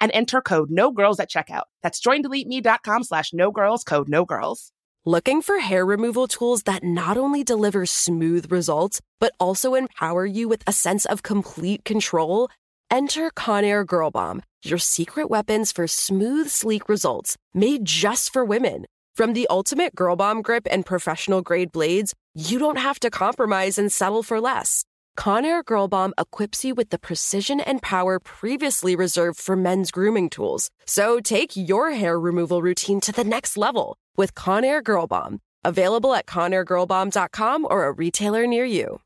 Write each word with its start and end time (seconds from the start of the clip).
and 0.00 0.10
enter 0.12 0.40
code 0.40 0.70
no 0.70 0.90
girls 0.90 1.20
at 1.20 1.30
checkout. 1.30 1.64
That's 1.82 2.00
joindeleteme.com 2.00 3.04
slash 3.04 3.32
no 3.32 3.50
girls 3.50 3.84
code 3.84 4.08
no 4.08 4.24
girls. 4.24 4.72
Looking 5.06 5.40
for 5.40 5.60
hair 5.60 5.86
removal 5.86 6.26
tools 6.26 6.64
that 6.64 6.84
not 6.84 7.16
only 7.16 7.42
deliver 7.42 7.86
smooth 7.86 8.52
results, 8.52 9.00
but 9.18 9.32
also 9.40 9.74
empower 9.74 10.26
you 10.26 10.46
with 10.46 10.62
a 10.66 10.72
sense 10.72 11.06
of 11.06 11.22
complete 11.22 11.86
control? 11.86 12.50
Enter 12.90 13.30
Conair 13.30 13.86
Girl 13.86 14.10
Bomb, 14.10 14.42
your 14.62 14.78
secret 14.78 15.30
weapons 15.30 15.72
for 15.72 15.86
smooth, 15.86 16.50
sleek 16.50 16.88
results 16.88 17.38
made 17.54 17.86
just 17.86 18.30
for 18.30 18.44
women. 18.44 18.84
From 19.16 19.32
the 19.32 19.46
ultimate 19.48 19.94
Girl 19.94 20.16
Bomb 20.16 20.42
grip 20.42 20.66
and 20.70 20.84
professional 20.84 21.40
grade 21.40 21.72
blades, 21.72 22.14
you 22.34 22.58
don't 22.58 22.78
have 22.78 23.00
to 23.00 23.10
compromise 23.10 23.78
and 23.78 23.90
settle 23.90 24.22
for 24.22 24.40
less. 24.40 24.84
Conair 25.20 25.62
Girl 25.62 25.86
Bomb 25.86 26.14
equips 26.16 26.64
you 26.64 26.74
with 26.74 26.88
the 26.88 26.98
precision 26.98 27.60
and 27.60 27.82
power 27.82 28.18
previously 28.18 28.96
reserved 28.96 29.38
for 29.38 29.54
men's 29.54 29.90
grooming 29.90 30.30
tools. 30.30 30.70
So 30.86 31.20
take 31.20 31.54
your 31.54 31.90
hair 31.90 32.18
removal 32.18 32.62
routine 32.62 33.02
to 33.02 33.12
the 33.12 33.22
next 33.22 33.58
level 33.58 33.98
with 34.16 34.34
Conair 34.34 34.82
Girl 34.82 35.06
Bomb. 35.06 35.40
Available 35.62 36.14
at 36.14 36.24
ConairGirlBomb.com 36.24 37.66
or 37.68 37.84
a 37.84 37.92
retailer 37.92 38.46
near 38.46 38.64
you. 38.64 39.02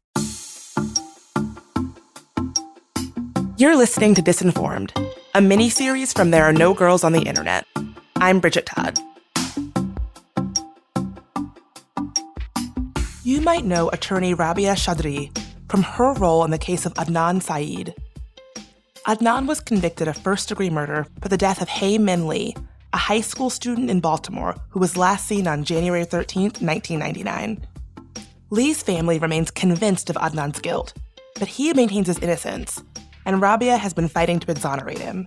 You're 3.57 3.77
listening 3.77 4.15
to 4.15 4.23
Disinformed, 4.23 4.93
a 5.35 5.41
mini 5.41 5.69
series 5.69 6.13
from 6.13 6.31
There 6.31 6.45
Are 6.45 6.53
No 6.53 6.75
Girls 6.75 7.03
on 7.03 7.11
the 7.11 7.23
Internet. 7.23 7.67
I'm 8.19 8.39
Bridget 8.39 8.67
Todd. 8.67 9.01
You 13.25 13.41
might 13.41 13.65
know 13.65 13.89
attorney 13.89 14.35
Rabia 14.35 14.75
Chaudhry 14.75 15.44
from 15.75 15.83
her 15.83 16.13
role 16.13 16.45
in 16.45 16.53
the 16.53 16.57
case 16.57 16.87
of 16.87 16.95
Adnan 16.95 17.43
Syed. 17.43 17.97
Adnan 19.09 19.49
was 19.49 19.59
convicted 19.59 20.07
of 20.07 20.17
first 20.17 20.49
degree 20.49 20.71
murder 20.71 21.05
for 21.21 21.29
the 21.29 21.37
death 21.37 21.61
of 21.61 21.69
Hae 21.69 21.99
Min 21.99 22.29
Lee, 22.29 22.55
a 22.93 22.97
high 22.97 23.21
school 23.21 23.51
student 23.51 23.91
in 23.91 23.99
Baltimore 23.99 24.55
who 24.69 24.79
was 24.79 24.97
last 24.97 25.27
seen 25.27 25.49
on 25.49 25.65
January 25.65 26.05
13, 26.05 26.43
1999. 26.61 27.67
Lee's 28.51 28.85
family 28.85 29.19
remains 29.19 29.51
convinced 29.51 30.11
of 30.11 30.17
Adnan's 30.17 30.61
guilt, 30.61 30.95
but 31.41 31.49
he 31.49 31.73
maintains 31.73 32.07
his 32.07 32.21
innocence, 32.21 32.81
and 33.27 33.43
Rabia 33.43 33.77
has 33.77 33.93
been 33.93 34.07
fighting 34.07 34.39
to 34.39 34.53
exonerate 34.53 35.01
him. 35.01 35.27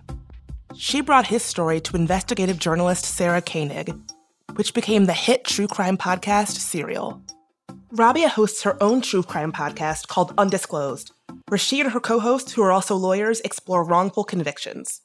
She 0.78 1.02
brought 1.02 1.28
his 1.28 1.44
story 1.44 1.82
to 1.82 1.98
investigative 1.98 2.58
journalist 2.58 3.04
Sarah 3.04 3.42
Koenig, 3.42 3.94
which 4.56 4.74
became 4.74 5.08
the 5.08 5.12
hit 5.12 5.44
true 5.44 5.68
crime 5.68 5.98
podcast 5.98 6.56
Serial. 6.56 7.22
Rabia 7.92 8.28
hosts 8.28 8.64
her 8.64 8.82
own 8.84 9.02
true 9.02 9.24
crime 9.24 9.54
podcast 9.54 10.08
called 10.08 10.34
Undisclosed, 10.38 11.12
where 11.48 11.58
she 11.58 11.80
and 11.80 11.92
her 11.92 12.02
co 12.02 12.20
hosts, 12.20 12.52
who 12.52 12.62
are 12.62 12.72
also 12.72 12.96
lawyers, 12.96 13.40
explore 13.42 13.84
wrongful 13.84 14.26
convictions. 14.26 15.02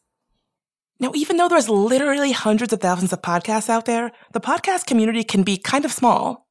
Now, 0.98 1.12
even 1.15 1.37
though 1.37 1.48
there's 1.48 1.69
literally 1.69 2.32
hundreds 2.32 2.72
of 2.72 2.81
thousands 2.81 3.12
of 3.12 3.22
podcasts 3.22 3.69
out 3.69 3.84
there, 3.84 4.10
the 4.32 4.41
podcast 4.41 4.87
community 4.87 5.22
can 5.22 5.44
be 5.44 5.59
kind 5.59 5.84
of 5.84 5.93
small. 5.93 6.48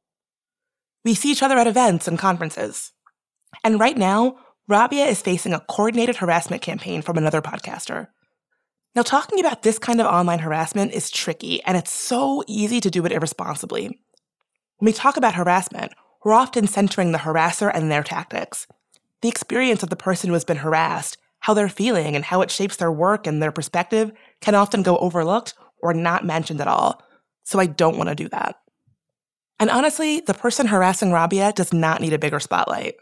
We 1.04 1.16
see 1.16 1.32
each 1.32 1.44
other 1.44 1.58
at 1.58 1.68
events 1.68 2.08
and 2.08 2.18
conferences. 2.18 2.94
And 3.64 3.80
right 3.80 3.98
now, 3.98 4.38
Rabia 4.70 5.08
is 5.08 5.22
facing 5.22 5.52
a 5.52 5.60
coordinated 5.60 6.16
harassment 6.16 6.62
campaign 6.62 7.02
from 7.02 7.18
another 7.18 7.42
podcaster. 7.42 8.08
Now, 8.96 9.02
talking 9.02 9.42
about 9.42 9.64
this 9.64 9.80
kind 9.80 10.00
of 10.00 10.08
online 10.08 10.40
harassment 10.40 10.94
is 10.94 11.10
tricky, 11.10 11.62
and 11.64 11.76
it's 11.76 11.92
so 11.92 12.44
easy 12.48 12.80
to 12.80 12.90
do 12.90 13.06
it 13.06 13.12
irresponsibly. 13.12 13.88
When 14.78 14.86
we 14.86 14.94
talk 14.94 15.18
about 15.18 15.36
harassment, 15.36 15.94
we're 16.24 16.34
often 16.34 16.68
centering 16.68 17.12
the 17.12 17.20
harasser 17.20 17.72
and 17.74 17.92
their 17.92 18.04
tactics. 18.04 18.68
The 19.22 19.30
experience 19.30 19.84
of 19.84 19.90
the 19.90 19.96
person 19.96 20.28
who 20.28 20.34
has 20.34 20.46
been 20.46 20.58
harassed, 20.58 21.18
how 21.40 21.54
they're 21.54 21.70
feeling, 21.70 22.16
and 22.16 22.26
how 22.26 22.42
it 22.42 22.52
shapes 22.52 22.76
their 22.76 22.92
work 22.92 23.26
and 23.26 23.42
their 23.42 23.52
perspective 23.52 24.12
can 24.40 24.56
often 24.56 24.84
go 24.84 24.98
overlooked 24.98 25.54
or 25.82 25.94
not 25.94 26.26
mentioned 26.26 26.62
at 26.62 26.68
all. 26.68 27.02
So 27.44 27.60
I 27.60 27.66
don't 27.66 27.98
want 27.98 28.10
to 28.10 28.16
do 28.16 28.30
that. 28.30 28.58
And 29.60 29.70
honestly, 29.70 30.22
the 30.22 30.34
person 30.34 30.68
harassing 30.68 31.12
Rabia 31.12 31.54
does 31.54 31.74
not 31.74 32.02
need 32.02 32.14
a 32.14 32.20
bigger 32.20 32.40
spotlight. 32.40 32.96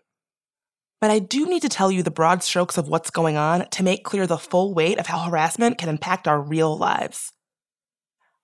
But 0.99 1.11
I 1.11 1.19
do 1.19 1.45
need 1.45 1.61
to 1.61 1.69
tell 1.69 1.91
you 1.91 2.03
the 2.03 2.11
broad 2.11 2.44
strokes 2.44 2.77
of 2.77 2.89
what's 2.89 3.09
going 3.09 3.38
on 3.38 3.69
to 3.69 3.83
make 3.83 4.03
clear 4.03 4.27
the 4.27 4.38
full 4.38 4.73
weight 4.73 4.97
of 4.97 5.07
how 5.07 5.19
harassment 5.19 5.77
can 5.77 5.88
impact 5.88 6.27
our 6.27 6.41
real 6.41 6.77
lives. 6.77 7.31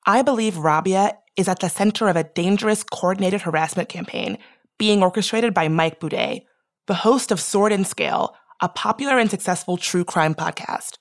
I 0.06 0.22
believe 0.22 0.58
Rabia 0.58 1.18
is 1.36 1.50
at 1.50 1.60
the 1.60 1.70
center 1.70 2.08
of 2.08 2.16
a 2.16 2.24
dangerous 2.24 2.84
coordinated 2.84 3.42
harassment 3.42 3.90
campaign 3.90 4.38
being 4.78 5.02
orchestrated 5.02 5.54
by 5.54 5.68
Mike 5.68 6.00
Boudet, 6.00 6.44
the 6.88 6.94
host 6.94 7.32
of 7.32 7.40
Sword 7.40 7.72
and 7.72 7.86
Scale, 7.86 8.36
a 8.62 8.70
popular 8.70 9.18
and 9.18 9.30
successful 9.30 9.78
true 9.78 10.06
crime 10.06 10.36
podcast. 10.36 10.98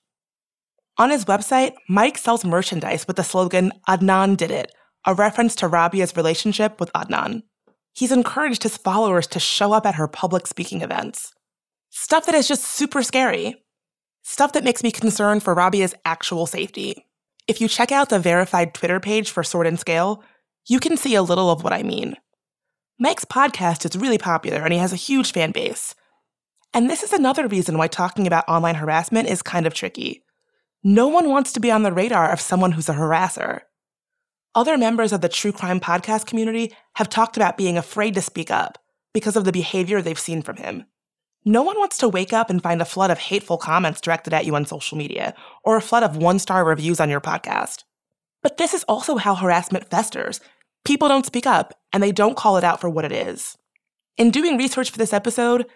On 0.96 1.10
his 1.10 1.24
website, 1.24 1.74
Mike 1.88 2.18
sells 2.18 2.44
merchandise 2.44 3.06
with 3.06 3.16
the 3.16 3.24
slogan, 3.24 3.72
Adnan 3.88 4.36
did 4.36 4.50
it, 4.50 4.72
a 5.06 5.14
reference 5.14 5.54
to 5.56 5.68
Rabia's 5.68 6.16
relationship 6.16 6.78
with 6.78 6.92
Adnan. 6.92 7.42
He's 7.94 8.12
encouraged 8.12 8.62
his 8.62 8.76
followers 8.76 9.26
to 9.28 9.40
show 9.40 9.72
up 9.72 9.86
at 9.86 9.96
her 9.96 10.08
public 10.08 10.46
speaking 10.46 10.82
events. 10.82 11.32
Stuff 11.90 12.26
that 12.26 12.34
is 12.34 12.48
just 12.48 12.64
super 12.64 13.02
scary. 13.02 13.54
Stuff 14.22 14.52
that 14.52 14.64
makes 14.64 14.82
me 14.82 14.90
concerned 14.90 15.42
for 15.42 15.54
Rabia's 15.54 15.94
actual 16.04 16.46
safety. 16.46 17.06
If 17.46 17.60
you 17.60 17.68
check 17.68 17.92
out 17.92 18.08
the 18.08 18.18
verified 18.18 18.72
Twitter 18.72 18.98
page 18.98 19.30
for 19.30 19.44
Sword 19.44 19.66
and 19.66 19.78
Scale, 19.78 20.22
you 20.66 20.80
can 20.80 20.96
see 20.96 21.14
a 21.14 21.22
little 21.22 21.50
of 21.50 21.62
what 21.62 21.72
I 21.72 21.82
mean. 21.82 22.16
Mike's 22.96 23.24
podcast 23.24 23.84
is 23.84 24.00
really 24.00 24.18
popular 24.18 24.62
and 24.62 24.72
he 24.72 24.78
has 24.78 24.92
a 24.92 24.96
huge 24.96 25.32
fan 25.32 25.50
base. 25.50 25.96
And 26.72 26.88
this 26.88 27.02
is 27.02 27.12
another 27.12 27.48
reason 27.48 27.76
why 27.76 27.88
talking 27.88 28.24
about 28.24 28.48
online 28.48 28.76
harassment 28.76 29.28
is 29.28 29.42
kind 29.42 29.66
of 29.66 29.74
tricky. 29.74 30.22
No 30.84 31.08
one 31.08 31.28
wants 31.28 31.52
to 31.54 31.60
be 31.60 31.72
on 31.72 31.82
the 31.82 31.92
radar 31.92 32.30
of 32.30 32.40
someone 32.40 32.70
who's 32.70 32.88
a 32.88 32.94
harasser. 32.94 33.62
Other 34.54 34.78
members 34.78 35.12
of 35.12 35.22
the 35.22 35.28
true 35.28 35.50
crime 35.50 35.80
podcast 35.80 36.26
community 36.26 36.72
have 36.94 37.08
talked 37.08 37.36
about 37.36 37.56
being 37.56 37.76
afraid 37.76 38.14
to 38.14 38.22
speak 38.22 38.52
up 38.52 38.78
because 39.12 39.34
of 39.34 39.44
the 39.44 39.50
behavior 39.50 40.00
they've 40.00 40.16
seen 40.16 40.40
from 40.40 40.56
him. 40.56 40.84
No 41.44 41.62
one 41.62 41.78
wants 41.78 41.98
to 41.98 42.08
wake 42.08 42.32
up 42.32 42.48
and 42.48 42.62
find 42.62 42.80
a 42.80 42.84
flood 42.84 43.10
of 43.10 43.18
hateful 43.18 43.58
comments 43.58 44.00
directed 44.00 44.32
at 44.32 44.46
you 44.46 44.54
on 44.54 44.66
social 44.66 44.96
media 44.96 45.34
or 45.64 45.76
a 45.76 45.82
flood 45.82 46.04
of 46.04 46.16
one 46.16 46.38
star 46.38 46.64
reviews 46.64 47.00
on 47.00 47.10
your 47.10 47.20
podcast. 47.20 47.82
But 48.40 48.56
this 48.56 48.72
is 48.72 48.84
also 48.84 49.16
how 49.16 49.34
harassment 49.34 49.90
festers. 49.90 50.38
People 50.84 51.08
don't 51.08 51.26
speak 51.26 51.46
up 51.46 51.74
and 51.92 52.02
they 52.02 52.12
don't 52.12 52.36
call 52.36 52.56
it 52.56 52.64
out 52.64 52.80
for 52.80 52.90
what 52.90 53.04
it 53.04 53.12
is. 53.12 53.56
In 54.16 54.30
doing 54.30 54.56
research 54.56 54.90
for 54.90 54.98
this 54.98 55.12
episode, 55.12 55.66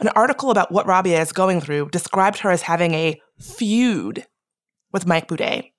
an 0.00 0.08
article 0.08 0.50
about 0.50 0.70
what 0.70 0.86
Rabia 0.86 1.20
is 1.20 1.32
going 1.32 1.60
through 1.60 1.88
described 1.90 2.38
her 2.40 2.50
as 2.50 2.62
having 2.62 2.94
a 2.94 3.20
feud 3.40 4.26
with 4.92 5.06
Mike 5.06 5.26
Boudet. 5.26 5.72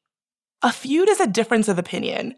A 0.62 0.72
feud 0.74 1.08
is 1.08 1.22
a 1.22 1.28
difference 1.28 1.68
of 1.68 1.80
opinion. 1.80 2.36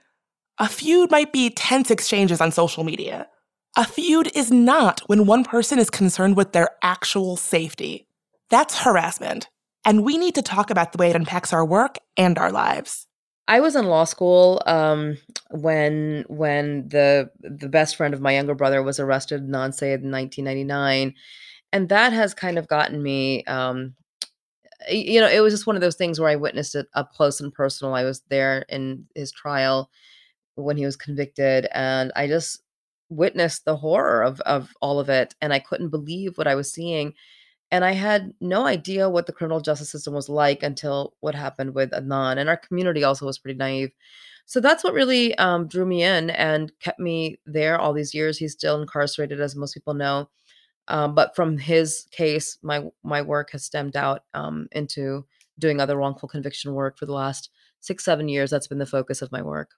A 0.60 0.68
feud 0.68 1.10
might 1.10 1.34
be 1.34 1.50
tense 1.50 1.90
exchanges 1.90 2.40
on 2.40 2.52
social 2.52 2.84
media. 2.84 3.28
A 3.76 3.86
feud 3.86 4.30
is 4.36 4.52
not 4.52 5.02
when 5.08 5.26
one 5.26 5.44
person 5.44 5.80
is 5.80 5.90
concerned 5.90 6.36
with 6.36 6.52
their 6.52 6.70
actual 6.84 7.38
safety. 7.38 8.08
That's 8.50 8.82
harassment. 8.82 9.48
And 9.86 10.04
we 10.04 10.18
need 10.18 10.36
to 10.36 10.42
talk 10.42 10.70
about 10.70 10.92
the 10.92 10.98
way 10.98 11.10
it 11.10 11.16
impacts 11.16 11.54
our 11.54 11.66
work 11.66 11.98
and 12.18 12.38
our 12.38 12.52
lives. 12.52 13.08
I 13.48 13.60
was 13.60 13.76
in 13.76 13.86
law 13.88 14.06
school 14.06 14.62
um, 14.66 15.18
when 15.50 16.26
when 16.30 16.88
the 16.90 17.30
the 17.42 17.68
best 17.70 17.96
friend 17.96 18.14
of 18.14 18.22
my 18.22 18.34
younger 18.34 18.56
brother 18.56 18.82
was 18.82 19.00
arrested 19.00 19.42
Syed 19.74 20.02
in 20.02 20.12
1999, 20.12 21.14
and 21.74 21.90
that 21.90 22.14
has 22.14 22.34
kind 22.34 22.58
of 22.58 22.68
gotten 22.68 23.02
me. 23.04 23.44
Um, 23.46 23.96
you 24.90 25.22
know, 25.22 25.30
it 25.30 25.42
was 25.42 25.54
just 25.54 25.68
one 25.68 25.76
of 25.76 25.82
those 25.82 25.96
things 25.96 26.20
where 26.20 26.30
I 26.30 26.36
witnessed 26.36 26.76
it 26.76 26.88
up 26.96 27.12
close 27.14 27.40
and 27.42 27.54
personal. 27.54 27.94
I 27.94 28.04
was 28.04 28.22
there 28.30 28.66
in 28.70 29.06
his 29.16 29.32
trial 29.32 29.90
when 30.56 30.78
he 30.78 30.86
was 30.86 30.98
convicted, 30.98 31.68
and 31.74 32.12
I 32.16 32.28
just 32.28 32.62
witnessed 33.10 33.66
the 33.66 33.78
horror 33.78 34.24
of 34.24 34.42
of 34.42 34.72
all 34.82 35.00
of 35.00 35.10
it 35.10 35.36
and 35.42 35.54
I 35.54 35.60
couldn't 35.60 35.90
believe 35.90 36.38
what 36.38 36.48
I 36.48 36.56
was 36.56 36.74
seeing 36.74 37.14
and 37.72 37.86
I 37.86 37.94
had 37.94 38.34
no 38.42 38.66
idea 38.66 39.10
what 39.10 39.26
the 39.26 39.34
criminal 39.34 39.62
justice 39.62 39.90
system 39.90 40.14
was 40.14 40.30
like 40.30 40.64
until 40.64 41.14
what 41.22 41.36
happened 41.36 41.74
with 41.76 41.92
Adnan 41.92 42.38
and 42.38 42.50
our 42.50 42.58
community 42.58 43.04
also 43.04 43.26
was 43.26 43.40
pretty 43.40 43.58
naive. 43.58 43.92
So 44.46 44.60
that's 44.60 44.84
what 44.84 44.94
really 44.94 45.36
um, 45.38 45.68
drew 45.68 45.86
me 45.86 46.04
in 46.04 46.30
and 46.32 46.72
kept 46.80 47.00
me 47.00 47.40
there 47.46 47.80
all 47.80 47.94
these 47.94 48.14
years. 48.14 48.38
He's 48.38 48.54
still 48.54 48.82
incarcerated 48.82 49.40
as 49.40 49.56
most 49.56 49.74
people 49.74 49.94
know 49.94 50.30
um, 50.88 51.16
but 51.16 51.36
from 51.36 51.58
his 51.58 52.08
case 52.12 52.58
my 52.62 52.84
my 53.04 53.22
work 53.22 53.52
has 53.52 53.64
stemmed 53.64 53.96
out 53.96 54.24
um, 54.34 54.68
into 54.72 55.26
doing 55.60 55.80
other 55.80 55.98
wrongful 55.98 56.30
conviction 56.30 56.74
work 56.74 56.98
for 56.98 57.06
the 57.06 57.14
last 57.14 57.50
six 57.80 58.04
seven 58.04 58.28
years. 58.28 58.50
That's 58.52 58.68
been 58.68 58.80
the 58.80 58.86
focus 58.86 59.22
of 59.22 59.32
my 59.32 59.42
work 59.42 59.72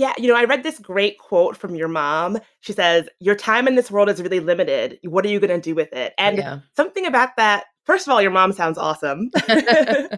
yeah, 0.00 0.14
you 0.16 0.28
know, 0.28 0.34
I 0.34 0.44
read 0.44 0.62
this 0.62 0.78
great 0.78 1.18
quote 1.18 1.58
from 1.58 1.74
your 1.74 1.86
mom. 1.86 2.38
She 2.60 2.72
says, 2.72 3.06
Your 3.18 3.34
time 3.34 3.68
in 3.68 3.74
this 3.74 3.90
world 3.90 4.08
is 4.08 4.22
really 4.22 4.40
limited. 4.40 4.98
What 5.04 5.26
are 5.26 5.28
you 5.28 5.38
going 5.38 5.50
to 5.50 5.60
do 5.60 5.74
with 5.74 5.92
it? 5.92 6.14
And 6.16 6.38
yeah. 6.38 6.60
something 6.74 7.04
about 7.04 7.36
that, 7.36 7.64
first 7.84 8.06
of 8.06 8.12
all, 8.12 8.22
your 8.22 8.30
mom 8.30 8.54
sounds 8.54 8.78
awesome. 8.78 9.30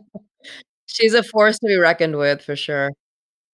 She's 0.87 1.15
a 1.15 1.25
force 1.25 1.59
to 1.59 1.67
be 1.67 1.75
reckoned 1.75 2.17
with 2.17 2.43
for 2.43 2.55
sure. 2.55 2.93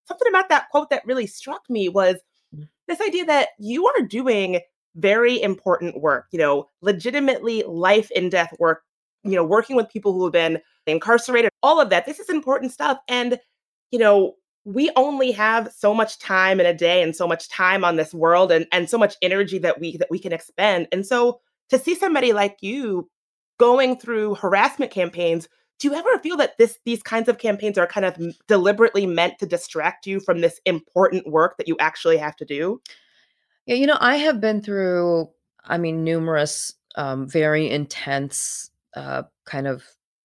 Something 0.07 0.29
about 0.29 0.51
that 0.51 0.69
quote 0.71 0.91
that 0.91 1.07
really 1.07 1.27
struck 1.27 1.63
me 1.71 1.89
was 1.89 2.17
mm. 2.55 2.69
this 2.89 3.01
idea 3.01 3.25
that 3.25 3.49
you 3.59 3.87
are 3.87 4.03
doing 4.03 4.61
very 4.97 5.41
important 5.41 5.99
work, 6.03 6.27
you 6.31 6.39
know, 6.39 6.69
legitimately 6.83 7.65
life 7.67 8.11
and 8.15 8.31
death 8.31 8.53
work, 8.59 8.83
you 9.25 9.33
know, 9.33 9.45
working 9.45 9.77
with 9.77 9.89
people 9.89 10.13
who 10.13 10.25
have 10.25 10.33
been 10.35 10.61
incarcerated, 10.87 11.51
all 11.63 11.81
of 11.81 11.89
that. 11.89 12.05
This 12.05 12.19
is 12.19 12.29
important 12.29 12.71
stuff. 12.71 12.99
And, 13.09 13.39
you 13.91 13.99
know, 13.99 14.35
we 14.69 14.91
only 14.97 15.32
have 15.32 15.73
so 15.75 15.94
much 15.94 16.19
time 16.19 16.61
in 16.61 16.67
a 16.67 16.75
day 16.75 17.03
and 17.03 17.17
so 17.17 17.26
much 17.26 17.49
time 17.49 17.85
on 17.85 17.97
this 17.97 18.12
world 18.12 18.53
and, 18.53 18.67
and 18.70 18.91
so 18.91 18.99
much 18.99 19.17
energy 19.23 19.59
that 19.59 19.81
we 19.81 19.97
that 19.97 20.11
we 20.11 20.19
can 20.19 20.32
expend. 20.32 20.87
And 20.93 21.06
so 21.06 21.41
to 21.70 21.79
see 21.79 21.94
somebody 21.94 22.35
like 22.35 22.59
you 22.61 23.09
going 23.59 23.97
through 23.99 24.35
harassment 24.35 24.91
campaigns, 24.91 25.49
do 25.79 25.88
you 25.88 25.94
ever 25.94 26.19
feel 26.19 26.37
that 26.37 26.59
this 26.59 26.79
these 26.85 27.03
kinds 27.03 27.31
of 27.31 27.38
campaigns 27.38 27.79
are 27.79 27.87
kind 27.87 28.05
of 28.05 28.19
deliberately 28.47 29.06
meant 29.06 29.38
to 29.38 29.47
distract 29.47 30.06
you 30.06 30.20
from 30.20 30.43
this 30.43 30.61
important 30.67 31.26
work 31.26 31.56
that 31.56 31.67
you 31.67 31.76
actually 31.81 32.19
have 32.19 32.37
to 32.37 32.44
do? 32.44 32.79
Yeah, 33.65 33.76
you 33.76 33.87
know, 33.87 33.99
I 34.00 34.17
have 34.17 34.38
been 34.38 34.61
through, 34.61 35.31
I 35.65 35.79
mean, 35.79 36.05
numerous 36.05 36.75
um, 36.97 37.26
very 37.26 37.70
intense 37.70 38.70
uh, 38.94 39.23
kind 39.47 39.67
of 39.67 39.82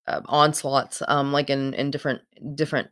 uh, 0.08 0.20
onslaughts, 0.26 1.02
um, 1.08 1.32
like 1.32 1.50
in 1.50 1.74
in 1.76 1.92
different 1.92 2.22
different 2.56 2.90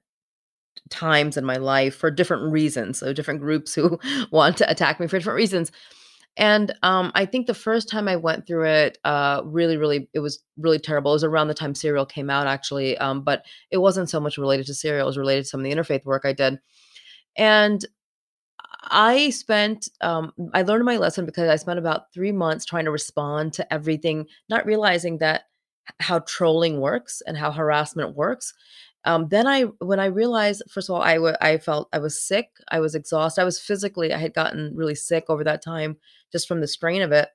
times 0.92 1.38
in 1.38 1.46
my 1.46 1.58
life 1.58 1.96
for 1.96 2.12
different 2.12 2.52
reasons. 2.52 3.00
So 3.00 3.14
different 3.14 3.40
groups 3.40 3.74
who 3.74 4.00
want 4.32 4.58
to 4.58 4.70
attack 4.70 5.00
me 5.00 5.08
for 5.08 5.18
different 5.18 5.38
reasons. 5.38 5.72
And 6.38 6.74
um, 6.82 7.12
I 7.14 7.26
think 7.26 7.48
the 7.48 7.54
first 7.54 7.90
time 7.90 8.08
I 8.08 8.16
went 8.16 8.48
through 8.48 8.66
it, 8.66 8.98
uh, 9.04 9.42
really, 9.44 9.76
really, 9.76 10.10
it 10.14 10.20
was 10.20 10.42
really 10.58 10.80
terrible. 10.80 11.12
It 11.12 11.16
was 11.16 11.24
around 11.26 11.50
the 11.50 11.54
time 11.54 11.76
Serial 11.76 12.06
came 12.06 12.30
out, 12.30 12.48
actually, 12.48 12.98
um, 13.00 13.24
but 13.24 13.46
it 13.70 13.78
wasn't 13.78 14.10
so 14.10 14.20
much 14.20 14.38
related 14.38 14.66
to 14.68 14.74
Serial. 14.74 15.06
It 15.06 15.10
was 15.10 15.18
related 15.18 15.44
to 15.44 15.50
some 15.50 15.60
of 15.60 15.64
the 15.66 15.76
interfaith 15.76 16.06
work 16.06 16.24
I 16.24 16.32
did. 16.32 16.60
And 17.36 17.86
I 18.84 19.30
spent, 19.32 19.90
um, 20.00 20.32
I 20.54 20.62
learned 20.62 20.86
my 20.86 20.98
lesson 20.98 21.26
because 21.26 21.50
I 21.50 21.58
spent 21.58 21.80
about 21.80 22.14
three 22.14 22.32
months 22.32 22.66
trying 22.66 22.86
to 22.86 22.92
respond 22.92 23.54
to 23.54 23.74
everything, 23.74 24.28
not 24.50 24.66
realizing 24.66 25.18
that 25.18 25.44
how 26.00 26.20
trolling 26.20 26.80
works 26.80 27.22
and 27.26 27.38
how 27.38 27.52
harassment 27.52 28.16
works 28.16 28.54
um, 29.04 29.28
then 29.30 29.48
I, 29.48 29.64
when 29.80 30.00
I 30.00 30.06
realized, 30.06 30.64
first 30.70 30.90
of 30.90 30.96
all, 30.96 31.02
I, 31.02 31.16
w- 31.16 31.36
I 31.42 31.58
felt 31.58 31.90
I 31.92 32.00
was 32.00 32.22
sick. 32.22 32.50
I 32.70 32.80
was 32.80 32.94
exhausted. 32.94 33.42
I 33.42 33.46
was 33.46 33.60
physically, 33.60 34.14
I 34.14 34.18
had 34.18 34.34
gotten 34.34 34.76
really 34.76 34.96
sick 34.96 35.26
over 35.28 35.44
that 35.44 35.64
time 35.64 35.98
just 36.32 36.48
from 36.48 36.62
the 36.62 36.68
strain 36.68 37.02
of 37.02 37.12
it. 37.12 37.30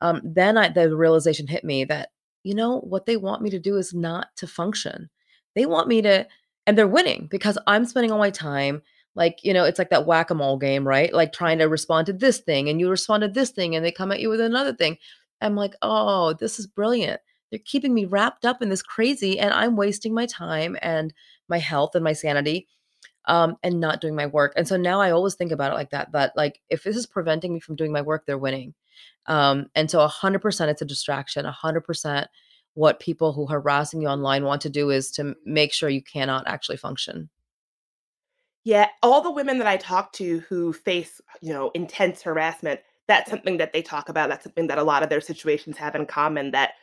Um, 0.00 0.20
then 0.24 0.56
I, 0.56 0.68
the 0.68 0.96
realization 0.96 1.46
hit 1.46 1.64
me 1.64 1.84
that, 1.84 2.10
you 2.42 2.54
know, 2.54 2.80
what 2.80 3.06
they 3.06 3.16
want 3.16 3.42
me 3.42 3.50
to 3.50 3.58
do 3.58 3.76
is 3.76 3.92
not 3.94 4.28
to 4.36 4.46
function. 4.46 5.10
They 5.54 5.66
want 5.66 5.88
me 5.88 6.02
to, 6.02 6.26
and 6.66 6.76
they're 6.76 6.88
winning 6.88 7.28
because 7.30 7.58
I'm 7.66 7.84
spending 7.84 8.10
all 8.10 8.18
my 8.18 8.30
time 8.30 8.82
like, 9.14 9.38
you 9.42 9.52
know, 9.52 9.64
it's 9.64 9.78
like 9.78 9.90
that 9.90 10.06
whack 10.06 10.30
a 10.30 10.34
mole 10.34 10.58
game, 10.58 10.86
right? 10.86 11.12
Like 11.12 11.32
trying 11.32 11.58
to 11.58 11.66
respond 11.66 12.06
to 12.06 12.12
this 12.12 12.38
thing 12.38 12.68
and 12.68 12.80
you 12.80 12.90
respond 12.90 13.22
to 13.22 13.28
this 13.28 13.50
thing 13.50 13.76
and 13.76 13.84
they 13.84 13.92
come 13.92 14.10
at 14.10 14.20
you 14.20 14.28
with 14.28 14.40
another 14.40 14.72
thing. 14.72 14.98
I'm 15.40 15.54
like, 15.54 15.74
oh, 15.82 16.32
this 16.32 16.58
is 16.58 16.66
brilliant 16.66 17.20
they're 17.54 17.60
keeping 17.64 17.94
me 17.94 18.04
wrapped 18.04 18.44
up 18.44 18.60
in 18.60 18.68
this 18.68 18.82
crazy 18.82 19.38
and 19.38 19.54
i'm 19.54 19.76
wasting 19.76 20.12
my 20.12 20.26
time 20.26 20.76
and 20.82 21.14
my 21.48 21.58
health 21.58 21.94
and 21.94 22.02
my 22.02 22.12
sanity 22.12 22.66
um, 23.26 23.56
and 23.62 23.80
not 23.80 24.00
doing 24.00 24.14
my 24.14 24.26
work. 24.26 24.52
And 24.56 24.66
so 24.68 24.76
now 24.76 25.00
i 25.00 25.10
always 25.10 25.34
think 25.34 25.52
about 25.52 25.72
it 25.72 25.74
like 25.74 25.90
that 25.90 26.12
that 26.12 26.32
like 26.36 26.60
if 26.68 26.82
this 26.82 26.96
is 26.96 27.06
preventing 27.06 27.54
me 27.54 27.60
from 27.60 27.76
doing 27.76 27.92
my 27.92 28.02
work 28.02 28.26
they're 28.26 28.38
winning. 28.38 28.74
Um, 29.26 29.66
and 29.74 29.90
so 29.90 30.06
100% 30.06 30.68
it's 30.68 30.82
a 30.82 30.84
distraction. 30.84 31.46
100% 31.46 32.26
what 32.74 33.00
people 33.00 33.32
who 33.32 33.46
harassing 33.46 34.02
you 34.02 34.08
online 34.08 34.44
want 34.44 34.60
to 34.62 34.68
do 34.68 34.90
is 34.90 35.10
to 35.12 35.34
make 35.44 35.72
sure 35.72 35.88
you 35.88 36.02
cannot 36.02 36.46
actually 36.46 36.76
function. 36.76 37.30
Yeah 38.64 38.88
all 39.02 39.20
the 39.20 39.30
women 39.30 39.58
that 39.58 39.66
i 39.66 39.76
talk 39.76 40.12
to 40.14 40.40
who 40.48 40.72
face 40.72 41.20
you 41.40 41.52
know 41.52 41.70
intense 41.74 42.22
harassment 42.22 42.80
that's 43.06 43.30
something 43.30 43.58
that 43.58 43.72
they 43.72 43.82
talk 43.82 44.08
about 44.08 44.30
that's 44.30 44.44
something 44.44 44.66
that 44.68 44.78
a 44.78 44.82
lot 44.82 45.02
of 45.02 45.10
their 45.10 45.20
situations 45.20 45.76
have 45.76 45.94
in 45.94 46.06
common 46.06 46.50
that 46.52 46.73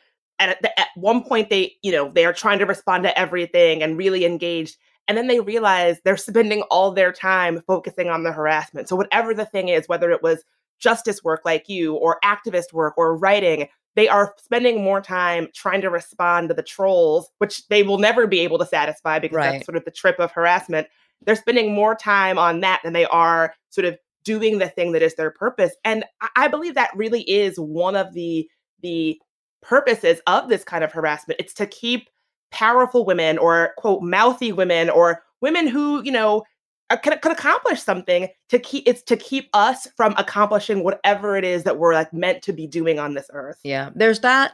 at, 0.50 0.64
at 0.78 0.88
one 0.96 1.22
point 1.22 1.50
they 1.50 1.76
you 1.82 1.92
know 1.92 2.10
they 2.12 2.24
are 2.24 2.32
trying 2.32 2.58
to 2.58 2.66
respond 2.66 3.04
to 3.04 3.18
everything 3.18 3.82
and 3.82 3.98
really 3.98 4.24
engaged 4.24 4.76
and 5.08 5.18
then 5.18 5.26
they 5.26 5.40
realize 5.40 5.98
they're 6.04 6.16
spending 6.16 6.62
all 6.62 6.92
their 6.92 7.12
time 7.12 7.60
focusing 7.66 8.08
on 8.08 8.22
the 8.22 8.32
harassment. 8.32 8.88
So 8.88 8.96
whatever 8.96 9.34
the 9.34 9.46
thing 9.46 9.68
is 9.68 9.88
whether 9.88 10.10
it 10.10 10.22
was 10.22 10.44
justice 10.78 11.22
work 11.22 11.42
like 11.44 11.68
you 11.68 11.94
or 11.94 12.18
activist 12.24 12.72
work 12.72 12.94
or 12.96 13.16
writing 13.16 13.68
they 13.94 14.08
are 14.08 14.34
spending 14.38 14.82
more 14.82 15.00
time 15.00 15.48
trying 15.54 15.82
to 15.82 15.90
respond 15.90 16.48
to 16.48 16.54
the 16.54 16.62
trolls 16.62 17.30
which 17.38 17.66
they 17.68 17.82
will 17.82 17.98
never 17.98 18.26
be 18.26 18.40
able 18.40 18.58
to 18.58 18.66
satisfy 18.66 19.18
because 19.18 19.36
right. 19.36 19.52
that's 19.52 19.66
sort 19.66 19.76
of 19.76 19.84
the 19.84 19.90
trip 19.90 20.18
of 20.18 20.32
harassment. 20.32 20.86
They're 21.24 21.36
spending 21.36 21.74
more 21.74 21.94
time 21.94 22.38
on 22.38 22.60
that 22.60 22.80
than 22.82 22.94
they 22.94 23.04
are 23.06 23.54
sort 23.70 23.84
of 23.84 23.96
doing 24.24 24.58
the 24.58 24.68
thing 24.68 24.92
that 24.92 25.02
is 25.02 25.14
their 25.14 25.30
purpose. 25.30 25.72
And 25.84 26.04
i 26.36 26.48
believe 26.48 26.74
that 26.74 26.90
really 26.96 27.22
is 27.22 27.58
one 27.58 27.96
of 27.96 28.12
the 28.14 28.48
the 28.82 29.18
purposes 29.62 30.20
of 30.26 30.48
this 30.48 30.64
kind 30.64 30.84
of 30.84 30.92
harassment. 30.92 31.40
It's 31.40 31.54
to 31.54 31.66
keep 31.66 32.08
powerful 32.50 33.04
women 33.04 33.38
or 33.38 33.72
quote 33.78 34.02
mouthy 34.02 34.52
women 34.52 34.90
or 34.90 35.22
women 35.40 35.66
who, 35.66 36.02
you 36.04 36.12
know, 36.12 36.44
uh, 36.92 36.96
could, 36.96 37.20
could 37.22 37.32
accomplish 37.32 37.82
something 37.82 38.28
to 38.50 38.58
keep 38.58 38.86
it's 38.86 39.02
to 39.02 39.16
keep 39.16 39.48
us 39.54 39.88
from 39.96 40.14
accomplishing 40.18 40.84
whatever 40.84 41.36
it 41.36 41.44
is 41.44 41.64
that 41.64 41.78
we're 41.78 41.94
like 41.94 42.12
meant 42.12 42.42
to 42.42 42.52
be 42.52 42.66
doing 42.66 42.98
on 42.98 43.14
this 43.14 43.30
earth 43.32 43.58
yeah 43.64 43.88
there's 43.94 44.20
that 44.20 44.52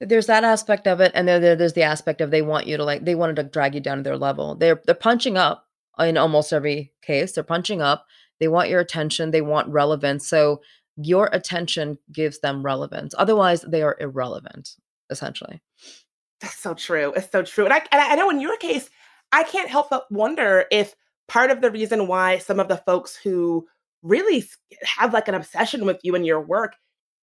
there's 0.00 0.26
that 0.26 0.42
aspect 0.42 0.88
of 0.88 1.00
it 1.00 1.12
and 1.14 1.28
then 1.28 1.40
there's 1.40 1.74
the 1.74 1.82
aspect 1.82 2.20
of 2.20 2.30
they 2.30 2.42
want 2.42 2.66
you 2.66 2.76
to 2.76 2.84
like 2.84 3.04
they 3.04 3.14
wanted 3.14 3.36
to 3.36 3.44
drag 3.44 3.76
you 3.76 3.80
down 3.80 3.98
to 3.98 4.02
their 4.02 4.16
level 4.16 4.56
they're 4.56 4.80
they're 4.86 4.94
punching 4.94 5.36
up 5.36 5.66
in 6.00 6.16
almost 6.16 6.52
every 6.52 6.92
case 7.00 7.32
they're 7.32 7.44
punching 7.44 7.80
up 7.80 8.06
they 8.40 8.48
want 8.48 8.68
your 8.68 8.80
attention 8.80 9.30
they 9.30 9.40
want 9.40 9.68
relevance 9.68 10.26
so 10.26 10.60
your 11.00 11.28
attention 11.32 11.98
gives 12.12 12.40
them 12.40 12.62
relevance 12.62 13.14
otherwise 13.18 13.62
they 13.62 13.82
are 13.82 13.96
irrelevant 14.00 14.76
essentially. 15.10 15.60
That's 16.40 16.58
so 16.58 16.74
true 16.74 17.12
it's 17.16 17.30
so 17.30 17.42
true 17.42 17.64
and 17.64 17.72
i, 17.74 17.78
and 17.78 18.00
I 18.00 18.14
know 18.14 18.30
in 18.30 18.40
your 18.40 18.56
case 18.58 18.88
i 19.32 19.42
can't 19.42 19.68
help 19.68 19.90
but 19.90 20.10
wonder 20.10 20.66
if 20.70 20.94
part 21.26 21.50
of 21.50 21.60
the 21.60 21.70
reason 21.70 22.06
why 22.06 22.38
some 22.38 22.60
of 22.60 22.68
the 22.68 22.76
folks 22.76 23.16
who 23.16 23.66
really 24.02 24.44
have 24.84 25.12
like 25.12 25.28
an 25.28 25.34
obsession 25.34 25.84
with 25.84 25.98
you 26.02 26.14
and 26.14 26.26
your 26.26 26.40
work 26.40 26.74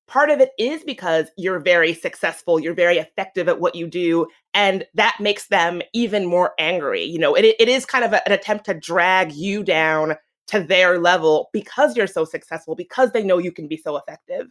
part 0.08 0.30
of 0.30 0.40
it 0.40 0.52
is 0.60 0.84
because 0.84 1.28
you're 1.38 1.60
very 1.60 1.94
successful 1.94 2.60
you're 2.60 2.74
very 2.74 2.98
effective 2.98 3.48
at 3.48 3.60
what 3.60 3.76
you 3.76 3.88
do 3.88 4.28
and 4.54 4.86
that 4.94 5.18
makes 5.20 5.48
them 5.48 5.82
even 5.94 6.26
more 6.26 6.54
angry 6.60 7.04
you 7.04 7.18
know 7.18 7.34
it, 7.34 7.56
it 7.60 7.68
is 7.68 7.86
kind 7.86 8.06
of 8.06 8.14
a, 8.14 8.26
an 8.28 8.34
attempt 8.34 8.66
to 8.66 8.74
drag 8.74 9.32
you 9.32 9.64
down 9.64 10.16
to 10.48 10.62
their 10.62 11.00
level 11.00 11.50
because 11.54 11.96
you're 11.98 12.08
so 12.08 12.26
successful 12.26 12.76
because 12.76 13.12
they 13.12 13.24
know 13.24 13.38
you 13.38 13.52
can 13.52 13.68
be 13.68 13.78
so 13.78 13.98
effective 13.98 14.48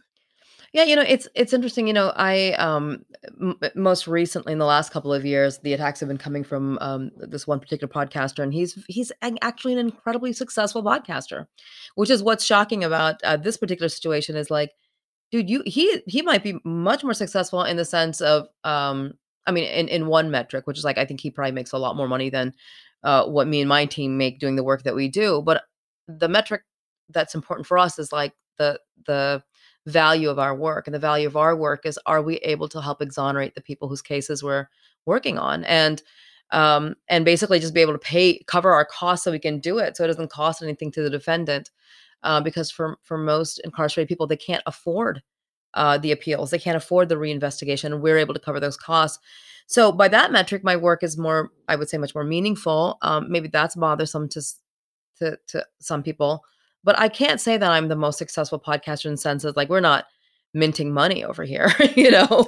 yeah, 0.73 0.83
you 0.83 0.97
know, 0.97 1.05
it's 1.07 1.25
it's 1.35 1.53
interesting. 1.53 1.87
You 1.87 1.93
know, 1.93 2.11
I 2.17 2.51
um 2.53 3.05
m- 3.41 3.57
most 3.75 4.07
recently 4.07 4.51
in 4.51 4.59
the 4.59 4.65
last 4.65 4.91
couple 4.91 5.13
of 5.13 5.25
years, 5.25 5.59
the 5.59 5.71
attacks 5.71 6.01
have 6.01 6.09
been 6.09 6.17
coming 6.17 6.43
from 6.43 6.77
um 6.81 7.11
this 7.15 7.47
one 7.47 7.61
particular 7.61 7.91
podcaster, 7.91 8.43
and 8.43 8.53
he's 8.53 8.77
he's 8.89 9.09
actually 9.41 9.71
an 9.73 9.79
incredibly 9.79 10.33
successful 10.33 10.83
podcaster, 10.83 11.47
which 11.95 12.09
is 12.09 12.21
what's 12.21 12.43
shocking 12.43 12.83
about 12.83 13.23
uh, 13.23 13.37
this 13.37 13.55
particular 13.55 13.87
situation 13.87 14.35
is 14.35 14.51
like 14.51 14.71
dude 15.31 15.49
you 15.49 15.63
he 15.65 16.01
he 16.07 16.21
might 16.21 16.43
be 16.43 16.57
much 16.63 17.03
more 17.03 17.13
successful 17.13 17.63
in 17.63 17.77
the 17.77 17.85
sense 17.85 18.21
of 18.21 18.47
um 18.63 19.13
i 19.47 19.51
mean 19.51 19.65
in 19.65 19.87
in 19.87 20.07
one 20.07 20.31
metric 20.31 20.67
which 20.67 20.77
is 20.77 20.83
like 20.83 20.97
i 20.97 21.05
think 21.05 21.19
he 21.19 21.31
probably 21.31 21.51
makes 21.51 21.71
a 21.71 21.77
lot 21.77 21.95
more 21.95 22.07
money 22.07 22.29
than 22.29 22.53
uh 23.03 23.25
what 23.25 23.47
me 23.47 23.61
and 23.61 23.69
my 23.69 23.85
team 23.85 24.17
make 24.17 24.39
doing 24.39 24.55
the 24.55 24.63
work 24.63 24.83
that 24.83 24.95
we 24.95 25.07
do 25.07 25.41
but 25.43 25.63
the 26.07 26.27
metric 26.27 26.63
that's 27.09 27.35
important 27.35 27.67
for 27.67 27.77
us 27.77 27.99
is 27.99 28.11
like 28.11 28.33
the 28.57 28.79
the 29.05 29.43
value 29.85 30.29
of 30.29 30.39
our 30.39 30.55
work 30.55 30.87
and 30.87 30.95
the 30.95 30.99
value 30.99 31.27
of 31.27 31.37
our 31.37 31.55
work 31.55 31.85
is 31.85 31.99
are 32.05 32.21
we 32.21 32.37
able 32.37 32.67
to 32.67 32.81
help 32.81 33.01
exonerate 33.01 33.53
the 33.53 33.61
people 33.61 33.87
whose 33.87 34.01
cases 34.01 34.43
we're 34.43 34.67
working 35.05 35.37
on 35.37 35.63
and 35.65 36.01
um 36.51 36.95
and 37.07 37.23
basically 37.23 37.59
just 37.59 37.73
be 37.73 37.81
able 37.81 37.93
to 37.93 37.99
pay 37.99 38.39
cover 38.47 38.73
our 38.73 38.85
costs 38.85 39.23
so 39.23 39.31
we 39.31 39.37
can 39.37 39.59
do 39.59 39.77
it 39.77 39.95
so 39.95 40.03
it 40.03 40.07
doesn't 40.07 40.31
cost 40.31 40.63
anything 40.63 40.91
to 40.91 41.03
the 41.03 41.09
defendant 41.09 41.69
uh, 42.25 42.41
because 42.41 42.69
for 42.71 42.97
for 43.03 43.17
most 43.17 43.59
incarcerated 43.59 44.09
people, 44.09 44.27
they 44.27 44.35
can't 44.35 44.63
afford 44.65 45.21
uh, 45.75 45.97
the 45.97 46.11
appeals, 46.11 46.51
they 46.51 46.59
can't 46.59 46.75
afford 46.75 47.07
the 47.07 47.15
reinvestigation, 47.15 47.85
and 47.85 48.01
we're 48.01 48.17
able 48.17 48.33
to 48.33 48.39
cover 48.39 48.59
those 48.59 48.75
costs. 48.75 49.19
So 49.67 49.91
by 49.91 50.07
that 50.09 50.31
metric, 50.31 50.63
my 50.63 50.75
work 50.75 51.03
is 51.03 51.17
more, 51.17 51.51
I 51.67 51.75
would 51.75 51.89
say, 51.89 51.97
much 51.97 52.13
more 52.13 52.23
meaningful. 52.23 52.97
Um, 53.01 53.31
maybe 53.31 53.47
that's 53.47 53.75
bothersome 53.75 54.27
to 54.29 54.41
to 55.19 55.37
to 55.47 55.65
some 55.79 56.03
people, 56.03 56.43
but 56.83 56.97
I 56.99 57.09
can't 57.09 57.41
say 57.41 57.57
that 57.57 57.71
I'm 57.71 57.87
the 57.87 57.95
most 57.95 58.17
successful 58.17 58.59
podcaster 58.59 59.05
in 59.05 59.11
the 59.11 59.17
sense 59.17 59.43
of 59.43 59.55
like 59.55 59.69
we're 59.69 59.79
not 59.79 60.05
minting 60.53 60.93
money 60.93 61.23
over 61.23 61.43
here. 61.43 61.71
you 61.95 62.11
know, 62.11 62.43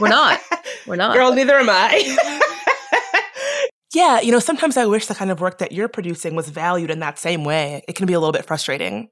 we're 0.00 0.08
not. 0.08 0.40
We're 0.86 0.96
not. 1.04 1.14
Girl, 1.14 1.32
neither 1.32 1.56
am 1.56 1.68
I. 1.68 2.42
Yeah, 3.96 4.20
you 4.20 4.30
know, 4.30 4.40
sometimes 4.40 4.76
I 4.76 4.84
wish 4.84 5.06
the 5.06 5.14
kind 5.14 5.30
of 5.30 5.40
work 5.40 5.56
that 5.56 5.72
you're 5.72 5.88
producing 5.88 6.34
was 6.34 6.50
valued 6.50 6.90
in 6.90 6.98
that 6.98 7.18
same 7.18 7.44
way. 7.44 7.82
It 7.88 7.94
can 7.94 8.04
be 8.04 8.12
a 8.12 8.20
little 8.20 8.32
bit 8.32 8.44
frustrating. 8.44 9.08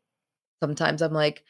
Sometimes 0.62 1.00
I'm 1.00 1.14
like, 1.14 1.42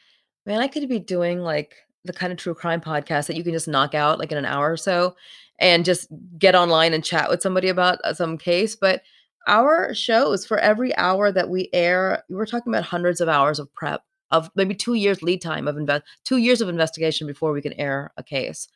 man, 0.45 0.61
I 0.61 0.67
could 0.67 0.87
be 0.87 0.99
doing 0.99 1.41
like 1.41 1.75
the 2.05 2.13
kind 2.13 2.31
of 2.31 2.37
true 2.37 2.53
crime 2.53 2.79
podcast 2.79 3.27
that 3.27 3.35
you 3.35 3.43
can 3.43 3.51
just 3.51 3.67
knock 3.67 3.93
out 3.93 4.19
like 4.19 4.31
in 4.31 4.37
an 4.37 4.45
hour 4.45 4.71
or 4.71 4.77
so 4.77 5.17
and 5.59 5.83
just 5.83 6.07
get 6.39 6.55
online 6.55 6.93
and 6.93 7.03
chat 7.03 7.29
with 7.29 7.41
somebody 7.41 7.67
about 7.67 7.99
uh, 8.05 8.13
some 8.13 8.37
case. 8.37 8.75
But 8.75 9.01
our 9.47 9.93
shows, 9.93 10.45
for 10.45 10.57
every 10.57 10.95
hour 10.97 11.31
that 11.31 11.49
we 11.49 11.69
air, 11.73 12.23
we're 12.29 12.45
talking 12.45 12.73
about 12.73 12.83
hundreds 12.83 13.21
of 13.21 13.29
hours 13.29 13.59
of 13.59 13.73
prep 13.73 14.01
of 14.31 14.49
maybe 14.55 14.73
two 14.73 14.95
years 14.95 15.21
lead 15.21 15.41
time 15.41 15.67
of 15.67 15.77
invest 15.77 16.03
two 16.23 16.37
years 16.37 16.59
of 16.59 16.67
investigation 16.67 17.27
before 17.27 17.51
we 17.51 17.61
can 17.61 17.73
air 17.73 18.11
a 18.17 18.23
case. 18.23 18.67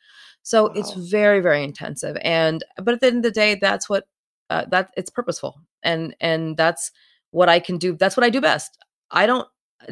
So 0.42 0.64
wow. 0.64 0.72
it's 0.76 0.92
very, 0.92 1.40
very 1.40 1.62
intensive. 1.64 2.16
And 2.22 2.64
but 2.76 2.94
at 2.94 3.00
the 3.00 3.08
end 3.08 3.16
of 3.18 3.22
the 3.24 3.30
day, 3.30 3.56
that's 3.56 3.88
what 3.88 4.06
uh, 4.50 4.64
that 4.70 4.90
it's 4.96 5.10
purposeful 5.10 5.60
and 5.82 6.14
and 6.20 6.56
that's 6.56 6.90
what 7.30 7.48
i 7.48 7.60
can 7.60 7.78
do 7.78 7.96
that's 7.96 8.16
what 8.16 8.24
i 8.24 8.30
do 8.30 8.40
best 8.40 8.76
i 9.10 9.24
don't 9.24 9.48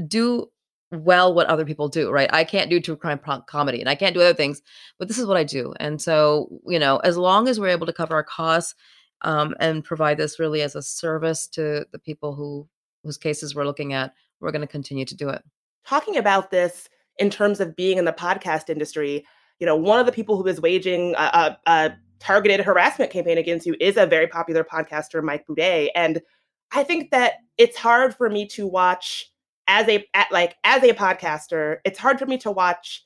do 0.06 0.46
well 0.90 1.32
what 1.32 1.46
other 1.46 1.64
people 1.64 1.88
do 1.88 2.10
right 2.10 2.28
i 2.32 2.44
can't 2.44 2.70
do 2.70 2.80
true 2.80 2.96
crime 2.96 3.20
comedy 3.46 3.80
and 3.80 3.88
i 3.88 3.94
can't 3.94 4.14
do 4.14 4.20
other 4.20 4.34
things 4.34 4.60
but 4.98 5.08
this 5.08 5.18
is 5.18 5.26
what 5.26 5.36
i 5.36 5.44
do 5.44 5.72
and 5.78 6.02
so 6.02 6.60
you 6.66 6.78
know 6.78 6.96
as 6.98 7.16
long 7.16 7.46
as 7.48 7.60
we're 7.60 7.68
able 7.68 7.86
to 7.86 7.92
cover 7.92 8.14
our 8.14 8.24
costs 8.24 8.74
um, 9.22 9.54
and 9.60 9.84
provide 9.84 10.16
this 10.16 10.38
really 10.38 10.62
as 10.62 10.74
a 10.74 10.82
service 10.82 11.46
to 11.48 11.86
the 11.92 11.98
people 11.98 12.34
who 12.34 12.68
whose 13.04 13.18
cases 13.18 13.54
we're 13.54 13.64
looking 13.64 13.92
at 13.92 14.12
we're 14.40 14.52
going 14.52 14.60
to 14.60 14.66
continue 14.66 15.04
to 15.04 15.16
do 15.16 15.28
it 15.28 15.42
talking 15.86 16.16
about 16.16 16.50
this 16.50 16.88
in 17.18 17.30
terms 17.30 17.60
of 17.60 17.74
being 17.76 17.98
in 17.98 18.04
the 18.04 18.12
podcast 18.12 18.68
industry 18.68 19.24
you 19.58 19.66
know 19.66 19.76
one 19.76 20.00
of 20.00 20.06
the 20.06 20.12
people 20.12 20.36
who 20.36 20.46
is 20.46 20.60
waging 20.60 21.14
a, 21.16 21.56
a, 21.66 21.70
a 21.70 21.96
targeted 22.20 22.60
harassment 22.60 23.10
campaign 23.10 23.38
against 23.38 23.66
you 23.66 23.76
is 23.80 23.96
a 23.96 24.06
very 24.06 24.26
popular 24.26 24.64
podcaster, 24.64 25.22
Mike 25.22 25.46
Boudet. 25.46 25.90
And 25.94 26.20
I 26.72 26.82
think 26.84 27.10
that 27.10 27.34
it's 27.56 27.76
hard 27.76 28.14
for 28.14 28.28
me 28.28 28.46
to 28.48 28.66
watch 28.66 29.30
as 29.66 29.88
a 29.88 30.04
like 30.30 30.56
as 30.64 30.82
a 30.82 30.94
podcaster, 30.94 31.78
it's 31.84 31.98
hard 31.98 32.18
for 32.18 32.26
me 32.26 32.38
to 32.38 32.50
watch 32.50 33.04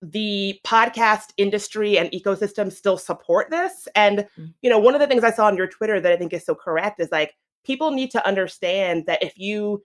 the 0.00 0.58
podcast 0.64 1.32
industry 1.36 1.98
and 1.98 2.10
ecosystem 2.10 2.72
still 2.72 2.96
support 2.96 3.50
this. 3.50 3.88
And 3.94 4.26
mm. 4.38 4.52
you 4.62 4.70
know, 4.70 4.78
one 4.78 4.94
of 4.94 5.00
the 5.00 5.06
things 5.06 5.24
I 5.24 5.30
saw 5.30 5.46
on 5.46 5.56
your 5.56 5.66
Twitter 5.66 6.00
that 6.00 6.12
I 6.12 6.16
think 6.16 6.32
is 6.32 6.44
so 6.44 6.54
correct 6.54 7.00
is 7.00 7.10
like 7.10 7.34
people 7.64 7.90
need 7.90 8.10
to 8.12 8.26
understand 8.26 9.06
that 9.06 9.22
if 9.22 9.38
you 9.38 9.82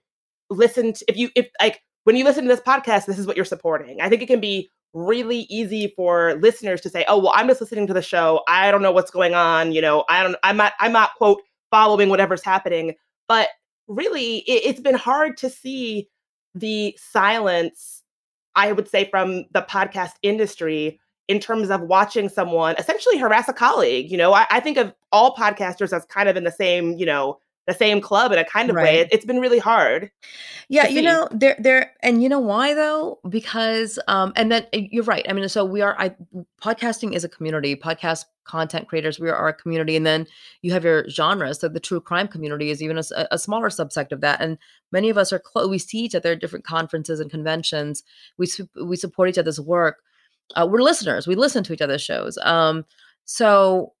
listen 0.50 0.92
to, 0.92 1.04
if 1.08 1.16
you 1.16 1.30
if 1.34 1.48
like 1.60 1.82
when 2.04 2.16
you 2.16 2.24
listen 2.24 2.44
to 2.44 2.48
this 2.48 2.60
podcast, 2.60 3.06
this 3.06 3.18
is 3.18 3.26
what 3.26 3.36
you're 3.36 3.44
supporting. 3.44 4.00
I 4.00 4.08
think 4.08 4.22
it 4.22 4.26
can 4.26 4.40
be 4.40 4.68
really 4.92 5.40
easy 5.50 5.92
for 5.96 6.34
listeners 6.34 6.80
to 6.82 6.90
say, 6.90 7.04
"Oh, 7.08 7.18
well, 7.18 7.32
I'm 7.34 7.48
just 7.48 7.60
listening 7.60 7.86
to 7.88 7.94
the 7.94 8.02
show. 8.02 8.42
I 8.46 8.70
don't 8.70 8.82
know 8.82 8.92
what's 8.92 9.10
going 9.10 9.34
on. 9.34 9.72
You 9.72 9.82
know, 9.82 10.04
I 10.08 10.22
don't. 10.22 10.36
I'm 10.42 10.56
not. 10.56 10.74
I'm 10.80 10.92
not 10.92 11.14
quote 11.16 11.42
following 11.70 12.08
whatever's 12.08 12.44
happening." 12.44 12.94
But 13.28 13.48
really, 13.88 14.38
it, 14.38 14.62
it's 14.64 14.80
been 14.80 14.94
hard 14.94 15.36
to 15.38 15.50
see 15.50 16.08
the 16.54 16.96
silence. 16.98 18.02
I 18.56 18.72
would 18.72 18.88
say 18.88 19.08
from 19.10 19.44
the 19.52 19.62
podcast 19.62 20.12
industry 20.22 21.00
in 21.28 21.40
terms 21.40 21.70
of 21.70 21.80
watching 21.82 22.28
someone 22.28 22.74
essentially 22.78 23.18
harass 23.18 23.48
a 23.48 23.52
colleague. 23.52 24.10
You 24.10 24.18
know, 24.18 24.32
I, 24.34 24.46
I 24.50 24.60
think 24.60 24.76
of 24.76 24.94
all 25.10 25.34
podcasters 25.34 25.92
as 25.92 26.04
kind 26.04 26.28
of 26.28 26.36
in 26.36 26.44
the 26.44 26.52
same, 26.52 26.92
you 26.92 27.06
know, 27.06 27.38
the 27.66 27.74
same 27.74 28.00
club 28.00 28.32
in 28.32 28.38
a 28.38 28.44
kind 28.44 28.68
of 28.68 28.76
right. 28.76 28.84
way. 28.84 29.00
It, 29.00 29.14
has 29.14 29.24
been 29.24 29.40
really 29.40 29.58
hard. 29.58 30.10
Yeah, 30.68 30.86
you 30.86 31.02
know, 31.02 31.28
there 31.30 31.56
there 31.58 31.92
and 32.02 32.22
you 32.22 32.28
know 32.28 32.40
why 32.40 32.74
though? 32.74 33.20
Because 33.28 33.98
um 34.08 34.32
and 34.36 34.50
then 34.50 34.66
eh, 34.72 34.88
you're 34.90 35.04
right. 35.04 35.24
I 35.28 35.32
mean, 35.32 35.48
so 35.48 35.64
we 35.64 35.80
are 35.82 35.94
I 35.98 36.14
podcasting 36.62 37.14
is 37.14 37.24
a 37.24 37.28
community, 37.28 37.76
podcast 37.76 38.24
content 38.44 38.88
creators, 38.88 39.18
we 39.18 39.30
are 39.30 39.48
a 39.48 39.54
community 39.54 39.96
and 39.96 40.06
then 40.06 40.26
you 40.62 40.72
have 40.72 40.84
your 40.84 41.08
genres. 41.08 41.60
So 41.60 41.68
the 41.68 41.80
true 41.80 42.00
crime 42.00 42.28
community 42.28 42.70
is 42.70 42.82
even 42.82 42.98
a, 42.98 43.04
a 43.30 43.38
smaller 43.38 43.68
subsect 43.68 44.12
of 44.12 44.20
that 44.20 44.40
and 44.40 44.58
many 44.92 45.10
of 45.10 45.18
us 45.18 45.32
are 45.32 45.38
close 45.38 45.68
we 45.68 45.78
see 45.78 45.98
each 45.98 46.14
other 46.14 46.32
at 46.32 46.40
different 46.40 46.64
conferences 46.64 47.20
and 47.20 47.30
conventions. 47.30 48.02
We 48.36 48.46
we 48.84 48.96
support 48.96 49.28
each 49.28 49.38
other's 49.38 49.60
work. 49.60 50.02
Uh, 50.54 50.68
we're 50.70 50.82
listeners. 50.82 51.26
We 51.26 51.34
listen 51.34 51.64
to 51.64 51.72
each 51.72 51.82
other's 51.82 52.02
shows. 52.02 52.38
Um 52.42 52.84
so 53.24 53.94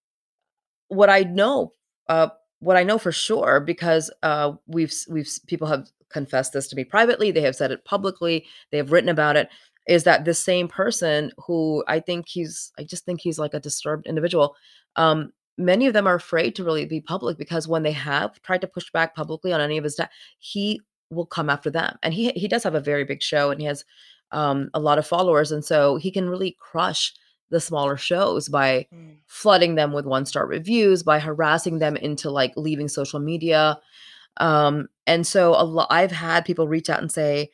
what 0.88 1.08
I 1.08 1.20
know 1.20 1.72
uh 2.08 2.28
what 2.64 2.76
I 2.76 2.82
know 2.82 2.98
for 2.98 3.12
sure, 3.12 3.60
because 3.60 4.10
uh, 4.22 4.52
we've 4.66 4.92
we've 5.08 5.28
people 5.46 5.68
have 5.68 5.88
confessed 6.08 6.52
this 6.52 6.68
to 6.68 6.76
me 6.76 6.84
privately, 6.84 7.30
they 7.30 7.42
have 7.42 7.56
said 7.56 7.70
it 7.70 7.84
publicly, 7.84 8.46
they 8.70 8.78
have 8.78 8.92
written 8.92 9.10
about 9.10 9.36
it, 9.36 9.48
is 9.86 10.04
that 10.04 10.24
this 10.24 10.42
same 10.42 10.68
person 10.68 11.30
who 11.38 11.84
I 11.88 12.00
think 12.00 12.26
he's, 12.28 12.72
I 12.78 12.84
just 12.84 13.04
think 13.04 13.20
he's 13.20 13.38
like 13.38 13.52
a 13.52 13.60
disturbed 13.60 14.06
individual. 14.06 14.56
Um, 14.96 15.32
many 15.58 15.86
of 15.86 15.92
them 15.92 16.06
are 16.06 16.14
afraid 16.14 16.54
to 16.54 16.64
really 16.64 16.86
be 16.86 17.00
public 17.00 17.36
because 17.36 17.68
when 17.68 17.82
they 17.82 17.92
have 17.92 18.40
tried 18.42 18.60
to 18.62 18.66
push 18.66 18.90
back 18.92 19.14
publicly 19.14 19.52
on 19.52 19.60
any 19.60 19.76
of 19.76 19.84
his, 19.84 20.00
he 20.38 20.80
will 21.10 21.26
come 21.26 21.50
after 21.50 21.70
them, 21.70 21.98
and 22.02 22.14
he 22.14 22.30
he 22.30 22.48
does 22.48 22.64
have 22.64 22.74
a 22.74 22.80
very 22.80 23.04
big 23.04 23.22
show, 23.22 23.50
and 23.50 23.60
he 23.60 23.66
has 23.66 23.84
um, 24.30 24.70
a 24.72 24.80
lot 24.80 24.98
of 24.98 25.06
followers, 25.06 25.52
and 25.52 25.64
so 25.64 25.96
he 25.96 26.10
can 26.10 26.30
really 26.30 26.56
crush 26.58 27.12
the 27.50 27.60
smaller 27.60 27.96
shows 27.96 28.48
by 28.48 28.86
mm. 28.92 29.16
flooding 29.26 29.74
them 29.74 29.92
with 29.92 30.06
one 30.06 30.26
star 30.26 30.46
reviews, 30.46 31.02
by 31.02 31.18
harassing 31.18 31.78
them 31.78 31.96
into 31.96 32.30
like 32.30 32.52
leaving 32.56 32.88
social 32.88 33.20
media. 33.20 33.78
Um, 34.38 34.88
and 35.06 35.26
so 35.26 35.54
a 35.54 35.62
lot, 35.62 35.88
I've 35.90 36.10
had 36.10 36.44
people 36.44 36.66
reach 36.66 36.90
out 36.90 37.00
and 37.00 37.12
say, 37.12 37.50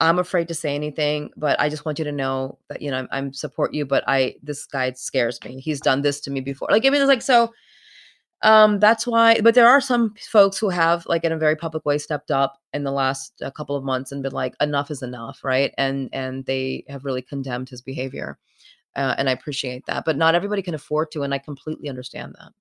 I'm 0.00 0.18
afraid 0.18 0.48
to 0.48 0.54
say 0.54 0.74
anything, 0.74 1.30
but 1.36 1.58
I 1.60 1.68
just 1.68 1.86
want 1.86 1.98
you 1.98 2.04
to 2.04 2.12
know 2.12 2.58
that, 2.68 2.82
you 2.82 2.90
know, 2.90 2.98
I'm, 2.98 3.08
I'm 3.12 3.32
support 3.32 3.72
you, 3.72 3.86
but 3.86 4.04
I, 4.06 4.34
this 4.42 4.66
guy 4.66 4.92
scares 4.92 5.38
me. 5.44 5.60
He's 5.60 5.80
done 5.80 6.02
this 6.02 6.20
to 6.22 6.30
me 6.30 6.40
before. 6.40 6.68
Like, 6.70 6.84
I 6.84 6.90
mean, 6.90 7.00
it's 7.00 7.08
like, 7.08 7.22
so, 7.22 7.54
um, 8.42 8.80
that's 8.80 9.06
why. 9.06 9.40
But 9.40 9.54
there 9.54 9.68
are 9.68 9.80
some 9.80 10.14
folks 10.30 10.58
who 10.58 10.68
have, 10.68 11.06
like, 11.06 11.24
in 11.24 11.32
a 11.32 11.38
very 11.38 11.56
public 11.56 11.86
way, 11.86 11.96
stepped 11.96 12.30
up 12.30 12.60
in 12.74 12.84
the 12.84 12.92
last 12.92 13.40
uh, 13.40 13.50
couple 13.50 13.76
of 13.76 13.84
months 13.84 14.12
and 14.12 14.22
been 14.22 14.32
like, 14.32 14.54
enough 14.60 14.90
is 14.90 15.00
enough, 15.00 15.42
right? 15.42 15.72
And 15.78 16.10
and 16.12 16.44
they 16.44 16.84
have 16.88 17.06
really 17.06 17.22
condemned 17.22 17.70
his 17.70 17.80
behavior, 17.80 18.36
uh, 18.96 19.14
and 19.18 19.28
I 19.28 19.32
appreciate 19.32 19.86
that. 19.86 20.04
But 20.04 20.16
not 20.16 20.34
everybody 20.34 20.62
can 20.62 20.74
afford 20.74 21.10
to, 21.12 21.22
and 21.22 21.34
I 21.34 21.38
completely 21.38 21.88
understand 21.88 22.34
that. 22.38 22.52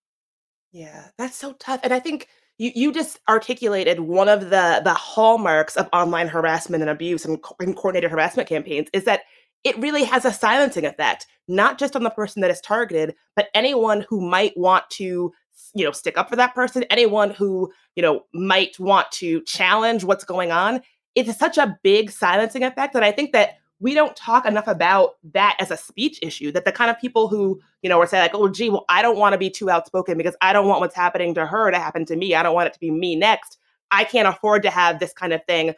Yeah, 0.71 1.07
that's 1.17 1.35
so 1.35 1.53
tough. 1.53 1.79
And 1.83 1.93
I 1.93 1.99
think 1.99 2.27
you 2.57 2.71
you 2.73 2.91
just 2.91 3.19
articulated 3.29 3.99
one 3.99 4.29
of 4.29 4.49
the 4.49 4.81
the 4.83 4.93
hallmarks 4.93 5.75
of 5.77 5.89
online 5.93 6.27
harassment 6.27 6.81
and 6.81 6.89
abuse 6.89 7.25
and, 7.25 7.41
co- 7.41 7.55
and 7.59 7.75
coordinated 7.75 8.11
harassment 8.11 8.49
campaigns 8.49 8.89
is 8.93 9.05
that 9.05 9.21
it 9.63 9.77
really 9.77 10.03
has 10.03 10.25
a 10.25 10.33
silencing 10.33 10.85
effect, 10.85 11.25
not 11.47 11.77
just 11.77 11.95
on 11.95 12.03
the 12.03 12.09
person 12.09 12.41
that 12.41 12.51
is 12.51 12.59
targeted, 12.59 13.15
but 13.35 13.47
anyone 13.53 14.05
who 14.09 14.19
might 14.19 14.57
want 14.57 14.89
to 14.91 15.31
you 15.73 15.85
know 15.85 15.91
stick 15.91 16.17
up 16.17 16.29
for 16.29 16.35
that 16.35 16.55
person 16.55 16.83
anyone 16.89 17.29
who 17.31 17.71
you 17.95 18.01
know 18.01 18.23
might 18.33 18.77
want 18.79 19.09
to 19.11 19.41
challenge 19.43 20.03
what's 20.03 20.23
going 20.23 20.51
on 20.51 20.81
it's 21.15 21.37
such 21.37 21.57
a 21.57 21.77
big 21.83 22.09
silencing 22.09 22.63
effect 22.63 22.93
that 22.93 23.03
i 23.03 23.11
think 23.11 23.31
that 23.31 23.57
we 23.79 23.93
don't 23.93 24.15
talk 24.15 24.45
enough 24.45 24.67
about 24.67 25.15
that 25.33 25.57
as 25.59 25.71
a 25.71 25.77
speech 25.77 26.19
issue 26.21 26.51
that 26.51 26.63
the 26.63 26.71
kind 26.71 26.89
of 26.89 26.99
people 26.99 27.27
who 27.27 27.59
you 27.81 27.89
know 27.89 27.99
are 27.99 28.07
saying 28.07 28.21
like 28.21 28.35
oh 28.35 28.47
gee 28.47 28.69
well 28.69 28.85
i 28.87 29.01
don't 29.01 29.17
want 29.17 29.33
to 29.33 29.37
be 29.37 29.49
too 29.49 29.69
outspoken 29.69 30.17
because 30.17 30.35
i 30.41 30.53
don't 30.53 30.67
want 30.67 30.79
what's 30.79 30.95
happening 30.95 31.33
to 31.33 31.45
her 31.45 31.71
to 31.71 31.79
happen 31.79 32.05
to 32.05 32.15
me. 32.15 32.35
I 32.35 32.43
don't 32.43 32.55
want 32.55 32.67
it 32.67 32.73
to 32.73 32.79
be 32.79 32.91
me 32.91 33.15
next. 33.15 33.57
I 33.91 34.03
can't 34.03 34.27
afford 34.27 34.63
to 34.63 34.69
have 34.69 34.99
this 34.99 35.13
kind 35.13 35.33
of 35.33 35.43
thing. 35.45 35.73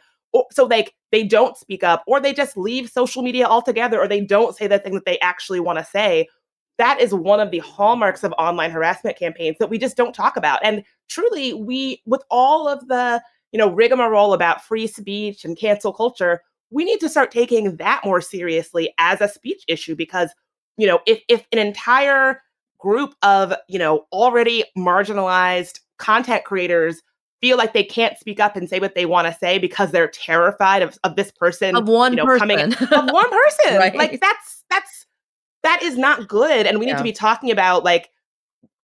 So 0.50 0.64
like 0.64 0.94
they 1.12 1.24
don't 1.24 1.56
speak 1.56 1.82
up 1.82 2.02
or 2.06 2.20
they 2.20 2.32
just 2.32 2.56
leave 2.56 2.90
social 2.90 3.22
media 3.22 3.46
altogether 3.46 4.00
or 4.00 4.08
they 4.08 4.20
don't 4.20 4.56
say 4.56 4.66
the 4.66 4.78
thing 4.78 4.94
that 4.94 5.04
they 5.04 5.18
actually 5.20 5.60
want 5.60 5.78
to 5.78 5.84
say. 5.84 6.28
That 6.78 7.00
is 7.00 7.14
one 7.14 7.40
of 7.40 7.50
the 7.50 7.60
hallmarks 7.60 8.22
of 8.22 8.34
online 8.38 8.70
harassment 8.70 9.18
campaigns 9.18 9.56
that 9.58 9.70
we 9.70 9.78
just 9.78 9.96
don't 9.96 10.14
talk 10.14 10.36
about. 10.36 10.60
And 10.62 10.84
truly, 11.08 11.54
we, 11.54 12.02
with 12.04 12.22
all 12.30 12.68
of 12.68 12.86
the, 12.88 13.22
you 13.52 13.58
know, 13.58 13.70
rigmarole 13.70 14.34
about 14.34 14.62
free 14.62 14.86
speech 14.86 15.46
and 15.46 15.56
cancel 15.56 15.92
culture, 15.92 16.42
we 16.76 16.84
need 16.84 17.00
to 17.00 17.08
start 17.08 17.30
taking 17.30 17.76
that 17.76 18.02
more 18.04 18.20
seriously 18.20 18.92
as 18.98 19.22
a 19.22 19.28
speech 19.28 19.64
issue 19.66 19.96
because, 19.96 20.28
you 20.76 20.86
know, 20.86 21.00
if, 21.06 21.22
if 21.26 21.46
an 21.50 21.58
entire 21.58 22.42
group 22.78 23.14
of, 23.22 23.54
you 23.66 23.78
know, 23.78 24.04
already 24.12 24.62
marginalized 24.76 25.80
content 25.96 26.44
creators 26.44 27.00
feel 27.40 27.56
like 27.56 27.72
they 27.72 27.82
can't 27.82 28.18
speak 28.18 28.40
up 28.40 28.56
and 28.56 28.68
say 28.68 28.78
what 28.78 28.94
they 28.94 29.06
want 29.06 29.26
to 29.26 29.32
say 29.32 29.56
because 29.56 29.90
they're 29.90 30.08
terrified 30.08 30.82
of, 30.82 30.98
of 31.02 31.16
this 31.16 31.30
person 31.30 31.74
of 31.74 31.88
one 31.88 32.12
you 32.12 32.18
know, 32.18 32.26
person. 32.26 32.46
coming 32.46 32.60
of 32.60 33.10
one 33.10 33.30
person. 33.30 33.78
right. 33.78 33.96
Like 33.96 34.20
that's 34.20 34.62
that's 34.68 35.06
that 35.62 35.82
is 35.82 35.96
not 35.96 36.28
good 36.28 36.66
and 36.66 36.78
we 36.78 36.84
need 36.84 36.98
to 36.98 37.02
be 37.02 37.10
talking 37.10 37.50
about 37.50 37.84
like 37.84 38.10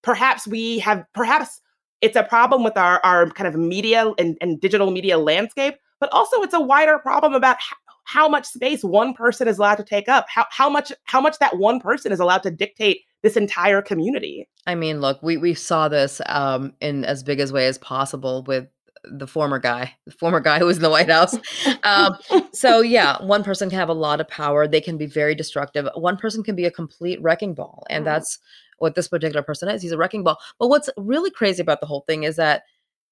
perhaps 0.02 0.49
we 0.49 0.78
have 0.78 1.04
perhaps 1.12 1.61
it's 2.00 2.16
a 2.16 2.22
problem 2.22 2.64
with 2.64 2.78
our 2.78 3.00
our 3.04 3.28
kind 3.28 3.46
of 3.46 3.54
media 3.54 4.14
and, 4.16 4.38
and 4.40 4.62
digital 4.62 4.90
media 4.90 5.18
landscape 5.18 5.75
but 6.02 6.12
also 6.12 6.42
it's 6.42 6.52
a 6.52 6.61
wider 6.61 6.99
problem 6.99 7.32
about 7.32 7.58
how, 8.04 8.28
much 8.28 8.47
space 8.47 8.82
one 8.82 9.14
person 9.14 9.49
is 9.49 9.59
allowed 9.59 9.76
to 9.76 9.85
take 9.85 10.09
up 10.09 10.26
how, 10.28 10.47
how 10.50 10.68
much 10.68 10.92
how 11.04 11.21
much 11.21 11.38
that 11.38 11.59
one 11.59 11.80
person 11.80 12.12
is 12.12 12.21
allowed 12.21 12.42
to 12.42 12.50
dictate 12.50 13.00
this 13.23 13.37
entire 13.37 13.80
community 13.82 14.49
I 14.66 14.75
mean, 14.76 15.00
look, 15.00 15.23
we 15.23 15.37
we 15.37 15.54
saw 15.54 15.88
this 15.88 16.21
um, 16.26 16.73
in 16.80 17.04
as 17.04 17.23
big 17.23 17.40
as 17.40 17.52
way 17.52 17.66
as 17.66 17.78
possible 17.78 18.44
with 18.47 18.68
the 19.04 19.26
former 19.26 19.59
guy, 19.59 19.92
the 20.06 20.12
former 20.12 20.38
guy 20.38 20.61
who 20.61 20.66
was 20.66 20.76
in 20.76 20.82
the 20.85 20.90
White 20.90 21.11
House. 21.11 21.37
Um, 21.82 22.16
so 22.52 22.80
yeah, 22.80 23.21
one 23.25 23.42
person 23.42 23.68
can 23.68 23.78
have 23.78 23.88
a 23.88 23.94
lot 23.94 24.21
of 24.21 24.28
power. 24.28 24.68
They 24.68 24.80
can 24.80 24.97
be 24.97 25.06
very 25.06 25.35
destructive. 25.35 25.88
One 25.97 26.16
person 26.16 26.44
can 26.44 26.54
be 26.54 26.64
a 26.64 26.71
complete 26.71 27.21
wrecking 27.21 27.54
ball, 27.54 27.85
and 27.90 28.02
Mhm. 28.02 28.06
that's 28.06 28.38
what 28.78 28.94
this 28.94 29.09
particular 29.09 29.42
person 29.42 29.68
is. 29.68 29.82
He's 29.82 29.92
a 29.92 29.97
wrecking 29.99 30.23
ball. 30.23 30.38
But 30.61 30.68
what's 30.68 30.88
really 30.97 31.30
crazy 31.30 31.61
about 31.61 31.80
the 31.80 31.87
whole 31.87 32.04
thing 32.06 32.23
is 32.23 32.37
that 32.37 32.62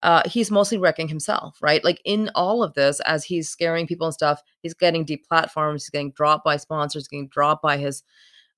uh, 0.02 0.22
he's 0.26 0.50
mostly 0.50 0.78
wrecking 0.78 1.08
himself, 1.08 1.58
right? 1.60 1.84
Like 1.84 2.00
in 2.04 2.30
all 2.34 2.62
of 2.62 2.74
this, 2.74 3.00
as 3.00 3.24
he's 3.24 3.48
scaring 3.48 3.86
people 3.86 4.06
and 4.06 4.14
stuff, 4.14 4.42
he's 4.62 4.74
getting 4.74 5.04
deplatformed. 5.04 5.74
He's 5.74 5.90
getting 5.90 6.12
dropped 6.12 6.44
by 6.44 6.56
sponsors, 6.56 7.08
getting 7.08 7.28
dropped 7.28 7.62
by 7.62 7.76
his 7.76 8.02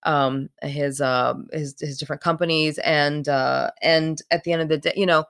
um 0.05 0.49
his 0.63 1.01
um 1.01 1.47
his 1.53 1.77
his 1.81 1.99
different 1.99 2.23
companies 2.23 2.79
and 2.79 3.29
uh 3.29 3.71
and 3.83 4.21
at 4.31 4.45
the 4.45 4.53
end 4.53 4.63
of 4.63 4.69
the 4.69 4.79
day 4.79 4.93
you 4.97 5.07
know 5.07 5.25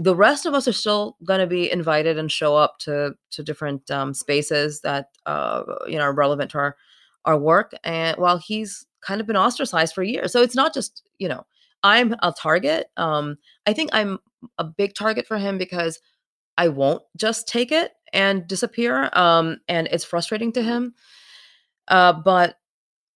the 0.00 0.14
rest 0.14 0.46
of 0.46 0.54
us 0.54 0.68
are 0.68 0.72
still 0.72 1.16
going 1.24 1.40
to 1.40 1.46
be 1.46 1.70
invited 1.70 2.18
and 2.18 2.30
show 2.32 2.56
up 2.56 2.78
to 2.78 3.14
to 3.30 3.42
different 3.42 3.90
um 3.90 4.14
spaces 4.14 4.80
that 4.80 5.10
uh 5.26 5.62
you 5.86 5.96
know 5.96 6.04
are 6.04 6.14
relevant 6.14 6.50
to 6.50 6.58
our 6.58 6.76
our 7.26 7.38
work 7.38 7.72
and 7.84 8.16
while 8.16 8.38
he's 8.38 8.86
kind 9.02 9.20
of 9.20 9.26
been 9.26 9.36
ostracized 9.36 9.94
for 9.94 10.02
years 10.02 10.32
so 10.32 10.42
it's 10.42 10.56
not 10.56 10.72
just 10.72 11.02
you 11.18 11.28
know 11.28 11.44
i'm 11.82 12.14
a 12.22 12.32
target 12.32 12.88
um 12.96 13.36
i 13.66 13.72
think 13.72 13.90
i'm 13.92 14.18
a 14.58 14.64
big 14.64 14.94
target 14.94 15.26
for 15.26 15.38
him 15.38 15.58
because 15.58 16.00
i 16.56 16.68
won't 16.68 17.02
just 17.16 17.48
take 17.48 17.72
it 17.72 17.92
and 18.12 18.46
disappear 18.46 19.10
um 19.12 19.58
and 19.68 19.88
it's 19.88 20.04
frustrating 20.04 20.52
to 20.52 20.62
him 20.62 20.94
uh 21.88 22.12
but 22.12 22.56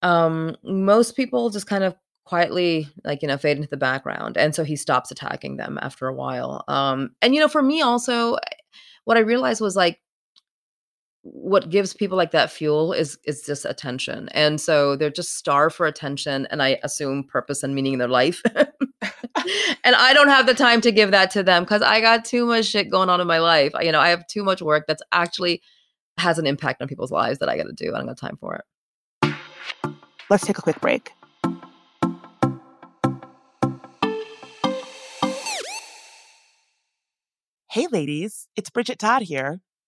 um 0.01 0.55
most 0.63 1.15
people 1.15 1.49
just 1.49 1.67
kind 1.67 1.83
of 1.83 1.95
quietly 2.25 2.87
like 3.03 3.21
you 3.21 3.27
know 3.27 3.37
fade 3.37 3.57
into 3.57 3.69
the 3.69 3.77
background 3.77 4.35
and 4.35 4.55
so 4.55 4.63
he 4.63 4.75
stops 4.75 5.11
attacking 5.11 5.57
them 5.57 5.77
after 5.81 6.07
a 6.07 6.13
while 6.13 6.63
um 6.67 7.11
and 7.21 7.35
you 7.35 7.39
know 7.39 7.47
for 7.47 7.61
me 7.61 7.81
also 7.81 8.35
what 9.03 9.15
i 9.15 9.19
realized 9.19 9.61
was 9.61 9.75
like 9.75 9.99
what 11.27 11.71
gives 11.71 11.91
people 11.91 12.15
like 12.15 12.29
that 12.29 12.51
fuel 12.51 12.93
is 12.93 13.17
is 13.23 13.41
just 13.41 13.65
attention 13.65 14.29
and 14.29 14.61
so 14.61 14.95
they're 14.95 15.09
just 15.09 15.35
starved 15.35 15.75
for 15.75 15.87
attention 15.87 16.47
and 16.51 16.61
i 16.61 16.79
assume 16.83 17.23
purpose 17.23 17.63
and 17.63 17.73
meaning 17.73 17.93
in 17.93 17.99
their 17.99 18.07
life. 18.07 18.41
And 19.83 19.95
i 19.95 20.13
don't 20.13 20.29
have 20.29 20.47
the 20.47 20.55
time 20.55 20.81
to 20.81 20.91
give 20.91 21.11
that 21.11 21.29
to 21.31 21.43
them 21.43 21.63
because 21.63 21.81
i 21.81 21.99
got 22.01 22.25
too 22.25 22.45
much 22.45 22.65
shit 22.65 22.89
going 22.89 23.09
on 23.09 23.21
in 23.21 23.27
my 23.27 23.39
life. 23.39 23.73
You 23.79 23.91
know 23.91 23.99
i 23.99 24.09
have 24.09 24.25
too 24.27 24.43
much 24.43 24.61
work 24.61 24.85
that's 24.87 25.03
actually 25.11 25.61
has 26.17 26.39
an 26.39 26.47
impact 26.47 26.81
on 26.81 26.87
people's 26.87 27.11
lives 27.11 27.39
that 27.39 27.49
i 27.49 27.57
got 27.57 27.63
to 27.63 27.73
do 27.73 27.93
i 27.93 27.97
don't 27.97 28.07
got 28.07 28.17
time 28.17 28.37
for 28.37 28.55
it. 28.55 28.65
Let's 30.29 30.45
take 30.45 30.57
a 30.57 30.61
quick 30.61 30.79
break. 30.81 31.11
Hey, 37.69 37.87
ladies, 37.91 38.47
it's 38.55 38.69
Bridget 38.69 38.99
Todd 38.99 39.23
here. 39.23 39.59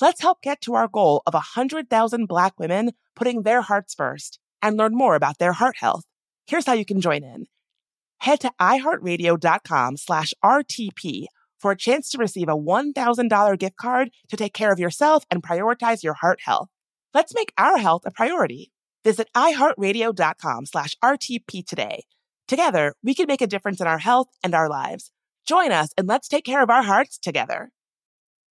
Let's 0.00 0.20
help 0.20 0.42
get 0.42 0.60
to 0.62 0.74
our 0.74 0.88
goal 0.88 1.22
of 1.26 1.32
100,000 1.32 2.26
Black 2.26 2.58
women 2.58 2.92
putting 3.14 3.42
their 3.42 3.62
hearts 3.62 3.94
first 3.94 4.38
and 4.60 4.76
learn 4.76 4.94
more 4.94 5.14
about 5.14 5.38
their 5.38 5.54
heart 5.54 5.76
health. 5.78 6.04
Here's 6.46 6.66
how 6.66 6.74
you 6.74 6.84
can 6.84 7.00
join 7.00 7.24
in. 7.24 7.46
Head 8.18 8.40
to 8.40 8.52
iheartradio.com 8.60 9.96
slash 9.96 10.34
RTP 10.44 11.26
for 11.58 11.70
a 11.70 11.76
chance 11.76 12.10
to 12.10 12.18
receive 12.18 12.48
a 12.48 12.56
$1,000 12.56 13.58
gift 13.58 13.76
card 13.76 14.10
to 14.28 14.36
take 14.36 14.52
care 14.52 14.70
of 14.70 14.78
yourself 14.78 15.24
and 15.30 15.42
prioritize 15.42 16.02
your 16.02 16.14
heart 16.14 16.40
health. 16.44 16.68
Let's 17.14 17.34
make 17.34 17.52
our 17.56 17.78
health 17.78 18.02
a 18.04 18.10
priority. 18.10 18.72
Visit 19.02 19.28
iheartradio.com 19.34 20.66
slash 20.66 20.94
RTP 21.02 21.66
today. 21.66 22.04
Together, 22.46 22.94
we 23.02 23.14
can 23.14 23.26
make 23.26 23.40
a 23.40 23.46
difference 23.46 23.80
in 23.80 23.86
our 23.86 23.98
health 23.98 24.28
and 24.42 24.54
our 24.54 24.68
lives. 24.68 25.10
Join 25.46 25.72
us 25.72 25.90
and 25.96 26.06
let's 26.06 26.28
take 26.28 26.44
care 26.44 26.62
of 26.62 26.70
our 26.70 26.82
hearts 26.82 27.18
together. 27.18 27.70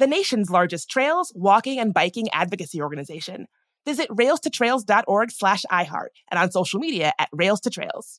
the 0.00 0.06
nation's 0.06 0.50
largest 0.50 0.88
trails, 0.88 1.30
walking, 1.36 1.78
and 1.78 1.92
biking 1.92 2.30
advocacy 2.32 2.80
organization. 2.80 3.46
Visit 3.84 4.08
railstotrails.org 4.08 5.30
slash 5.30 5.64
iHeart 5.70 6.08
and 6.30 6.40
on 6.40 6.50
social 6.50 6.80
media 6.80 7.12
at 7.18 7.28
Rails 7.32 7.60
to 7.60 7.70
Trails. 7.70 8.18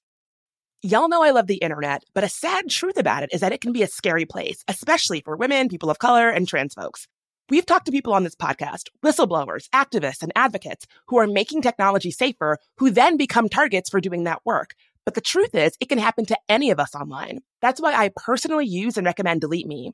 Y'all 0.84 1.10
know 1.10 1.24
I 1.24 1.32
love 1.32 1.48
the 1.48 1.56
internet, 1.56 2.04
but 2.14 2.24
a 2.24 2.30
sad 2.30 2.70
truth 2.70 2.98
about 2.98 3.24
it 3.24 3.32
is 3.34 3.42
that 3.42 3.52
it 3.52 3.62
can 3.62 3.72
be 3.72 3.82
a 3.82 3.88
scary 3.88 4.26
place, 4.26 4.64
especially 4.68 5.22
for 5.22 5.36
women, 5.36 5.70
people 5.70 5.90
of 5.90 5.98
color, 5.98 6.30
and 6.30 6.48
trans 6.48 6.76
folks. 6.76 7.08
We've 7.50 7.66
talked 7.66 7.88
to 7.88 7.92
people 7.92 8.14
on 8.14 8.24
this 8.24 8.36
podcast, 8.36 8.90
whistleblowers, 9.04 9.68
activists, 9.70 10.22
and 10.22 10.32
advocates 10.36 10.86
who 11.08 11.18
are 11.18 11.28
making 11.28 11.64
technology 11.64 12.12
safer, 12.12 12.60
who 12.78 12.92
then 12.92 13.18
become 13.18 13.50
targets 13.50 13.90
for 13.90 14.00
doing 14.00 14.24
that 14.26 14.42
work. 14.46 14.76
But 15.04 15.16
the 15.16 15.22
truth 15.22 15.56
is, 15.56 15.76
it 15.80 15.90
can 15.90 15.98
happen 15.98 16.26
to 16.28 16.38
any 16.48 16.70
of 16.70 16.80
us 16.80 16.94
online. 16.94 17.40
That's 17.60 17.82
why 17.82 17.94
I 17.96 18.12
personally 18.16 18.68
use 18.68 18.98
and 18.98 19.06
recommend 19.06 19.42
Delete 19.42 19.68
Me. 19.68 19.94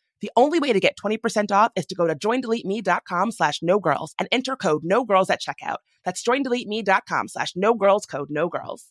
The 0.21 0.31
only 0.35 0.59
way 0.59 0.71
to 0.71 0.79
get 0.79 0.97
20% 1.03 1.51
off 1.51 1.71
is 1.75 1.85
to 1.87 1.95
go 1.95 2.07
to 2.07 2.15
joindeleteme.com 2.15 3.31
slash 3.31 3.59
no 3.61 3.79
girls 3.79 4.13
and 4.19 4.27
enter 4.31 4.55
code 4.55 4.83
no 4.83 5.03
girls 5.03 5.29
at 5.29 5.41
checkout. 5.41 5.77
That's 6.05 6.23
joindeleteme.com 6.23 7.27
slash 7.27 7.53
no 7.55 7.73
girls 7.73 8.05
code 8.05 8.29
no 8.29 8.49
girls. 8.49 8.85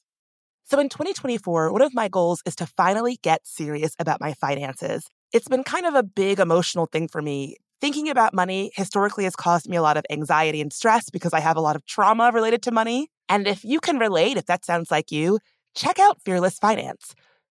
So 0.64 0.78
in 0.78 0.88
2024, 0.88 1.72
one 1.72 1.82
of 1.82 1.94
my 1.94 2.08
goals 2.08 2.42
is 2.46 2.54
to 2.56 2.66
finally 2.66 3.18
get 3.22 3.46
serious 3.46 3.94
about 3.98 4.20
my 4.20 4.34
finances. 4.34 5.06
It's 5.32 5.48
been 5.48 5.64
kind 5.64 5.86
of 5.86 5.94
a 5.94 6.02
big 6.02 6.38
emotional 6.38 6.86
thing 6.86 7.08
for 7.08 7.22
me 7.22 7.56
Thinking 7.80 8.10
about 8.10 8.34
money 8.34 8.70
historically 8.74 9.24
has 9.24 9.34
caused 9.34 9.66
me 9.66 9.74
a 9.74 9.80
lot 9.80 9.96
of 9.96 10.04
anxiety 10.10 10.60
and 10.60 10.70
stress 10.70 11.08
because 11.08 11.32
I 11.32 11.40
have 11.40 11.56
a 11.56 11.62
lot 11.62 11.76
of 11.76 11.86
trauma 11.86 12.30
related 12.30 12.62
to 12.64 12.70
money. 12.70 13.08
And 13.26 13.46
if 13.46 13.64
you 13.64 13.80
can 13.80 13.98
relate, 13.98 14.36
if 14.36 14.44
that 14.46 14.66
sounds 14.66 14.90
like 14.90 15.10
you, 15.10 15.38
check 15.74 15.98
out 15.98 16.20
Fearless 16.22 16.58
Finance. 16.58 17.14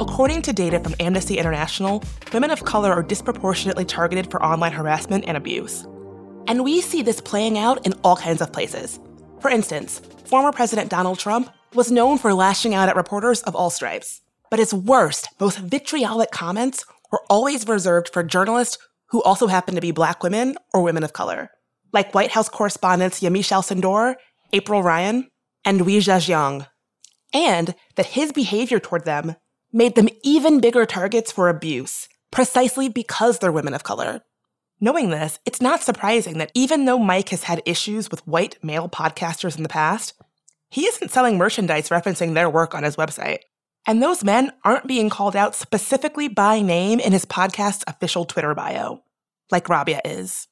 According 0.00 0.40
to 0.42 0.54
data 0.54 0.80
from 0.80 0.94
Amnesty 0.98 1.36
International, 1.36 2.02
women 2.32 2.50
of 2.50 2.64
color 2.64 2.90
are 2.90 3.02
disproportionately 3.02 3.84
targeted 3.84 4.30
for 4.30 4.42
online 4.42 4.72
harassment 4.72 5.26
and 5.26 5.36
abuse. 5.36 5.86
And 6.46 6.64
we 6.64 6.80
see 6.80 7.02
this 7.02 7.20
playing 7.20 7.58
out 7.58 7.84
in 7.84 7.92
all 8.02 8.16
kinds 8.16 8.40
of 8.40 8.50
places. 8.50 8.98
For 9.40 9.50
instance, 9.50 10.00
former 10.24 10.52
President 10.52 10.88
Donald 10.88 11.18
Trump 11.18 11.50
was 11.74 11.92
known 11.92 12.16
for 12.16 12.32
lashing 12.32 12.72
out 12.72 12.88
at 12.88 12.96
reporters 12.96 13.42
of 13.42 13.54
all 13.54 13.68
stripes. 13.68 14.22
But 14.48 14.58
his 14.58 14.72
worst, 14.72 15.28
most 15.38 15.58
vitriolic 15.58 16.30
comments 16.30 16.82
were 17.12 17.20
always 17.28 17.68
reserved 17.68 18.08
for 18.10 18.22
journalists 18.22 18.78
who 19.10 19.22
also 19.22 19.48
happen 19.48 19.74
to 19.74 19.82
be 19.82 19.90
black 19.90 20.22
women 20.22 20.56
or 20.72 20.80
women 20.80 21.04
of 21.04 21.12
color, 21.12 21.50
like 21.92 22.14
White 22.14 22.30
House 22.30 22.48
correspondents 22.48 23.20
Yamiche 23.20 23.52
Alcindor, 23.52 24.14
April 24.54 24.82
Ryan, 24.82 25.28
and 25.62 25.82
Weijia 25.82 26.26
Jiang, 26.26 26.66
and 27.34 27.74
that 27.96 28.06
his 28.06 28.32
behavior 28.32 28.80
toward 28.80 29.04
them 29.04 29.36
made 29.72 29.94
them 29.94 30.08
even 30.22 30.60
bigger 30.60 30.86
targets 30.86 31.32
for 31.32 31.48
abuse, 31.48 32.08
precisely 32.30 32.88
because 32.88 33.38
they're 33.38 33.52
women 33.52 33.74
of 33.74 33.84
color. 33.84 34.22
Knowing 34.80 35.10
this, 35.10 35.38
it's 35.44 35.60
not 35.60 35.82
surprising 35.82 36.38
that 36.38 36.52
even 36.54 36.86
though 36.86 36.98
Mike 36.98 37.28
has 37.28 37.44
had 37.44 37.62
issues 37.66 38.10
with 38.10 38.26
white 38.26 38.56
male 38.62 38.88
podcasters 38.88 39.56
in 39.56 39.62
the 39.62 39.68
past, 39.68 40.14
he 40.70 40.86
isn't 40.86 41.10
selling 41.10 41.36
merchandise 41.36 41.90
referencing 41.90 42.34
their 42.34 42.48
work 42.48 42.74
on 42.74 42.82
his 42.82 42.96
website. 42.96 43.40
And 43.86 44.02
those 44.02 44.24
men 44.24 44.52
aren't 44.64 44.86
being 44.86 45.10
called 45.10 45.36
out 45.36 45.54
specifically 45.54 46.28
by 46.28 46.60
name 46.62 47.00
in 47.00 47.12
his 47.12 47.24
podcast's 47.24 47.84
official 47.86 48.24
Twitter 48.24 48.54
bio, 48.54 49.02
like 49.50 49.68
Rabia 49.68 50.00
is. 50.04 50.48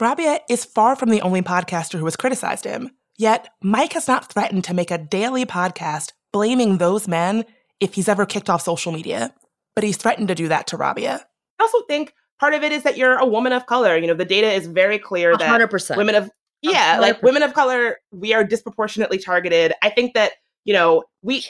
Rabia 0.00 0.40
is 0.48 0.64
far 0.64 0.96
from 0.96 1.10
the 1.10 1.20
only 1.20 1.42
podcaster 1.42 1.98
who 1.98 2.04
has 2.06 2.16
criticized 2.16 2.64
him. 2.64 2.90
Yet, 3.16 3.48
Mike 3.62 3.92
has 3.92 4.08
not 4.08 4.32
threatened 4.32 4.64
to 4.64 4.74
make 4.74 4.90
a 4.90 4.98
daily 4.98 5.44
podcast 5.44 6.12
blaming 6.32 6.78
those 6.78 7.06
men 7.06 7.44
if 7.82 7.94
he's 7.94 8.08
ever 8.08 8.24
kicked 8.24 8.48
off 8.48 8.62
social 8.62 8.92
media, 8.92 9.34
but 9.74 9.84
he's 9.84 9.96
threatened 9.96 10.28
to 10.28 10.34
do 10.34 10.48
that 10.48 10.68
to 10.68 10.76
Rabia. 10.76 11.26
I 11.58 11.62
also 11.62 11.82
think 11.88 12.14
part 12.38 12.54
of 12.54 12.62
it 12.62 12.70
is 12.70 12.84
that 12.84 12.96
you're 12.96 13.18
a 13.18 13.26
woman 13.26 13.52
of 13.52 13.66
color. 13.66 13.96
You 13.96 14.06
know, 14.06 14.14
the 14.14 14.24
data 14.24 14.50
is 14.50 14.68
very 14.68 14.98
clear 14.98 15.36
that 15.36 15.60
100%. 15.60 15.96
women 15.96 16.14
of 16.14 16.30
yeah, 16.62 16.96
100%. 16.98 17.00
like 17.00 17.22
women 17.24 17.42
of 17.42 17.54
color, 17.54 17.98
we 18.12 18.32
are 18.32 18.44
disproportionately 18.44 19.18
targeted. 19.18 19.74
I 19.82 19.90
think 19.90 20.14
that 20.14 20.32
you 20.64 20.72
know, 20.72 21.02
we 21.22 21.44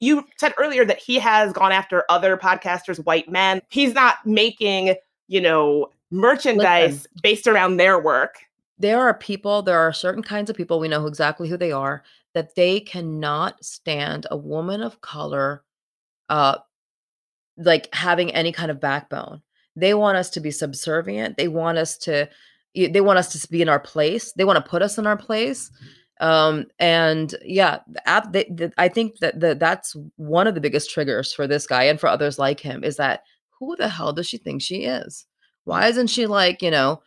you 0.00 0.24
said 0.38 0.54
earlier 0.56 0.86
that 0.86 0.98
he 0.98 1.18
has 1.18 1.52
gone 1.52 1.70
after 1.70 2.04
other 2.08 2.38
podcasters, 2.38 3.04
white 3.04 3.30
men. 3.30 3.60
He's 3.68 3.92
not 3.92 4.24
making, 4.24 4.94
you 5.26 5.42
know, 5.42 5.90
merchandise 6.10 6.92
Listen. 6.92 7.10
based 7.22 7.46
around 7.46 7.76
their 7.76 8.00
work 8.00 8.38
there 8.78 9.00
are 9.00 9.14
people, 9.14 9.62
there 9.62 9.78
are 9.78 9.92
certain 9.92 10.22
kinds 10.22 10.48
of 10.48 10.56
people, 10.56 10.78
we 10.78 10.88
know 10.88 11.06
exactly 11.06 11.48
who 11.48 11.56
they 11.56 11.72
are, 11.72 12.02
that 12.38 12.54
they 12.54 12.78
cannot 12.78 13.64
stand 13.64 14.24
a 14.30 14.36
woman 14.36 14.80
of 14.80 15.00
color 15.00 15.64
uh 16.28 16.56
like 17.56 17.92
having 17.92 18.32
any 18.32 18.52
kind 18.52 18.70
of 18.70 18.78
backbone. 18.78 19.42
They 19.74 19.92
want 19.92 20.18
us 20.18 20.30
to 20.30 20.40
be 20.40 20.52
subservient. 20.52 21.36
They 21.36 21.48
want 21.48 21.78
us 21.78 21.98
to 21.98 22.28
they 22.76 23.00
want 23.00 23.18
us 23.18 23.32
to 23.32 23.48
be 23.48 23.60
in 23.60 23.68
our 23.68 23.80
place. 23.80 24.32
They 24.34 24.44
want 24.44 24.64
to 24.64 24.70
put 24.70 24.82
us 24.82 24.98
in 24.98 25.06
our 25.08 25.16
place. 25.16 25.72
Um 26.20 26.66
and 26.78 27.34
yeah, 27.44 27.80
they, 28.30 28.70
I 28.78 28.86
think 28.86 29.18
that 29.18 29.40
the, 29.40 29.56
that's 29.56 29.96
one 30.14 30.46
of 30.46 30.54
the 30.54 30.60
biggest 30.60 30.90
triggers 30.90 31.32
for 31.32 31.48
this 31.48 31.66
guy 31.66 31.82
and 31.84 31.98
for 31.98 32.06
others 32.06 32.38
like 32.38 32.60
him 32.60 32.84
is 32.84 32.98
that 32.98 33.24
who 33.58 33.74
the 33.74 33.88
hell 33.88 34.12
does 34.12 34.28
she 34.28 34.38
think 34.38 34.62
she 34.62 34.84
is? 34.84 35.26
Why 35.64 35.88
isn't 35.88 36.06
she 36.06 36.28
like, 36.28 36.62
you 36.62 36.70
know, 36.70 37.02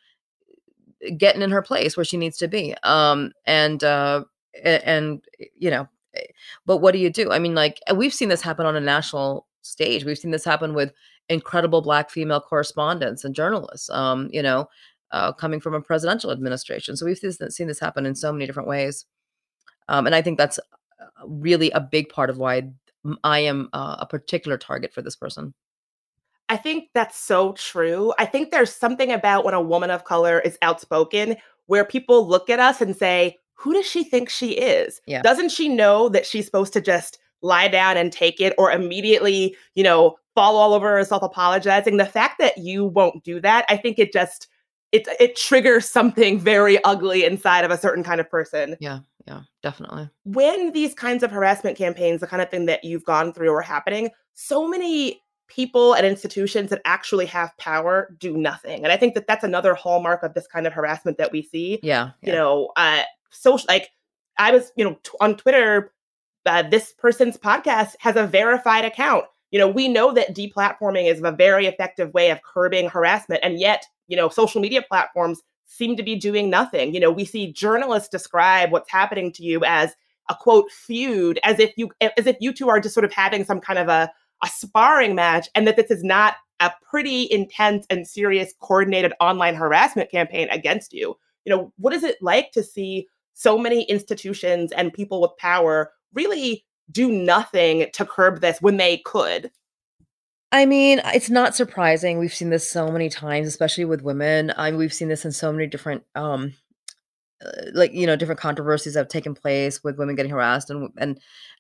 getting 1.18 1.42
in 1.42 1.52
her 1.52 1.62
place 1.62 1.98
where 1.98 2.06
she 2.06 2.18
needs 2.18 2.38
to 2.38 2.48
be. 2.48 2.76
Um, 2.84 3.32
and 3.46 3.84
uh, 3.84 4.24
and 4.64 5.22
you 5.56 5.70
know, 5.70 5.88
eh, 6.16 6.24
but 6.66 6.78
what 6.78 6.92
do 6.92 7.00
you 7.00 7.10
do? 7.10 7.32
I 7.32 7.40
mean, 7.40 7.56
like 7.56 7.80
we've 7.96 8.14
seen 8.14 8.30
this 8.30 8.42
happen 8.42 8.66
on 8.66 8.76
a 8.76 8.82
national 8.82 9.48
stage. 9.62 10.06
We've 10.06 10.18
seen 10.18 10.32
this 10.32 10.46
happen 10.46 10.74
with 10.74 10.92
incredible 11.30 11.82
black 11.82 12.10
female 12.10 12.42
correspondents 12.42 13.24
and 13.24 13.36
journalists. 13.36 13.90
Um, 13.90 14.30
you 14.32 14.42
know, 14.42 14.68
uh, 15.12 15.32
coming 15.32 15.60
from 15.60 15.74
a 15.74 15.82
presidential 15.82 16.32
administration. 16.32 16.96
So 16.96 17.06
we've 17.06 17.18
seen 17.18 17.68
this 17.68 17.80
happen 17.80 18.06
in 18.06 18.16
so 18.16 18.32
many 18.32 18.46
different 18.46 18.70
ways. 18.70 19.06
Um, 19.88 20.06
and 20.06 20.16
I 20.16 20.22
think 20.22 20.38
that's 20.38 20.58
uh, 20.58 21.06
really 21.26 21.72
a 21.72 21.80
big 21.80 22.10
part 22.10 22.30
of 22.30 22.38
why 22.38 22.70
I 23.24 23.40
am 23.40 23.70
uh, 23.74 23.98
a 24.00 24.06
particular 24.06 24.58
target 24.58 24.94
for 24.94 25.02
this 25.02 25.16
person. 25.16 25.54
I 26.50 26.58
think 26.58 26.90
that's 26.94 27.18
so 27.18 27.54
true. 27.54 28.14
I 28.20 28.26
think 28.26 28.52
there's 28.52 28.74
something 28.74 29.12
about 29.12 29.46
when 29.46 29.54
a 29.54 29.62
woman 29.62 29.90
of 29.90 30.04
color 30.04 30.40
is 30.40 30.58
outspoken 30.62 31.38
where 31.68 31.86
people 31.86 32.28
look 32.28 32.50
at 32.50 32.60
us 32.60 32.82
and 32.82 32.96
say, 32.96 33.38
who 33.62 33.74
does 33.74 33.86
she 33.86 34.04
think 34.04 34.28
she 34.28 34.54
is? 34.54 35.02
Yeah. 35.06 35.22
Doesn't 35.22 35.50
she 35.50 35.70
know 35.70 36.10
that 36.10 36.26
she's 36.26 36.46
supposed 36.46 36.74
to 36.74 36.82
just 36.82 37.20
lie 37.44 37.68
down 37.68 37.96
and 37.96 38.12
take 38.12 38.42
it 38.42 38.56
or 38.58 38.72
immediately, 38.72 39.56
you 39.76 39.84
know, 39.84 40.16
fall 40.34 40.58
all 40.58 40.74
over 40.74 40.92
herself 40.98 41.22
apologizing? 41.22 41.98
The 41.98 42.06
fact 42.08 42.40
that 42.40 42.58
you 42.58 42.86
won't 42.86 43.24
do 43.24 43.40
that, 43.42 43.66
I 43.70 43.78
think 43.78 44.00
it 44.00 44.12
just 44.12 44.48
it 44.92 45.08
it 45.20 45.36
triggers 45.36 45.88
something 45.88 46.40
very 46.40 46.84
ugly 46.84 47.24
inside 47.24 47.64
of 47.64 47.70
a 47.70 47.78
certain 47.78 48.04
kind 48.04 48.20
of 48.20 48.28
person. 48.32 48.78
Yeah, 48.80 49.02
yeah, 49.28 49.42
definitely. 49.62 50.10
When 50.24 50.72
these 50.72 50.96
kinds 50.96 51.22
of 51.22 51.30
harassment 51.30 51.78
campaigns, 51.78 52.22
the 52.22 52.28
kind 52.28 52.42
of 52.42 52.50
thing 52.50 52.66
that 52.66 52.84
you've 52.84 53.06
gone 53.06 53.32
through 53.32 53.54
are 53.54 53.62
happening, 53.62 54.10
so 54.34 54.68
many 54.68 55.22
people 55.48 55.94
and 55.94 56.06
institutions 56.06 56.72
that 56.72 56.82
actually 56.86 57.28
have 57.28 57.56
power 57.58 58.16
do 58.18 58.38
nothing. 58.38 58.84
And 58.84 58.92
I 58.92 58.98
think 58.98 59.14
that 59.14 59.28
that's 59.28 59.44
another 59.44 59.76
hallmark 59.76 60.24
of 60.24 60.34
this 60.34 60.48
kind 60.48 60.66
of 60.66 60.74
harassment 60.74 61.20
that 61.20 61.32
we 61.32 61.44
see. 61.44 61.80
Yeah. 61.84 62.12
You 62.24 62.32
know, 62.32 62.72
uh, 62.76 63.04
social, 63.32 63.66
like 63.68 63.90
I 64.38 64.52
was, 64.52 64.72
you 64.76 64.86
know, 64.86 64.98
t- 65.04 65.12
on 65.20 65.36
Twitter 65.36 65.92
uh, 66.46 66.64
this 66.64 66.94
person's 66.94 67.38
podcast 67.38 67.96
has 68.00 68.16
a 68.16 68.26
verified 68.26 68.86
account. 68.86 69.26
You 69.52 69.60
know, 69.60 69.68
we 69.68 69.88
know 69.88 70.14
that 70.14 70.36
deplatforming 70.36 71.12
is 71.12 71.22
a 71.22 71.32
very 71.32 71.68
effective 71.68 72.14
way 72.14 72.32
of 72.32 72.42
curbing 72.44 72.90
harassment, 72.90 73.42
and 73.44 73.60
yet, 73.60 73.86
you 74.08 74.16
know, 74.16 74.30
social 74.30 74.62
media 74.62 74.82
platforms 74.82 75.42
seem 75.66 75.96
to 75.98 76.04
be 76.04 76.16
doing 76.16 76.50
nothing. 76.50 76.94
You 76.94 77.00
know, 77.00 77.12
we 77.12 77.26
see 77.26 77.52
journalists 77.52 78.10
describe 78.10 78.72
what's 78.72 78.90
happening 78.90 79.32
to 79.34 79.44
you 79.44 79.64
as 79.66 79.94
a 80.30 80.36
quote 80.40 80.72
feud, 80.72 81.40
as 81.44 81.60
if 81.60 81.74
you 81.76 81.92
as 82.02 82.28
if 82.28 82.38
you 82.40 82.54
two 82.54 82.70
are 82.70 82.80
just 82.80 82.94
sort 82.94 83.06
of 83.06 83.12
having 83.12 83.44
some 83.44 83.60
kind 83.60 83.80
of 83.80 83.88
a 83.90 84.12
a 84.44 84.48
sparring 84.48 85.16
match, 85.16 85.50
and 85.54 85.68
that 85.68 85.76
this 85.76 85.92
is 85.92 86.04
not 86.04 86.36
a 86.62 86.72
pretty 86.90 87.28
intense 87.32 87.86
and 87.90 88.08
serious 88.08 88.54
coordinated 88.62 89.14
online 89.20 89.56
harassment 89.56 90.10
campaign 90.10 90.48
against 90.50 90.94
you. 90.94 91.18
You 91.46 91.56
know, 91.56 91.74
what 91.78 91.94
is 91.94 92.04
it 92.04 92.22
like 92.22 92.52
to 92.54 92.64
see 92.64 93.08
so 93.34 93.58
many 93.58 93.84
institutions 93.84 94.72
and 94.72 94.94
people 94.94 95.22
with 95.22 95.36
power 95.38 95.92
really 96.14 96.66
do 96.92 97.12
nothing 97.12 97.88
to 97.94 98.06
curb 98.06 98.42
this 98.42 98.62
when 98.62 98.78
they 98.78 98.98
could. 98.98 99.52
I 100.52 100.66
mean, 100.66 101.02
it's 101.06 101.30
not 101.30 101.56
surprising. 101.56 102.20
We've 102.20 102.34
seen 102.34 102.50
this 102.50 102.70
so 102.70 102.92
many 102.92 103.08
times, 103.08 103.48
especially 103.48 103.86
with 103.86 104.02
women. 104.02 104.52
I 104.58 104.72
mean, 104.72 104.80
we've 104.80 104.94
seen 104.94 105.08
this 105.08 105.24
in 105.24 105.32
so 105.32 105.52
many 105.52 105.66
different, 105.66 106.04
um, 106.14 106.54
uh, 107.44 107.50
like 107.74 107.94
you 107.94 108.06
know, 108.06 108.18
different 108.18 108.42
controversies 108.42 108.94
that 108.94 109.00
have 109.00 109.08
taken 109.08 109.34
place 109.34 109.82
with 109.82 109.98
women 109.98 110.16
getting 110.16 110.32
harassed 110.32 110.70
and 110.70 110.90
and 110.98 111.20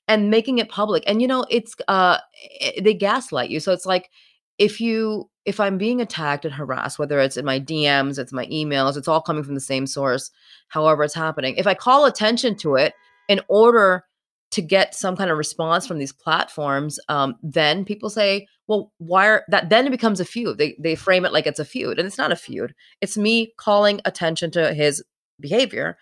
and 0.10 0.30
making 0.30 0.58
it 0.58 0.68
public. 0.68 1.06
And 1.08 1.22
you 1.22 1.28
know, 1.28 1.46
it's 1.50 1.74
uh, 1.88 2.18
it, 2.60 2.84
they 2.84 2.94
gaslight 2.94 3.50
you. 3.50 3.62
So 3.62 3.72
it's 3.72 3.86
like 3.86 4.10
if 4.62 4.80
you 4.80 5.28
if 5.44 5.60
I'm 5.60 5.80
being 5.80 6.02
attacked 6.02 6.46
and 6.46 6.54
harassed, 6.54 7.00
whether 7.00 7.20
it's 7.20 7.36
in 7.36 7.44
my 7.44 7.60
DMs, 7.60 8.20
it's 8.20 8.32
my 8.32 8.46
emails, 8.46 8.96
it's 8.96 9.08
all 9.08 9.22
coming 9.22 9.44
from 9.44 9.56
the 9.56 9.60
same 9.60 9.88
source. 9.88 10.30
However, 10.68 11.04
it's 11.04 11.16
happening. 11.16 11.56
If 11.58 11.66
I 11.66 11.74
call 11.74 12.06
attention 12.06 12.56
to 12.58 12.76
it 12.76 12.94
in 13.28 13.42
order 13.48 14.06
to 14.52 14.62
get 14.62 14.94
some 14.94 15.18
kind 15.18 15.32
of 15.32 15.40
response 15.40 15.88
from 15.88 15.98
these 15.98 16.12
platforms, 16.14 17.00
um, 17.10 17.38
then 17.42 17.86
people 17.86 18.12
say, 18.12 18.46
well, 18.68 18.92
why 19.00 19.28
are 19.28 19.44
that? 19.48 19.70
Then 19.70 19.88
it 19.88 19.92
becomes 19.92 20.20
a 20.20 20.26
feud. 20.26 20.60
They, 20.60 20.76
they 20.78 20.94
frame 20.94 21.26
it 21.26 21.34
like 21.34 21.48
it's 21.48 21.60
a 21.60 21.66
feud, 21.66 21.98
and 21.98 22.06
it's 22.06 22.20
not 22.20 22.32
a 22.32 22.36
feud. 22.36 22.76
It's 23.02 23.18
me 23.18 23.54
calling 23.58 24.00
attention 24.06 24.52
to 24.52 24.76
his 24.76 25.04
behavior. 25.40 25.98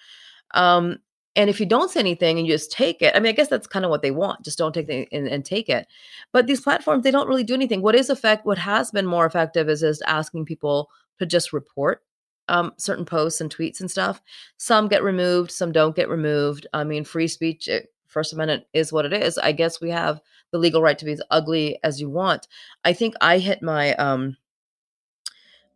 Um, 0.53 0.97
and 1.35 1.49
if 1.49 1.59
you 1.59 1.65
don't 1.65 1.91
say 1.91 1.99
anything 1.99 2.37
and 2.37 2.47
you 2.47 2.53
just 2.53 2.71
take 2.71 3.01
it, 3.01 3.15
I 3.15 3.19
mean, 3.19 3.29
I 3.29 3.35
guess 3.35 3.47
that's 3.47 3.67
kind 3.67 3.85
of 3.85 3.91
what 3.91 4.01
they 4.01 4.11
want. 4.11 4.43
Just 4.43 4.57
don't 4.57 4.73
take 4.73 4.89
it 4.89 5.07
and, 5.11 5.27
and, 5.27 5.45
take 5.45 5.69
it. 5.69 5.87
But 6.33 6.47
these 6.47 6.61
platforms, 6.61 7.03
they 7.03 7.11
don't 7.11 7.27
really 7.27 7.43
do 7.43 7.53
anything. 7.53 7.81
What 7.81 7.95
is 7.95 8.09
effect? 8.09 8.45
What 8.45 8.57
has 8.57 8.91
been 8.91 9.05
more 9.05 9.25
effective 9.25 9.69
is 9.69 9.81
just 9.81 10.01
asking 10.07 10.45
people 10.45 10.89
to 11.19 11.25
just 11.25 11.53
report 11.53 12.03
um, 12.49 12.73
certain 12.77 13.05
posts 13.05 13.41
and 13.41 13.55
tweets 13.55 13.79
and 13.79 13.89
stuff. 13.89 14.21
Some 14.57 14.87
get 14.87 15.03
removed, 15.03 15.51
some 15.51 15.71
don't 15.71 15.95
get 15.95 16.09
removed. 16.09 16.67
I 16.73 16.83
mean, 16.83 17.05
free 17.05 17.27
speech. 17.27 17.67
It, 17.67 17.89
First 18.07 18.33
Amendment 18.33 18.65
is 18.73 18.91
what 18.91 19.05
it 19.05 19.13
is. 19.13 19.37
I 19.37 19.51
guess 19.51 19.79
we 19.79 19.91
have 19.91 20.19
the 20.51 20.57
legal 20.57 20.81
right 20.81 20.97
to 20.97 21.05
be 21.05 21.11
as 21.11 21.21
ugly 21.29 21.79
as 21.83 22.01
you 22.01 22.09
want. 22.09 22.47
I 22.83 22.91
think 22.91 23.13
I 23.21 23.37
hit 23.37 23.61
my 23.61 23.93
um 23.95 24.35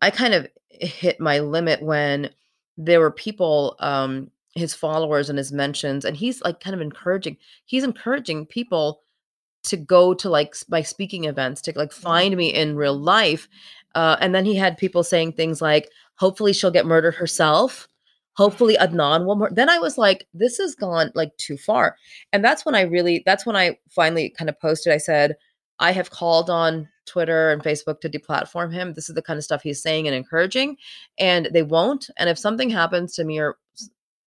I 0.02 0.10
kind 0.10 0.34
of 0.34 0.48
hit 0.72 1.20
my 1.20 1.39
limit 1.39 1.82
when 1.82 2.32
there 2.76 3.00
were 3.00 3.12
people 3.12 3.76
um 3.80 4.32
his 4.56 4.74
followers 4.74 5.30
and 5.30 5.38
his 5.38 5.52
mentions 5.52 6.06
and 6.06 6.16
he's 6.16 6.42
like 6.44 6.60
kind 6.60 6.76
of 6.76 6.82
encouraging 6.82 7.38
he's 7.66 7.84
encouraging 7.84 8.46
people 8.46 9.02
to 9.63 9.78
go 9.78 10.13
to 10.13 10.30
like 10.30 10.56
my 10.70 10.82
speaking 10.82 11.24
events 11.26 11.62
to 11.62 11.74
like 11.76 11.89
mm-hmm. 11.89 12.02
find 12.02 12.38
me 12.38 12.54
in 12.54 12.76
real 12.76 12.98
life 12.98 13.48
uh, 13.96 14.18
and 14.20 14.34
then 14.34 14.46
he 14.46 14.56
had 14.56 14.78
people 14.78 15.04
saying 15.04 15.32
things 15.32 15.62
like 15.62 15.89
hopefully 16.16 16.54
she'll 16.54 16.72
get 16.72 16.86
murdered 16.86 17.16
herself 17.16 17.88
hopefully 18.36 18.76
Adnan 18.78 19.26
will 19.26 19.36
more. 19.36 19.50
Then 19.52 19.70
I 19.70 19.80
was 19.80 19.98
like, 19.98 20.28
this 20.34 20.58
has 20.58 20.76
gone 20.76 21.12
like 21.16 21.36
too 21.38 21.58
far. 21.58 21.98
And 22.32 22.44
that's 22.44 22.66
when 22.66 22.76
I 22.76 22.82
really, 22.82 23.22
that's 23.26 23.46
when 23.46 23.56
I 23.56 23.78
finally 23.89 24.34
kind 24.38 24.50
of 24.50 24.60
posted. 24.60 24.92
I 24.92 24.98
said, 24.98 25.36
I 25.80 25.92
have 25.92 26.10
called 26.10 26.50
on 26.50 26.89
Twitter 27.06 27.52
and 27.52 27.63
Facebook 27.63 28.00
to 28.02 28.10
deplatform 28.10 28.74
him. 28.74 28.94
This 28.94 29.10
is 29.10 29.16
the 29.16 29.22
kind 29.22 29.38
of 29.38 29.44
stuff 29.44 29.63
he's 29.63 29.82
saying 29.82 30.08
and 30.08 30.16
encouraging, 30.16 30.78
and 31.18 31.50
they 31.52 31.63
won't. 31.63 32.10
And 32.18 32.30
if 32.30 32.38
something 32.38 32.70
happens 32.70 33.13
to 33.16 33.24
me 33.24 33.39
or 33.39 33.58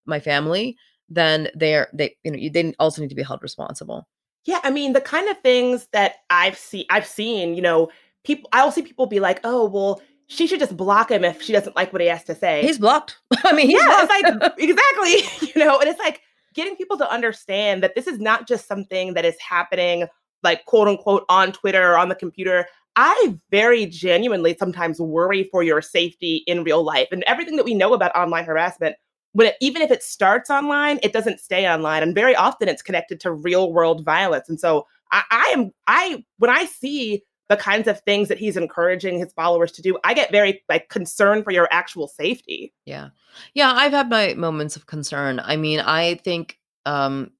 my 0.06 0.20
family, 0.20 0.76
then 1.08 1.48
they're 1.54 1.88
they 1.92 2.16
you 2.24 2.30
know 2.32 2.48
they 2.52 2.74
also 2.78 3.02
need 3.02 3.08
to 3.08 3.14
be 3.14 3.22
held 3.22 3.42
responsible. 3.42 4.06
Yeah, 4.44 4.60
I 4.62 4.70
mean 4.70 4.92
the 4.92 5.00
kind 5.00 5.28
of 5.28 5.38
things 5.40 5.88
that 5.92 6.16
I've 6.30 6.56
seen 6.56 6.86
I've 6.90 7.06
seen, 7.06 7.54
you 7.54 7.62
know, 7.62 7.90
people 8.24 8.48
I'll 8.52 8.72
see 8.72 8.82
people 8.82 9.06
be 9.06 9.20
like, 9.20 9.40
"Oh, 9.44 9.66
well, 9.66 10.00
she 10.28 10.46
should 10.46 10.60
just 10.60 10.76
block 10.76 11.10
him 11.10 11.24
if 11.24 11.42
she 11.42 11.52
doesn't 11.52 11.76
like 11.76 11.92
what 11.92 12.02
he 12.02 12.08
has 12.08 12.24
to 12.24 12.34
say. 12.34 12.62
He's 12.62 12.78
blocked. 12.78 13.18
I 13.44 13.52
mean, 13.52 13.70
yeah, 13.70 13.86
blocked. 13.86 14.12
it's 14.12 14.40
like 14.40 14.54
exactly, 14.58 15.52
you 15.54 15.64
know, 15.64 15.78
and 15.78 15.88
it's 15.88 15.98
like 15.98 16.20
getting 16.54 16.76
people 16.76 16.96
to 16.98 17.10
understand 17.10 17.82
that 17.82 17.94
this 17.94 18.06
is 18.06 18.18
not 18.18 18.48
just 18.48 18.66
something 18.66 19.14
that 19.14 19.24
is 19.24 19.36
happening 19.40 20.06
like 20.42 20.64
quote 20.64 20.88
unquote 20.88 21.24
on 21.28 21.52
Twitter 21.52 21.92
or 21.92 21.98
on 21.98 22.08
the 22.08 22.14
computer. 22.14 22.66
I 22.96 23.36
very 23.50 23.84
genuinely 23.86 24.56
sometimes 24.58 25.00
worry 25.00 25.48
for 25.52 25.62
your 25.62 25.82
safety 25.82 26.36
in 26.46 26.64
real 26.64 26.82
life 26.82 27.08
and 27.12 27.22
everything 27.24 27.56
that 27.56 27.64
we 27.64 27.74
know 27.74 27.92
about 27.92 28.16
online 28.16 28.44
harassment. 28.44 28.96
When 29.36 29.48
it, 29.48 29.56
even 29.60 29.82
if 29.82 29.90
it 29.90 30.02
starts 30.02 30.48
online, 30.48 30.98
it 31.02 31.12
doesn't 31.12 31.40
stay 31.40 31.68
online, 31.68 32.02
and 32.02 32.14
very 32.14 32.34
often 32.34 32.68
it's 32.68 32.80
connected 32.80 33.20
to 33.20 33.32
real 33.32 33.70
world 33.70 34.02
violence. 34.02 34.48
And 34.48 34.58
so 34.58 34.86
I, 35.12 35.22
I 35.30 35.52
am 35.54 35.72
I 35.86 36.24
when 36.38 36.50
I 36.50 36.64
see 36.64 37.22
the 37.50 37.56
kinds 37.58 37.86
of 37.86 38.00
things 38.00 38.28
that 38.28 38.38
he's 38.38 38.56
encouraging 38.56 39.18
his 39.18 39.34
followers 39.34 39.72
to 39.72 39.82
do, 39.82 39.98
I 40.04 40.14
get 40.14 40.32
very 40.32 40.64
like 40.70 40.88
concerned 40.88 41.44
for 41.44 41.50
your 41.50 41.68
actual 41.70 42.08
safety. 42.08 42.72
Yeah. 42.86 43.10
Yeah, 43.52 43.72
I've 43.74 43.92
had 43.92 44.08
my 44.08 44.32
moments 44.32 44.74
of 44.74 44.86
concern. 44.86 45.38
I 45.44 45.56
mean, 45.56 45.80
I 45.80 46.14
think 46.14 46.58
um 46.86 47.30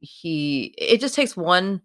he 0.00 0.74
it 0.76 1.00
just 1.00 1.14
takes 1.14 1.38
one 1.38 1.80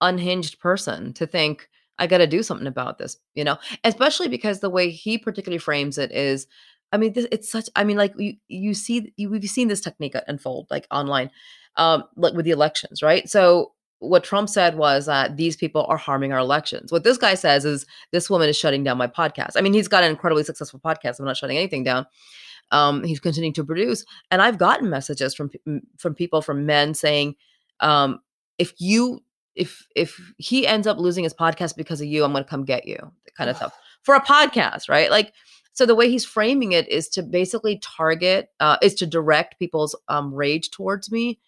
unhinged 0.00 0.58
person 0.58 1.12
to 1.12 1.28
think 1.28 1.68
I 1.98 2.08
got 2.08 2.18
to 2.18 2.26
do 2.26 2.42
something 2.42 2.66
about 2.66 2.98
this, 2.98 3.18
you 3.34 3.44
know, 3.44 3.58
especially 3.84 4.26
because 4.26 4.58
the 4.58 4.70
way 4.70 4.90
he 4.90 5.16
particularly 5.16 5.58
frames 5.58 5.96
it 5.96 6.10
is 6.10 6.48
I 6.92 6.98
mean, 6.98 7.14
this, 7.14 7.26
it's 7.32 7.50
such. 7.50 7.68
I 7.74 7.84
mean, 7.84 7.96
like 7.96 8.12
you, 8.18 8.34
you 8.48 8.74
see, 8.74 9.12
you, 9.16 9.30
we've 9.30 9.44
seen 9.44 9.68
this 9.68 9.80
technique 9.80 10.14
unfold, 10.28 10.66
like 10.70 10.86
online, 10.90 11.30
um, 11.76 12.04
like 12.16 12.34
with 12.34 12.44
the 12.44 12.50
elections, 12.50 13.02
right? 13.02 13.28
So 13.28 13.72
what 13.98 14.24
Trump 14.24 14.48
said 14.48 14.76
was 14.76 15.06
that 15.06 15.36
these 15.36 15.56
people 15.56 15.86
are 15.88 15.96
harming 15.96 16.32
our 16.32 16.38
elections. 16.38 16.92
What 16.92 17.04
this 17.04 17.16
guy 17.16 17.34
says 17.34 17.64
is 17.64 17.86
this 18.10 18.28
woman 18.28 18.48
is 18.48 18.56
shutting 18.56 18.84
down 18.84 18.98
my 18.98 19.06
podcast. 19.06 19.52
I 19.56 19.60
mean, 19.60 19.72
he's 19.72 19.88
got 19.88 20.02
an 20.02 20.10
incredibly 20.10 20.44
successful 20.44 20.80
podcast. 20.80 21.18
I'm 21.18 21.24
not 21.24 21.36
shutting 21.36 21.56
anything 21.56 21.84
down. 21.84 22.06
Um, 22.72 23.04
he's 23.04 23.20
continuing 23.20 23.52
to 23.54 23.64
produce, 23.64 24.04
and 24.30 24.42
I've 24.42 24.58
gotten 24.58 24.90
messages 24.90 25.34
from 25.34 25.50
from 25.98 26.14
people 26.14 26.42
from 26.42 26.66
men 26.66 26.94
saying, 26.94 27.36
um, 27.80 28.20
if 28.58 28.72
you 28.78 29.22
if 29.54 29.86
if 29.94 30.20
he 30.38 30.66
ends 30.66 30.86
up 30.86 30.98
losing 30.98 31.24
his 31.24 31.34
podcast 31.34 31.76
because 31.76 32.00
of 32.00 32.06
you, 32.06 32.24
I'm 32.24 32.32
going 32.32 32.44
to 32.44 32.50
come 32.50 32.64
get 32.64 32.86
you, 32.86 33.12
kind 33.36 33.48
of 33.50 33.56
stuff 33.56 33.74
for 34.02 34.14
a 34.14 34.20
podcast, 34.20 34.88
right? 34.88 35.10
Like. 35.10 35.32
So 35.74 35.86
the 35.86 35.94
way 35.94 36.10
he's 36.10 36.24
framing 36.24 36.72
it 36.72 36.88
is 36.88 37.08
to 37.10 37.22
basically 37.22 37.78
target, 37.78 38.50
uh, 38.60 38.76
is 38.82 38.94
to 38.96 39.06
direct 39.06 39.58
people's 39.58 39.96
um, 40.08 40.34
rage 40.34 40.70
towards 40.70 41.10
me, 41.10 41.40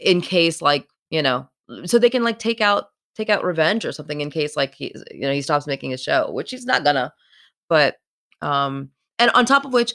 in 0.00 0.20
case 0.20 0.62
like 0.62 0.88
you 1.10 1.22
know, 1.22 1.48
so 1.84 1.98
they 1.98 2.10
can 2.10 2.22
like 2.22 2.38
take 2.38 2.60
out 2.60 2.90
take 3.16 3.28
out 3.28 3.44
revenge 3.44 3.84
or 3.84 3.92
something 3.92 4.20
in 4.20 4.30
case 4.30 4.56
like 4.56 4.74
he 4.74 4.94
you 5.10 5.22
know 5.22 5.32
he 5.32 5.42
stops 5.42 5.66
making 5.66 5.92
a 5.92 5.98
show, 5.98 6.30
which 6.30 6.50
he's 6.50 6.66
not 6.66 6.84
gonna. 6.84 7.12
But 7.68 7.96
um 8.40 8.90
and 9.18 9.30
on 9.32 9.44
top 9.44 9.64
of 9.64 9.72
which 9.72 9.94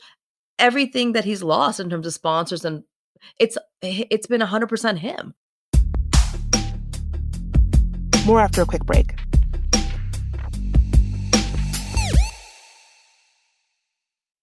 everything 0.60 1.14
that 1.14 1.26
he's 1.26 1.42
lost 1.42 1.80
in 1.80 1.90
terms 1.90 2.06
of 2.06 2.14
sponsors 2.14 2.66
and 2.66 2.84
it's 3.40 3.58
it's 3.82 4.28
been 4.28 4.42
100% 4.42 4.98
him. 4.98 5.34
More 8.26 8.40
after 8.40 8.62
a 8.62 8.66
quick 8.66 8.86
break. 8.86 9.16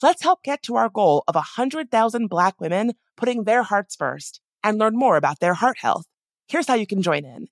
Let's 0.00 0.22
help 0.22 0.44
get 0.44 0.62
to 0.64 0.76
our 0.76 0.88
goal 0.88 1.24
of 1.26 1.34
100,000 1.34 2.28
Black 2.28 2.60
women 2.60 2.92
putting 3.16 3.44
their 3.44 3.64
hearts 3.64 3.96
first 3.96 4.40
and 4.62 4.78
learn 4.78 4.96
more 4.96 5.16
about 5.16 5.40
their 5.40 5.54
heart 5.54 5.78
health. 5.80 6.04
Here's 6.46 6.68
how 6.68 6.74
you 6.74 6.86
can 6.86 7.02
join 7.02 7.24
in. 7.24 7.48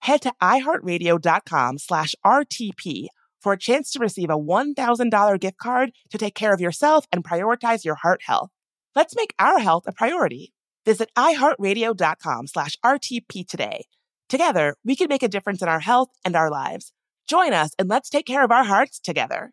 Head 0.00 0.22
to 0.22 0.32
iheartradio.com 0.42 1.78
slash 1.78 2.14
RTP 2.24 3.06
for 3.40 3.52
a 3.52 3.58
chance 3.58 3.92
to 3.92 4.00
receive 4.00 4.30
a 4.30 4.38
$1,000 4.38 5.40
gift 5.40 5.58
card 5.58 5.92
to 6.10 6.18
take 6.18 6.34
care 6.34 6.52
of 6.52 6.60
yourself 6.60 7.06
and 7.12 7.22
prioritize 7.24 7.84
your 7.84 7.96
heart 7.96 8.22
health. 8.26 8.50
Let's 8.96 9.14
make 9.14 9.34
our 9.38 9.60
health 9.60 9.84
a 9.86 9.92
priority. 9.92 10.52
Visit 10.84 11.10
iheartradio.com 11.16 12.48
slash 12.48 12.76
RTP 12.84 13.46
today. 13.46 13.84
Together, 14.28 14.74
we 14.84 14.96
can 14.96 15.08
make 15.08 15.22
a 15.22 15.28
difference 15.28 15.62
in 15.62 15.68
our 15.68 15.80
health 15.80 16.08
and 16.24 16.34
our 16.34 16.50
lives. 16.50 16.92
Join 17.28 17.52
us 17.52 17.70
and 17.78 17.88
let's 17.88 18.10
take 18.10 18.26
care 18.26 18.44
of 18.44 18.50
our 18.50 18.64
hearts 18.64 18.98
together. 18.98 19.52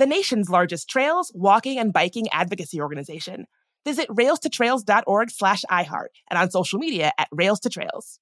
the 0.00 0.06
nation's 0.06 0.48
largest 0.48 0.88
trails, 0.88 1.30
walking, 1.34 1.78
and 1.78 1.92
biking 1.92 2.26
advocacy 2.32 2.80
organization. 2.80 3.44
Visit 3.84 4.08
railstotrails.org 4.08 5.30
slash 5.30 5.62
iHeart 5.70 6.08
and 6.30 6.38
on 6.38 6.50
social 6.50 6.78
media 6.78 7.12
at 7.18 7.28
Rails 7.30 7.60
to 7.60 7.68
Trails. 7.68 8.18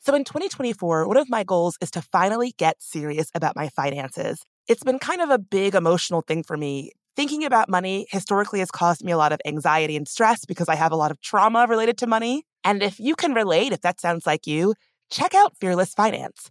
So 0.00 0.14
in 0.14 0.24
2024, 0.24 1.06
one 1.06 1.16
of 1.16 1.30
my 1.30 1.44
goals 1.44 1.78
is 1.80 1.92
to 1.92 2.02
finally 2.02 2.52
get 2.58 2.82
serious 2.82 3.30
about 3.32 3.54
my 3.54 3.68
finances. 3.68 4.42
It's 4.66 4.82
been 4.82 4.98
kind 4.98 5.20
of 5.20 5.30
a 5.30 5.38
big 5.38 5.76
emotional 5.76 6.22
thing 6.22 6.42
for 6.42 6.56
me. 6.56 6.90
Thinking 7.14 7.44
about 7.44 7.68
money 7.68 8.08
historically 8.10 8.58
has 8.58 8.70
caused 8.72 9.04
me 9.04 9.12
a 9.12 9.16
lot 9.16 9.32
of 9.32 9.40
anxiety 9.46 9.96
and 9.96 10.08
stress 10.08 10.44
because 10.44 10.68
I 10.68 10.74
have 10.74 10.90
a 10.90 10.96
lot 10.96 11.12
of 11.12 11.20
trauma 11.20 11.66
related 11.68 11.96
to 11.98 12.08
money. 12.08 12.42
And 12.64 12.82
if 12.82 12.98
you 12.98 13.14
can 13.14 13.34
relate, 13.34 13.72
if 13.72 13.82
that 13.82 14.00
sounds 14.00 14.26
like 14.26 14.48
you, 14.48 14.74
check 15.10 15.32
out 15.32 15.56
Fearless 15.60 15.94
Finance. 15.94 16.50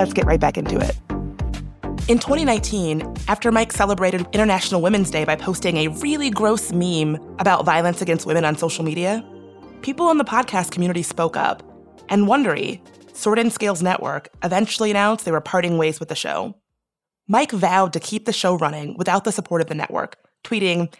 Let's 0.00 0.14
get 0.14 0.24
right 0.24 0.40
back 0.40 0.56
into 0.56 0.78
it. 0.78 0.96
In 2.08 2.18
2019, 2.18 3.02
after 3.28 3.52
Mike 3.52 3.70
celebrated 3.70 4.26
International 4.32 4.80
Women's 4.80 5.10
Day 5.10 5.26
by 5.26 5.36
posting 5.36 5.76
a 5.76 5.88
really 5.88 6.30
gross 6.30 6.72
meme 6.72 7.18
about 7.38 7.66
violence 7.66 8.00
against 8.00 8.24
women 8.24 8.46
on 8.46 8.56
social 8.56 8.82
media, 8.82 9.22
people 9.82 10.10
in 10.10 10.16
the 10.16 10.24
podcast 10.24 10.70
community 10.70 11.02
spoke 11.02 11.36
up, 11.36 11.62
and 12.08 12.26
Wondery, 12.26 12.80
Sword 13.14 13.38
and 13.38 13.52
Scales 13.52 13.82
Network, 13.82 14.30
eventually 14.42 14.90
announced 14.90 15.26
they 15.26 15.32
were 15.32 15.42
parting 15.42 15.76
ways 15.76 16.00
with 16.00 16.08
the 16.08 16.14
show. 16.14 16.56
Mike 17.28 17.52
vowed 17.52 17.92
to 17.92 18.00
keep 18.00 18.24
the 18.24 18.32
show 18.32 18.56
running 18.56 18.96
without 18.96 19.24
the 19.24 19.32
support 19.32 19.60
of 19.60 19.66
the 19.66 19.74
network, 19.74 20.16
tweeting, 20.44 20.90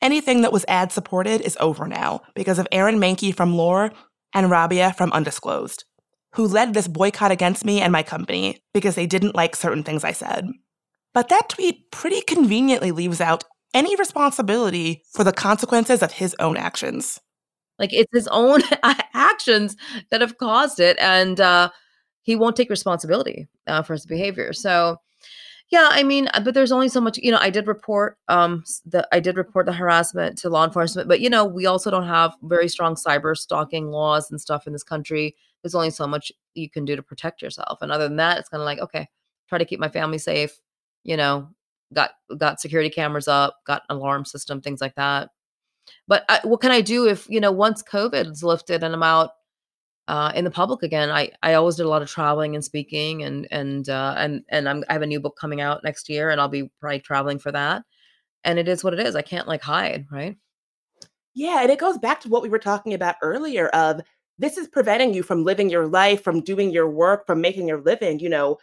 Anything 0.00 0.40
that 0.40 0.52
was 0.52 0.64
ad 0.66 0.92
supported 0.92 1.42
is 1.42 1.58
over 1.60 1.86
now 1.86 2.22
because 2.34 2.58
of 2.58 2.66
Aaron 2.72 2.98
Mahnke 2.98 3.34
from 3.34 3.54
Lore 3.54 3.92
and 4.32 4.50
Rabia 4.50 4.94
from 4.94 5.12
Undisclosed 5.12 5.84
who 6.36 6.46
led 6.46 6.74
this 6.74 6.86
boycott 6.86 7.30
against 7.30 7.64
me 7.64 7.80
and 7.80 7.90
my 7.90 8.02
company 8.02 8.60
because 8.74 8.94
they 8.94 9.06
didn't 9.06 9.34
like 9.34 9.56
certain 9.56 9.82
things 9.82 10.04
I 10.04 10.12
said. 10.12 10.46
But 11.14 11.30
that 11.30 11.48
tweet 11.48 11.90
pretty 11.90 12.20
conveniently 12.20 12.92
leaves 12.92 13.22
out 13.22 13.42
any 13.72 13.96
responsibility 13.96 15.02
for 15.14 15.24
the 15.24 15.32
consequences 15.32 16.02
of 16.02 16.12
his 16.12 16.36
own 16.38 16.58
actions. 16.58 17.18
Like 17.78 17.94
it's 17.94 18.12
his 18.12 18.28
own 18.28 18.60
actions 19.14 19.76
that 20.10 20.20
have 20.20 20.36
caused 20.36 20.78
it, 20.78 20.98
and 21.00 21.40
uh, 21.40 21.70
he 22.20 22.36
won't 22.36 22.54
take 22.54 22.68
responsibility 22.68 23.46
uh, 23.66 23.80
for 23.80 23.94
his 23.94 24.04
behavior. 24.04 24.52
So, 24.52 24.98
yeah, 25.70 25.88
I 25.90 26.02
mean, 26.02 26.28
but 26.44 26.52
there's 26.52 26.72
only 26.72 26.90
so 26.90 27.00
much. 27.00 27.16
You 27.16 27.32
know, 27.32 27.38
I 27.40 27.48
did 27.48 27.66
report 27.66 28.18
um 28.28 28.62
the 28.84 29.08
I 29.10 29.20
did 29.20 29.38
report 29.38 29.64
the 29.64 29.72
harassment 29.72 30.36
to 30.38 30.50
law 30.50 30.64
enforcement, 30.64 31.08
but 31.08 31.20
you 31.20 31.30
know, 31.30 31.46
we 31.46 31.64
also 31.64 31.90
don't 31.90 32.06
have 32.06 32.34
very 32.42 32.68
strong 32.68 32.94
cyber 32.94 33.34
stalking 33.34 33.90
laws 33.90 34.30
and 34.30 34.38
stuff 34.38 34.66
in 34.66 34.74
this 34.74 34.84
country 34.84 35.34
there's 35.66 35.74
only 35.74 35.90
so 35.90 36.06
much 36.06 36.30
you 36.54 36.70
can 36.70 36.84
do 36.84 36.94
to 36.94 37.02
protect 37.02 37.42
yourself. 37.42 37.78
And 37.82 37.90
other 37.90 38.06
than 38.06 38.18
that, 38.18 38.38
it's 38.38 38.48
kind 38.48 38.60
of 38.60 38.66
like, 38.66 38.78
okay, 38.78 39.08
try 39.48 39.58
to 39.58 39.64
keep 39.64 39.80
my 39.80 39.88
family 39.88 40.18
safe, 40.18 40.60
you 41.02 41.16
know, 41.16 41.48
got 41.92 42.12
got 42.38 42.60
security 42.60 42.88
cameras 42.88 43.26
up, 43.26 43.56
got 43.66 43.82
alarm 43.88 44.24
system, 44.24 44.60
things 44.60 44.80
like 44.80 44.94
that. 44.94 45.30
But 46.06 46.24
I, 46.28 46.38
what 46.44 46.60
can 46.60 46.70
I 46.70 46.82
do 46.82 47.08
if, 47.08 47.28
you 47.28 47.40
know, 47.40 47.50
once 47.50 47.82
COVID's 47.82 48.44
lifted 48.44 48.84
and 48.84 48.94
I'm 48.94 49.02
out 49.02 49.30
uh, 50.06 50.30
in 50.36 50.44
the 50.44 50.52
public 50.52 50.84
again, 50.84 51.10
I, 51.10 51.30
I 51.42 51.54
always 51.54 51.74
did 51.74 51.86
a 51.86 51.88
lot 51.88 52.02
of 52.02 52.08
traveling 52.08 52.54
and 52.54 52.64
speaking 52.64 53.24
and, 53.24 53.48
and, 53.50 53.88
uh, 53.88 54.14
and, 54.16 54.44
and 54.48 54.68
I'm, 54.68 54.84
I 54.88 54.92
have 54.92 55.02
a 55.02 55.06
new 55.06 55.18
book 55.18 55.36
coming 55.40 55.60
out 55.60 55.82
next 55.82 56.08
year 56.08 56.30
and 56.30 56.40
I'll 56.40 56.48
be 56.48 56.70
probably 56.80 57.00
traveling 57.00 57.40
for 57.40 57.50
that. 57.50 57.82
And 58.44 58.58
it 58.58 58.68
is 58.68 58.84
what 58.84 58.94
it 58.94 59.00
is. 59.00 59.16
I 59.16 59.22
can't 59.22 59.48
like 59.48 59.62
hide. 59.62 60.06
Right. 60.12 60.36
Yeah. 61.34 61.62
And 61.62 61.70
it 61.70 61.80
goes 61.80 61.98
back 61.98 62.20
to 62.20 62.28
what 62.28 62.42
we 62.42 62.48
were 62.48 62.60
talking 62.60 62.94
about 62.94 63.16
earlier 63.20 63.68
of 63.68 64.00
this 64.38 64.56
is 64.56 64.68
preventing 64.68 65.14
you 65.14 65.22
from 65.22 65.44
living 65.44 65.70
your 65.70 65.86
life, 65.86 66.22
from 66.22 66.40
doing 66.40 66.70
your 66.70 66.88
work, 66.88 67.26
from 67.26 67.40
making 67.40 67.68
your 67.68 67.80
living, 67.80 68.18
you 68.18 68.28
know, 68.28 68.58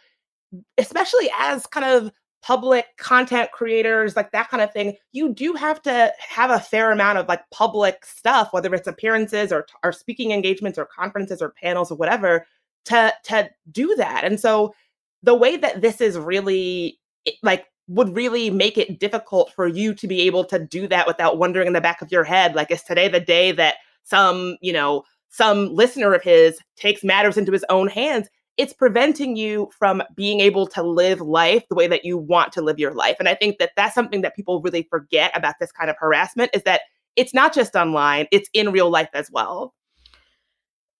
especially 0.78 1.30
as 1.38 1.66
kind 1.66 1.84
of 1.84 2.12
public 2.42 2.84
content 2.98 3.50
creators, 3.52 4.16
like 4.16 4.30
that 4.32 4.50
kind 4.50 4.62
of 4.62 4.70
thing, 4.72 4.94
you 5.12 5.32
do 5.32 5.54
have 5.54 5.80
to 5.80 6.12
have 6.18 6.50
a 6.50 6.60
fair 6.60 6.92
amount 6.92 7.16
of 7.16 7.26
like 7.26 7.40
public 7.50 8.04
stuff, 8.04 8.50
whether 8.52 8.74
it's 8.74 8.86
appearances 8.86 9.50
or, 9.50 9.66
or 9.82 9.92
speaking 9.92 10.30
engagements 10.30 10.78
or 10.78 10.84
conferences 10.84 11.40
or 11.40 11.50
panels 11.50 11.90
or 11.90 11.96
whatever, 11.96 12.46
to 12.84 13.12
to 13.24 13.48
do 13.72 13.94
that. 13.96 14.24
And 14.24 14.38
so 14.38 14.74
the 15.22 15.34
way 15.34 15.56
that 15.56 15.80
this 15.80 16.02
is 16.02 16.18
really 16.18 17.00
like 17.42 17.64
would 17.88 18.14
really 18.14 18.50
make 18.50 18.76
it 18.76 19.00
difficult 19.00 19.50
for 19.54 19.66
you 19.66 19.94
to 19.94 20.06
be 20.06 20.22
able 20.22 20.44
to 20.44 20.58
do 20.58 20.86
that 20.88 21.06
without 21.06 21.38
wondering 21.38 21.66
in 21.66 21.72
the 21.72 21.80
back 21.80 22.02
of 22.02 22.12
your 22.12 22.24
head, 22.24 22.54
like, 22.54 22.70
is 22.70 22.82
today 22.82 23.08
the 23.08 23.20
day 23.20 23.52
that 23.52 23.76
some, 24.02 24.56
you 24.60 24.72
know, 24.72 25.02
some 25.34 25.74
listener 25.74 26.14
of 26.14 26.22
his 26.22 26.60
takes 26.76 27.02
matters 27.02 27.36
into 27.36 27.50
his 27.50 27.64
own 27.68 27.88
hands, 27.88 28.28
it's 28.56 28.72
preventing 28.72 29.34
you 29.34 29.68
from 29.76 30.00
being 30.14 30.38
able 30.38 30.64
to 30.68 30.80
live 30.80 31.20
life 31.20 31.64
the 31.68 31.74
way 31.74 31.88
that 31.88 32.04
you 32.04 32.16
want 32.16 32.52
to 32.52 32.62
live 32.62 32.78
your 32.78 32.94
life. 32.94 33.16
And 33.18 33.28
I 33.28 33.34
think 33.34 33.58
that 33.58 33.72
that's 33.76 33.96
something 33.96 34.22
that 34.22 34.36
people 34.36 34.62
really 34.62 34.86
forget 34.88 35.36
about 35.36 35.56
this 35.58 35.72
kind 35.72 35.90
of 35.90 35.96
harassment 35.98 36.52
is 36.54 36.62
that 36.62 36.82
it's 37.16 37.34
not 37.34 37.52
just 37.52 37.74
online, 37.74 38.28
it's 38.30 38.48
in 38.52 38.70
real 38.70 38.90
life 38.90 39.08
as 39.12 39.28
well. 39.28 39.74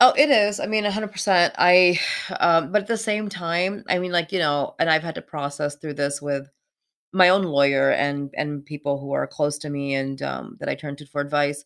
Oh, 0.01 0.13
it 0.17 0.31
is. 0.31 0.59
I 0.59 0.67
mean, 0.67 0.83
100%. 0.83 1.53
I, 1.57 2.01
um, 2.41 2.73
but 2.73 2.83
at 2.83 2.89
the 2.89 2.97
same 2.97 3.29
time, 3.29 3.85
I 3.89 4.01
mean, 4.01 4.11
like, 4.11 4.33
you 4.33 4.41
know, 4.41 4.75
and 4.81 4.91
I've 4.91 5.05
had 5.05 5.15
to 5.15 5.23
process 5.23 5.77
through 5.77 5.95
this 5.95 6.21
with 6.21 6.51
my 7.13 7.29
own 7.29 7.45
lawyer 7.45 7.93
and 7.93 8.35
and 8.37 8.67
people 8.67 8.99
who 8.99 9.13
are 9.13 9.29
close 9.29 9.59
to 9.59 9.71
me 9.71 9.95
and 9.95 10.21
um, 10.23 10.57
that 10.59 10.69
I 10.69 10.75
turn 10.75 10.97
to 10.97 11.07
for 11.07 11.21
advice 11.21 11.65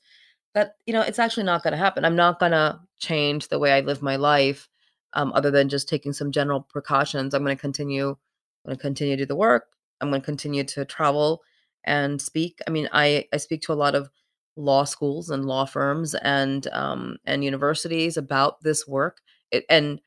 that 0.54 0.76
you 0.86 0.92
know 0.92 1.02
it's 1.02 1.18
actually 1.18 1.44
not 1.44 1.62
going 1.62 1.72
to 1.72 1.78
happen. 1.78 2.04
I'm 2.04 2.16
not 2.16 2.40
going 2.40 2.52
to 2.52 2.80
change 2.98 3.48
the 3.48 3.58
way 3.58 3.72
I 3.72 3.80
live 3.80 4.02
my 4.02 4.16
life 4.16 4.68
um, 5.14 5.32
other 5.34 5.50
than 5.50 5.68
just 5.68 5.88
taking 5.88 6.12
some 6.12 6.32
general 6.32 6.60
precautions. 6.60 7.34
I'm 7.34 7.44
going 7.44 7.56
to 7.56 7.60
continue. 7.60 8.10
I'm 8.10 8.70
going 8.70 8.76
to 8.76 8.82
continue 8.82 9.16
to 9.16 9.22
do 9.22 9.26
the 9.26 9.36
work. 9.36 9.68
I'm 10.00 10.10
going 10.10 10.20
to 10.20 10.24
continue 10.24 10.64
to 10.64 10.84
travel 10.84 11.42
and 11.84 12.20
speak. 12.20 12.60
I 12.66 12.70
mean, 12.70 12.88
I 12.92 13.26
I 13.32 13.36
speak 13.38 13.62
to 13.62 13.72
a 13.72 13.74
lot 13.74 13.94
of 13.94 14.10
law 14.56 14.84
schools 14.84 15.30
and 15.30 15.44
law 15.44 15.64
firms 15.64 16.14
and 16.14 16.66
um, 16.68 17.18
and 17.24 17.44
universities 17.44 18.16
about 18.16 18.62
this 18.62 18.86
work. 18.86 19.20
It, 19.50 19.64
and 19.70 20.00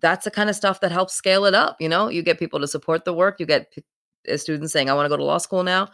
that's 0.00 0.24
the 0.24 0.30
kind 0.30 0.50
of 0.50 0.56
stuff 0.56 0.80
that 0.80 0.92
helps 0.92 1.14
scale 1.14 1.44
it 1.46 1.54
up. 1.54 1.76
You 1.80 1.88
know, 1.88 2.08
you 2.08 2.22
get 2.22 2.38
people 2.38 2.60
to 2.60 2.68
support 2.68 3.04
the 3.04 3.14
work. 3.14 3.40
You 3.40 3.46
get 3.46 3.72
p- 3.72 4.36
students 4.36 4.72
saying, 4.72 4.90
"I 4.90 4.94
want 4.94 5.06
to 5.06 5.10
go 5.10 5.16
to 5.16 5.24
law 5.24 5.38
school 5.38 5.62
now," 5.62 5.88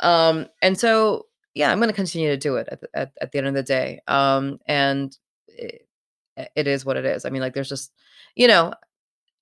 um, 0.00 0.46
and 0.62 0.78
so 0.78 1.26
yeah, 1.56 1.72
I'm 1.72 1.78
going 1.78 1.88
to 1.88 1.94
continue 1.94 2.28
to 2.28 2.36
do 2.36 2.56
it 2.56 2.68
at 2.70 2.82
the, 2.82 2.88
at, 2.94 3.12
at 3.20 3.32
the 3.32 3.38
end 3.38 3.46
of 3.46 3.54
the 3.54 3.62
day. 3.62 4.00
Um, 4.06 4.58
and 4.66 5.16
it, 5.48 5.88
it 6.54 6.66
is 6.66 6.84
what 6.84 6.98
it 6.98 7.06
is. 7.06 7.24
I 7.24 7.30
mean, 7.30 7.40
like, 7.40 7.54
there's 7.54 7.70
just, 7.70 7.92
you 8.34 8.46
know, 8.46 8.74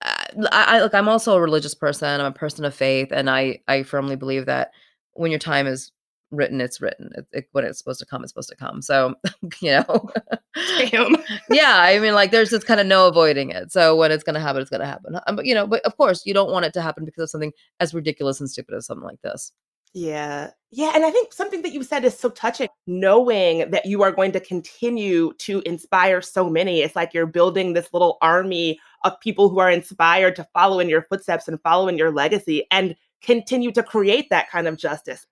I, 0.00 0.28
I 0.52 0.80
look. 0.80 0.94
I'm 0.94 1.08
also 1.08 1.34
a 1.34 1.40
religious 1.40 1.74
person. 1.74 2.20
I'm 2.20 2.26
a 2.26 2.32
person 2.32 2.64
of 2.64 2.74
faith, 2.74 3.08
and 3.10 3.28
I 3.28 3.60
I 3.66 3.82
firmly 3.82 4.16
believe 4.16 4.46
that 4.46 4.70
when 5.14 5.30
your 5.30 5.40
time 5.40 5.66
is 5.66 5.90
written, 6.30 6.60
it's 6.60 6.80
written. 6.80 7.10
It, 7.16 7.26
it, 7.32 7.48
when 7.52 7.64
it's 7.64 7.78
supposed 7.78 8.00
to 8.00 8.06
come, 8.06 8.22
it's 8.22 8.30
supposed 8.30 8.50
to 8.50 8.56
come. 8.56 8.82
So, 8.82 9.14
you 9.60 9.70
know, 9.70 10.08
yeah. 11.50 11.78
I 11.78 11.98
mean, 12.00 12.14
like, 12.14 12.30
there's 12.30 12.50
just 12.50 12.66
kind 12.66 12.80
of 12.80 12.86
no 12.86 13.08
avoiding 13.08 13.50
it. 13.50 13.72
So 13.72 13.96
when 13.96 14.12
it's 14.12 14.24
going 14.24 14.34
to 14.34 14.40
happen, 14.40 14.60
it's 14.60 14.70
going 14.70 14.80
to 14.80 14.86
happen. 14.86 15.18
Um, 15.26 15.36
but 15.36 15.46
you 15.46 15.54
know, 15.54 15.66
but 15.66 15.82
of 15.82 15.96
course, 15.96 16.26
you 16.26 16.34
don't 16.34 16.52
want 16.52 16.66
it 16.66 16.74
to 16.74 16.82
happen 16.82 17.04
because 17.04 17.22
of 17.24 17.30
something 17.30 17.52
as 17.80 17.94
ridiculous 17.94 18.40
and 18.40 18.50
stupid 18.50 18.74
as 18.74 18.86
something 18.86 19.06
like 19.06 19.22
this. 19.22 19.52
Yeah. 19.95 20.51
Yeah. 20.72 20.90
And 20.92 21.05
I 21.05 21.11
think 21.12 21.32
something 21.32 21.62
that 21.62 21.72
you 21.72 21.84
said 21.84 22.05
is 22.05 22.18
so 22.18 22.28
touching, 22.28 22.68
knowing 22.88 23.70
that 23.70 23.86
you 23.86 24.03
are 24.03 24.11
going 24.11 24.32
to 24.32 24.40
continue 24.40 25.32
to 25.34 25.62
inspire 25.64 26.20
so 26.20 26.51
many. 26.51 26.80
It's 26.80 26.97
like 26.97 27.14
you're 27.14 27.26
building 27.26 27.72
this 27.72 27.88
little 27.92 28.18
army 28.20 28.80
of 29.05 29.18
people 29.20 29.49
who 29.49 29.61
are 29.61 29.70
inspired 29.70 30.34
to 30.34 30.49
follow 30.53 30.80
in 30.80 30.88
your 30.88 31.03
footsteps 31.03 31.47
and 31.47 31.62
follow 31.62 31.86
in 31.86 31.97
your 31.97 32.11
legacy 32.11 32.66
and 32.72 32.97
continue 33.22 33.70
to 33.70 33.84
create 33.84 34.28
that 34.30 34.51
kind 34.51 34.66
of 34.66 34.76
justice. 34.76 35.26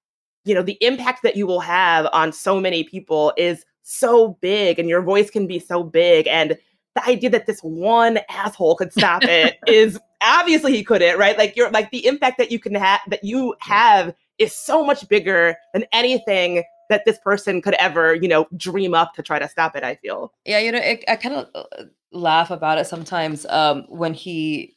You 0.44 0.54
know, 0.54 0.62
the 0.62 0.78
impact 0.80 1.24
that 1.24 1.34
you 1.34 1.46
will 1.46 1.60
have 1.60 2.06
on 2.12 2.32
so 2.32 2.60
many 2.60 2.84
people 2.84 3.32
is 3.36 3.64
so 3.82 4.38
big 4.40 4.78
and 4.78 4.88
your 4.88 5.02
voice 5.02 5.28
can 5.28 5.48
be 5.48 5.58
so 5.58 5.82
big. 5.82 6.28
And 6.28 6.56
the 6.94 7.04
idea 7.04 7.30
that 7.30 7.46
this 7.46 7.60
one 7.60 8.20
asshole 8.28 8.76
could 8.76 8.92
stop 8.92 9.24
it 9.24 9.58
is 9.66 9.98
obviously 10.22 10.72
he 10.72 10.84
couldn't, 10.84 11.18
right? 11.18 11.36
Like 11.36 11.56
you're 11.56 11.70
like 11.70 11.90
the 11.90 12.06
impact 12.06 12.38
that 12.38 12.52
you 12.52 12.60
can 12.60 12.76
have 12.76 13.00
that 13.08 13.24
you 13.24 13.56
have 13.60 14.14
is 14.42 14.54
so 14.54 14.84
much 14.84 15.08
bigger 15.08 15.56
than 15.72 15.84
anything 15.92 16.64
that 16.88 17.04
this 17.06 17.18
person 17.18 17.62
could 17.62 17.74
ever, 17.74 18.14
you 18.14 18.28
know, 18.28 18.46
dream 18.56 18.94
up 18.94 19.14
to 19.14 19.22
try 19.22 19.38
to 19.38 19.48
stop 19.48 19.74
it. 19.76 19.82
I 19.82 19.94
feel. 19.96 20.32
Yeah, 20.44 20.58
you 20.58 20.72
know, 20.72 20.78
it, 20.78 21.02
I 21.08 21.16
kind 21.16 21.34
of 21.34 21.48
uh, 21.54 21.84
laugh 22.12 22.50
about 22.50 22.78
it 22.78 22.86
sometimes 22.86 23.46
um, 23.46 23.84
when 23.88 24.14
he 24.14 24.76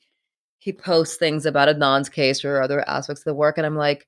he 0.59 0.73
posts 0.73 1.17
things 1.17 1.45
about 1.45 1.67
Adnan's 1.67 2.09
case 2.09 2.43
or 2.43 2.61
other 2.61 2.87
aspects 2.89 3.21
of 3.21 3.25
the 3.25 3.35
work, 3.35 3.57
and 3.57 3.67
I'm 3.67 3.75
like, 3.75 4.07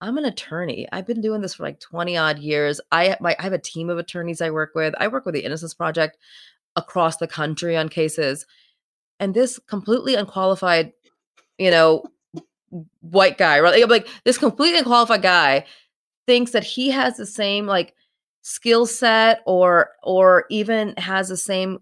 I'm 0.00 0.18
an 0.18 0.24
attorney. 0.24 0.88
I've 0.90 1.06
been 1.06 1.20
doing 1.20 1.42
this 1.42 1.54
for 1.54 1.62
like 1.62 1.78
20 1.78 2.16
odd 2.16 2.38
years. 2.40 2.80
I 2.90 3.16
my, 3.20 3.36
I 3.38 3.42
have 3.42 3.52
a 3.52 3.58
team 3.58 3.88
of 3.88 3.98
attorneys 3.98 4.40
I 4.40 4.50
work 4.50 4.72
with. 4.74 4.94
I 4.98 5.08
work 5.08 5.24
with 5.24 5.34
the 5.34 5.44
Innocence 5.44 5.74
Project 5.74 6.18
across 6.74 7.18
the 7.18 7.28
country 7.28 7.76
on 7.76 7.88
cases, 7.88 8.46
and 9.20 9.34
this 9.34 9.60
completely 9.68 10.14
unqualified, 10.14 10.92
you 11.58 11.70
know, 11.70 12.02
white 13.00 13.38
guy, 13.38 13.60
right? 13.60 13.88
Like 13.88 14.08
this 14.24 14.38
completely 14.38 14.82
qualified 14.82 15.22
guy 15.22 15.64
thinks 16.26 16.52
that 16.52 16.64
he 16.64 16.90
has 16.90 17.16
the 17.16 17.26
same 17.26 17.66
like 17.66 17.94
skill 18.42 18.86
set 18.86 19.40
or 19.46 19.90
or 20.02 20.46
even 20.50 20.94
has 20.96 21.28
the 21.28 21.36
same 21.36 21.78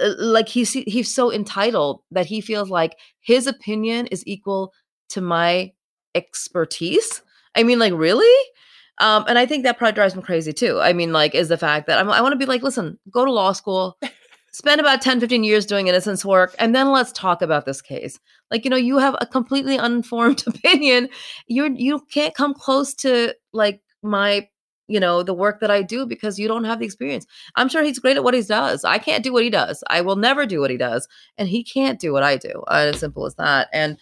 uh, 0.00 0.14
like 0.18 0.48
he's 0.48 0.72
he's 0.72 1.14
so 1.14 1.32
entitled 1.32 2.02
that 2.10 2.26
he 2.26 2.40
feels 2.40 2.70
like 2.70 2.96
his 3.20 3.46
opinion 3.46 4.06
is 4.08 4.26
equal 4.26 4.72
to 5.10 5.20
my 5.20 5.72
expertise. 6.14 7.22
I 7.54 7.62
mean, 7.62 7.78
like 7.78 7.92
really? 7.92 8.46
Um, 8.98 9.24
and 9.28 9.38
I 9.38 9.44
think 9.44 9.64
that 9.64 9.76
probably 9.76 9.92
drives 9.92 10.16
me 10.16 10.22
crazy 10.22 10.52
too. 10.52 10.80
I 10.80 10.92
mean, 10.94 11.12
like, 11.12 11.34
is 11.34 11.48
the 11.48 11.58
fact 11.58 11.86
that 11.86 11.98
I'm, 11.98 12.08
I 12.10 12.22
want 12.22 12.32
to 12.32 12.38
be 12.38 12.46
like, 12.46 12.62
listen, 12.62 12.98
go 13.10 13.24
to 13.26 13.32
law 13.32 13.52
school, 13.52 13.98
spend 14.56 14.80
about 14.80 15.02
10 15.02 15.20
15 15.20 15.44
years 15.44 15.66
doing 15.66 15.86
innocence 15.86 16.24
work 16.24 16.54
and 16.58 16.74
then 16.74 16.90
let's 16.90 17.12
talk 17.12 17.42
about 17.42 17.66
this 17.66 17.82
case. 17.82 18.18
Like 18.50 18.64
you 18.64 18.70
know 18.70 18.76
you 18.76 18.96
have 18.96 19.14
a 19.20 19.26
completely 19.26 19.78
uninformed 19.78 20.42
opinion. 20.46 21.10
You're 21.46 21.70
you 21.72 22.00
can't 22.10 22.34
come 22.34 22.54
close 22.54 22.94
to 22.96 23.34
like 23.52 23.82
my 24.02 24.48
you 24.88 24.98
know 24.98 25.22
the 25.22 25.34
work 25.34 25.60
that 25.60 25.70
i 25.70 25.82
do 25.82 26.06
because 26.06 26.38
you 26.38 26.48
don't 26.48 26.64
have 26.64 26.78
the 26.78 26.86
experience. 26.86 27.26
I'm 27.54 27.68
sure 27.68 27.82
he's 27.82 27.98
great 27.98 28.16
at 28.16 28.24
what 28.24 28.32
he 28.32 28.40
does. 28.40 28.82
I 28.82 28.96
can't 28.96 29.22
do 29.22 29.32
what 29.32 29.42
he 29.42 29.50
does. 29.50 29.84
I 29.90 30.00
will 30.00 30.16
never 30.16 30.46
do 30.46 30.60
what 30.60 30.70
he 30.70 30.78
does 30.78 31.06
and 31.36 31.48
he 31.48 31.62
can't 31.62 32.00
do 32.00 32.14
what 32.14 32.22
i 32.22 32.38
do. 32.38 32.62
Uh, 32.68 32.92
as 32.94 33.00
simple 33.00 33.26
as 33.26 33.34
that. 33.34 33.68
And 33.74 33.98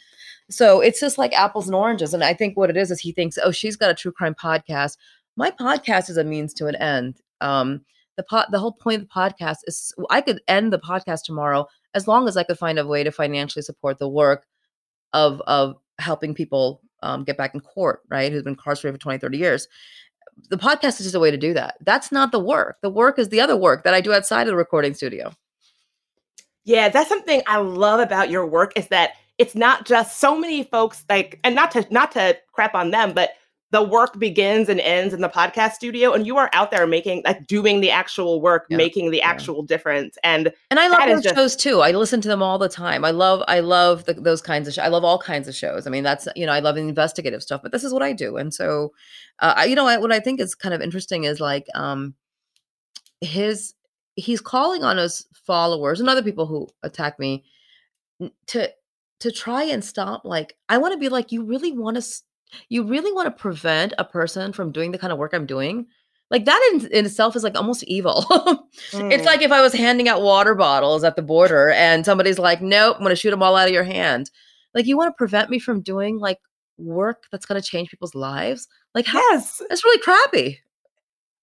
so 0.50 0.80
it's 0.80 1.00
just 1.00 1.18
like 1.18 1.32
apples 1.32 1.66
and 1.66 1.74
oranges 1.74 2.14
and 2.14 2.22
i 2.22 2.32
think 2.32 2.56
what 2.56 2.70
it 2.70 2.76
is 2.76 2.92
is 2.92 3.00
he 3.00 3.10
thinks 3.10 3.38
oh 3.42 3.50
she's 3.50 3.76
got 3.76 3.90
a 3.90 3.94
true 3.94 4.12
crime 4.12 4.36
podcast. 4.36 4.98
My 5.36 5.50
podcast 5.50 6.10
is 6.10 6.16
a 6.16 6.22
means 6.22 6.54
to 6.54 6.66
an 6.66 6.76
end. 6.76 7.16
Um 7.40 7.80
the 8.16 8.22
pot 8.22 8.50
the 8.50 8.58
whole 8.58 8.72
point 8.72 9.02
of 9.02 9.08
the 9.08 9.14
podcast 9.14 9.58
is 9.66 9.92
I 10.10 10.20
could 10.20 10.40
end 10.48 10.72
the 10.72 10.78
podcast 10.78 11.22
tomorrow 11.24 11.66
as 11.94 12.08
long 12.08 12.28
as 12.28 12.36
I 12.36 12.42
could 12.42 12.58
find 12.58 12.78
a 12.78 12.86
way 12.86 13.04
to 13.04 13.12
financially 13.12 13.62
support 13.62 13.98
the 13.98 14.08
work 14.08 14.46
of 15.12 15.40
of 15.46 15.76
helping 15.98 16.34
people 16.34 16.80
um, 17.02 17.24
get 17.24 17.36
back 17.36 17.54
in 17.54 17.60
court, 17.60 18.00
right? 18.08 18.32
Who's 18.32 18.42
been 18.42 18.54
incarcerated 18.54 19.00
for 19.00 19.02
20, 19.02 19.18
30 19.18 19.38
years. 19.38 19.68
The 20.48 20.56
podcast 20.56 20.98
is 20.98 21.06
just 21.06 21.14
a 21.14 21.20
way 21.20 21.30
to 21.30 21.36
do 21.36 21.54
that. 21.54 21.76
That's 21.80 22.10
not 22.10 22.32
the 22.32 22.40
work. 22.40 22.78
The 22.82 22.90
work 22.90 23.18
is 23.18 23.28
the 23.28 23.40
other 23.40 23.56
work 23.56 23.84
that 23.84 23.94
I 23.94 24.00
do 24.00 24.12
outside 24.12 24.42
of 24.42 24.46
the 24.48 24.56
recording 24.56 24.94
studio. 24.94 25.32
Yeah, 26.64 26.88
that's 26.88 27.08
something 27.08 27.42
I 27.46 27.58
love 27.58 28.00
about 28.00 28.30
your 28.30 28.46
work 28.46 28.72
is 28.74 28.88
that 28.88 29.12
it's 29.36 29.54
not 29.54 29.84
just 29.84 30.18
so 30.18 30.36
many 30.36 30.64
folks 30.64 31.04
like 31.08 31.38
and 31.44 31.54
not 31.54 31.70
to 31.72 31.86
not 31.90 32.12
to 32.12 32.38
crap 32.52 32.74
on 32.74 32.90
them, 32.90 33.12
but 33.12 33.30
the 33.74 33.82
work 33.82 34.20
begins 34.20 34.68
and 34.68 34.78
ends 34.78 35.12
in 35.12 35.20
the 35.20 35.28
podcast 35.28 35.72
studio 35.72 36.12
and 36.12 36.28
you 36.28 36.36
are 36.36 36.48
out 36.52 36.70
there 36.70 36.86
making 36.86 37.22
like 37.24 37.44
doing 37.48 37.80
the 37.80 37.90
actual 37.90 38.40
work 38.40 38.66
yeah. 38.70 38.76
making 38.76 39.10
the 39.10 39.20
actual 39.20 39.62
yeah. 39.62 39.66
difference 39.66 40.16
and 40.22 40.52
and 40.70 40.78
i 40.78 40.86
love 40.86 41.08
those 41.08 41.24
just- 41.24 41.34
shows 41.34 41.56
too 41.56 41.80
i 41.80 41.90
listen 41.90 42.20
to 42.20 42.28
them 42.28 42.40
all 42.40 42.56
the 42.56 42.68
time 42.68 43.04
i 43.04 43.10
love 43.10 43.42
i 43.48 43.58
love 43.58 44.04
the, 44.04 44.14
those 44.14 44.40
kinds 44.40 44.68
of 44.68 44.74
shows 44.74 44.84
i 44.84 44.86
love 44.86 45.02
all 45.02 45.18
kinds 45.18 45.48
of 45.48 45.56
shows 45.56 45.88
i 45.88 45.90
mean 45.90 46.04
that's 46.04 46.28
you 46.36 46.46
know 46.46 46.52
i 46.52 46.60
love 46.60 46.76
the 46.76 46.80
investigative 46.80 47.42
stuff 47.42 47.62
but 47.64 47.72
this 47.72 47.82
is 47.82 47.92
what 47.92 48.00
i 48.00 48.12
do 48.12 48.36
and 48.36 48.54
so 48.54 48.92
uh, 49.40 49.54
I, 49.56 49.64
you 49.64 49.74
know 49.74 49.88
I, 49.88 49.98
what 49.98 50.12
i 50.12 50.20
think 50.20 50.38
is 50.38 50.54
kind 50.54 50.72
of 50.72 50.80
interesting 50.80 51.24
is 51.24 51.40
like 51.40 51.66
um 51.74 52.14
his 53.20 53.74
he's 54.14 54.40
calling 54.40 54.84
on 54.84 54.98
his 54.98 55.26
followers 55.32 55.98
and 55.98 56.08
other 56.08 56.22
people 56.22 56.46
who 56.46 56.68
attack 56.84 57.18
me 57.18 57.42
to 58.46 58.70
to 59.18 59.32
try 59.32 59.64
and 59.64 59.84
stop 59.84 60.24
like 60.24 60.54
i 60.68 60.78
want 60.78 60.92
to 60.92 60.98
be 60.98 61.08
like 61.08 61.32
you 61.32 61.42
really 61.42 61.72
want 61.72 61.96
to 61.96 62.22
you 62.68 62.84
really 62.84 63.12
want 63.12 63.26
to 63.26 63.30
prevent 63.30 63.94
a 63.98 64.04
person 64.04 64.52
from 64.52 64.72
doing 64.72 64.92
the 64.92 64.98
kind 64.98 65.12
of 65.12 65.18
work 65.18 65.32
I'm 65.34 65.46
doing. 65.46 65.86
Like 66.30 66.46
that 66.46 66.70
in, 66.72 66.86
in 66.90 67.06
itself 67.06 67.36
is 67.36 67.44
like 67.44 67.56
almost 67.56 67.84
evil. 67.84 68.24
mm. 68.30 69.12
It's 69.12 69.24
like 69.24 69.42
if 69.42 69.52
I 69.52 69.60
was 69.60 69.72
handing 69.72 70.08
out 70.08 70.22
water 70.22 70.54
bottles 70.54 71.04
at 71.04 71.16
the 71.16 71.22
border 71.22 71.70
and 71.70 72.04
somebody's 72.04 72.38
like, 72.38 72.62
nope, 72.62 72.96
I'm 72.96 73.02
going 73.02 73.10
to 73.10 73.16
shoot 73.16 73.30
them 73.30 73.42
all 73.42 73.56
out 73.56 73.68
of 73.68 73.74
your 73.74 73.84
hand. 73.84 74.30
Like 74.74 74.86
you 74.86 74.96
want 74.96 75.08
to 75.08 75.16
prevent 75.16 75.50
me 75.50 75.58
from 75.58 75.80
doing 75.80 76.18
like 76.18 76.38
work 76.78 77.24
that's 77.30 77.46
going 77.46 77.60
to 77.60 77.66
change 77.66 77.90
people's 77.90 78.14
lives. 78.14 78.68
Like, 78.94 79.06
how, 79.06 79.18
yes, 79.18 79.62
that's 79.68 79.84
really 79.84 80.00
crappy. 80.00 80.60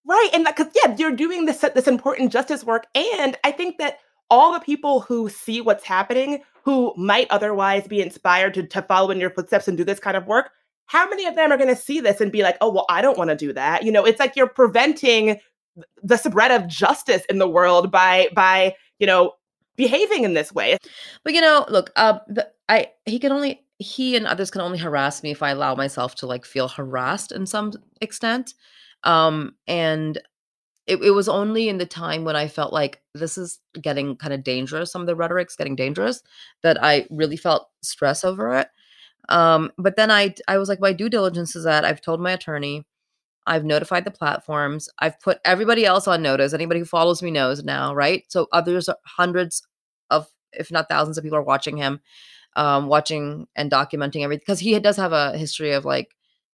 Right. 0.05 0.29
And 0.33 0.45
because, 0.45 0.67
yeah, 0.75 0.95
you're 0.97 1.15
doing 1.15 1.45
this, 1.45 1.59
this 1.59 1.87
important 1.87 2.31
justice 2.31 2.63
work. 2.63 2.87
And 2.95 3.37
I 3.43 3.51
think 3.51 3.77
that 3.77 3.99
all 4.29 4.53
the 4.53 4.59
people 4.59 5.01
who 5.01 5.29
see 5.29 5.61
what's 5.61 5.83
happening, 5.83 6.41
who 6.63 6.93
might 6.97 7.27
otherwise 7.29 7.87
be 7.87 8.01
inspired 8.01 8.53
to, 8.55 8.63
to 8.67 8.81
follow 8.81 9.11
in 9.11 9.19
your 9.19 9.29
footsteps 9.29 9.67
and 9.67 9.77
do 9.77 9.83
this 9.83 9.99
kind 9.99 10.17
of 10.17 10.25
work, 10.25 10.51
how 10.91 11.07
many 11.07 11.25
of 11.25 11.35
them 11.35 11.53
are 11.53 11.57
going 11.57 11.73
to 11.73 11.81
see 11.81 12.01
this 12.01 12.19
and 12.19 12.33
be 12.33 12.43
like, 12.43 12.57
oh, 12.59 12.69
well, 12.69 12.85
I 12.89 13.01
don't 13.01 13.17
want 13.17 13.29
to 13.29 13.35
do 13.37 13.53
that? 13.53 13.83
You 13.83 13.93
know, 13.93 14.03
it's 14.03 14.19
like 14.19 14.35
you're 14.35 14.45
preventing 14.45 15.39
the 16.03 16.17
spread 16.17 16.51
of 16.51 16.67
justice 16.67 17.23
in 17.29 17.37
the 17.37 17.47
world 17.47 17.89
by, 17.89 18.27
by, 18.35 18.75
you 18.99 19.07
know, 19.07 19.31
behaving 19.77 20.25
in 20.25 20.33
this 20.33 20.51
way. 20.51 20.77
But, 21.23 21.33
you 21.33 21.39
know, 21.39 21.65
look, 21.69 21.91
uh, 21.95 22.19
I, 22.67 22.87
he 23.05 23.19
can 23.19 23.31
only, 23.31 23.61
he 23.79 24.17
and 24.17 24.27
others 24.27 24.51
can 24.51 24.59
only 24.59 24.79
harass 24.79 25.23
me 25.23 25.31
if 25.31 25.41
I 25.41 25.51
allow 25.51 25.75
myself 25.75 26.15
to 26.15 26.27
like 26.27 26.43
feel 26.43 26.67
harassed 26.67 27.31
in 27.31 27.45
some 27.45 27.71
extent. 28.01 28.53
Um, 29.05 29.55
and 29.67 30.17
it, 30.87 31.01
it 31.01 31.11
was 31.11 31.29
only 31.29 31.69
in 31.69 31.77
the 31.77 31.85
time 31.85 32.25
when 32.25 32.35
I 32.35 32.49
felt 32.49 32.73
like 32.73 33.01
this 33.15 33.37
is 33.37 33.59
getting 33.81 34.17
kind 34.17 34.33
of 34.33 34.43
dangerous, 34.43 34.91
some 34.91 34.99
of 34.99 35.07
the 35.07 35.15
rhetoric's 35.15 35.55
getting 35.55 35.77
dangerous, 35.77 36.21
that 36.63 36.83
I 36.83 37.07
really 37.09 37.37
felt 37.37 37.69
stress 37.81 38.25
over 38.25 38.53
it. 38.57 38.67
Um, 39.31 39.71
but 39.77 39.95
then 39.95 40.11
I 40.11 40.35
I 40.47 40.57
was 40.57 40.69
like, 40.69 40.81
my 40.81 40.93
due 40.93 41.09
diligence 41.09 41.55
is 41.55 41.63
that 41.63 41.85
I've 41.85 42.01
told 42.01 42.19
my 42.21 42.31
attorney, 42.33 42.85
I've 43.47 43.65
notified 43.65 44.05
the 44.05 44.11
platforms, 44.11 44.89
I've 44.99 45.19
put 45.21 45.39
everybody 45.45 45.85
else 45.85 46.07
on 46.07 46.21
notice. 46.21 46.53
Anybody 46.53 46.81
who 46.81 46.85
follows 46.85 47.23
me 47.23 47.31
knows 47.31 47.63
now, 47.63 47.93
right? 47.95 48.23
So 48.29 48.47
others, 48.51 48.89
hundreds 49.05 49.63
of, 50.09 50.27
if 50.53 50.71
not 50.71 50.89
thousands 50.89 51.17
of 51.17 51.23
people 51.23 51.37
are 51.37 51.43
watching 51.43 51.77
him, 51.77 52.01
um, 52.57 52.87
watching 52.87 53.47
and 53.55 53.71
documenting 53.71 54.23
everything 54.23 54.43
because 54.45 54.59
he 54.59 54.77
does 54.79 54.97
have 54.97 55.13
a 55.13 55.37
history 55.37 55.71
of 55.71 55.85
like 55.85 56.09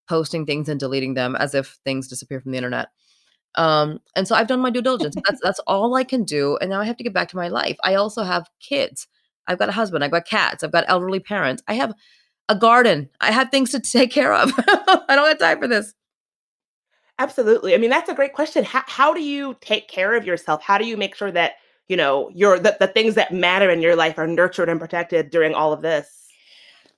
posting 0.07 0.45
things 0.45 0.69
and 0.69 0.79
deleting 0.79 1.15
them 1.15 1.35
as 1.35 1.55
if 1.55 1.79
things 1.83 2.07
disappear 2.07 2.39
from 2.39 2.51
the 2.51 2.57
internet. 2.57 2.89
Um, 3.55 3.99
and 4.15 4.27
so 4.27 4.35
I've 4.35 4.47
done 4.47 4.59
my 4.61 4.69
due 4.69 4.83
diligence. 4.83 5.15
That's 5.27 5.41
that's 5.41 5.59
all 5.67 5.95
I 5.95 6.03
can 6.03 6.23
do. 6.23 6.57
And 6.61 6.69
now 6.69 6.79
I 6.79 6.85
have 6.85 6.97
to 6.97 7.03
get 7.03 7.13
back 7.13 7.29
to 7.29 7.37
my 7.37 7.47
life. 7.47 7.77
I 7.83 7.95
also 7.95 8.23
have 8.23 8.49
kids. 8.61 9.07
I've 9.47 9.57
got 9.57 9.69
a 9.69 9.73
husband. 9.73 10.03
I've 10.03 10.11
got 10.11 10.27
cats. 10.27 10.63
I've 10.63 10.71
got 10.71 10.85
elderly 10.87 11.19
parents. 11.19 11.63
I 11.67 11.73
have 11.73 11.93
a 12.49 12.55
garden. 12.55 13.09
I 13.21 13.31
have 13.31 13.49
things 13.49 13.71
to 13.71 13.79
take 13.97 14.11
care 14.11 14.33
of. 14.33 14.51
I 14.57 15.15
don't 15.15 15.27
have 15.27 15.39
time 15.39 15.59
for 15.59 15.67
this. 15.67 15.93
Absolutely. 17.19 17.73
I 17.73 17.77
mean, 17.77 17.89
that's 17.89 18.09
a 18.09 18.13
great 18.13 18.33
question. 18.33 18.63
How, 18.63 18.83
how 18.85 19.13
do 19.13 19.21
you 19.21 19.55
take 19.59 19.87
care 19.87 20.15
of 20.15 20.25
yourself? 20.25 20.61
How 20.61 20.77
do 20.77 20.85
you 20.85 20.97
make 20.97 21.15
sure 21.15 21.31
that, 21.31 21.53
you 21.87 21.97
know, 21.97 22.29
your 22.33 22.59
the, 22.59 22.77
the 22.79 22.87
things 22.87 23.15
that 23.15 23.33
matter 23.33 23.71
in 23.71 23.81
your 23.81 23.95
life 23.95 24.19
are 24.19 24.27
nurtured 24.27 24.69
and 24.69 24.79
protected 24.79 25.31
during 25.31 25.55
all 25.55 25.73
of 25.73 25.81
this? 25.81 26.27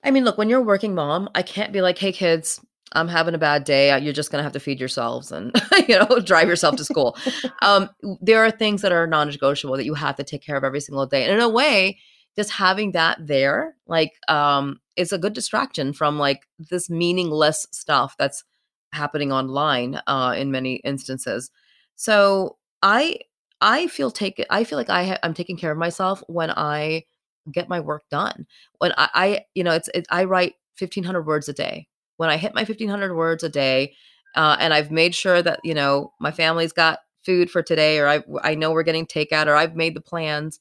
I 0.04 0.10
mean, 0.10 0.24
look, 0.24 0.36
when 0.36 0.48
you're 0.48 0.60
a 0.60 0.64
working 0.64 0.94
mom, 0.94 1.30
I 1.34 1.42
can't 1.42 1.72
be 1.72 1.80
like, 1.80 1.96
hey, 1.98 2.12
kids, 2.12 2.60
I'm 2.92 3.08
having 3.08 3.34
a 3.34 3.38
bad 3.38 3.64
day. 3.64 3.96
You're 3.98 4.12
just 4.12 4.30
going 4.30 4.40
to 4.40 4.42
have 4.42 4.52
to 4.52 4.60
feed 4.60 4.80
yourselves 4.80 5.30
and, 5.30 5.52
you 5.88 5.98
know, 5.98 6.20
drive 6.20 6.48
yourself 6.48 6.76
to 6.76 6.84
school. 6.84 7.16
um, 7.62 7.88
there 8.20 8.44
are 8.44 8.50
things 8.50 8.82
that 8.82 8.92
are 8.92 9.06
non 9.06 9.28
negotiable 9.28 9.76
that 9.76 9.84
you 9.84 9.94
have 9.94 10.16
to 10.16 10.24
take 10.24 10.42
care 10.42 10.56
of 10.56 10.64
every 10.64 10.80
single 10.80 11.06
day. 11.06 11.24
And 11.24 11.32
in 11.32 11.40
a 11.40 11.48
way, 11.48 11.98
just 12.36 12.50
having 12.52 12.92
that 12.92 13.18
there, 13.26 13.76
like, 13.86 14.12
um, 14.28 14.80
it's 14.96 15.12
a 15.12 15.18
good 15.18 15.32
distraction 15.32 15.92
from 15.92 16.18
like 16.18 16.46
this 16.70 16.88
meaningless 16.90 17.66
stuff 17.72 18.14
that's 18.18 18.44
happening 18.92 19.32
online 19.32 20.00
uh, 20.06 20.34
in 20.36 20.50
many 20.50 20.76
instances. 20.76 21.50
So 21.96 22.56
I, 22.82 23.18
I 23.60 23.88
feel 23.88 24.10
take 24.10 24.44
I 24.50 24.64
feel 24.64 24.78
like 24.78 24.88
I 24.90 25.04
ha- 25.04 25.18
I'm 25.22 25.34
taking 25.34 25.56
care 25.56 25.70
of 25.70 25.78
myself 25.78 26.22
when 26.28 26.50
I 26.50 27.04
get 27.52 27.68
my 27.68 27.80
work 27.80 28.02
done. 28.10 28.46
When 28.78 28.92
I, 28.96 29.08
I 29.14 29.40
you 29.54 29.64
know, 29.64 29.72
it's 29.72 29.88
it, 29.94 30.06
I 30.10 30.24
write 30.24 30.54
1500 30.78 31.26
words 31.26 31.48
a 31.48 31.52
day 31.52 31.88
when 32.20 32.28
I 32.28 32.36
hit 32.36 32.54
my 32.54 32.64
1500 32.64 33.14
words 33.16 33.42
a 33.42 33.48
day, 33.48 33.94
uh, 34.36 34.54
and 34.60 34.74
I've 34.74 34.90
made 34.90 35.14
sure 35.14 35.40
that, 35.42 35.58
you 35.64 35.72
know, 35.72 36.12
my 36.20 36.30
family's 36.30 36.72
got 36.74 36.98
food 37.24 37.50
for 37.50 37.62
today, 37.62 37.98
or 37.98 38.08
I, 38.08 38.22
I 38.42 38.54
know 38.54 38.72
we're 38.72 38.82
getting 38.82 39.06
takeout, 39.06 39.46
or 39.46 39.54
I've 39.56 39.74
made 39.74 39.96
the 39.96 40.02
plans, 40.02 40.60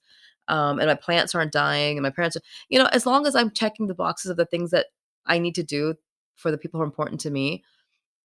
um, 0.50 0.80
and 0.80 0.88
my 0.88 0.96
plants 0.96 1.34
aren't 1.36 1.52
dying, 1.52 1.98
and 1.98 2.04
my 2.04 2.10
parents 2.10 2.36
are, 2.36 2.42
you 2.70 2.80
know, 2.80 2.90
as 2.92 3.06
long 3.06 3.26
as 3.26 3.36
I'm 3.36 3.52
checking 3.52 3.88
the 3.88 3.96
boxes 3.96 4.32
of 4.32 4.38
the 4.38 4.46
things 4.46 4.72
that 4.72 4.88
I 5.26 5.40
need 5.40 5.56
to 5.56 5.64
do 5.64 5.96
for 6.36 6.52
the 6.52 6.58
people 6.58 6.80
who 6.80 6.84
are 6.84 6.88
important 6.88 7.22
to 7.22 7.30
me, 7.30 7.64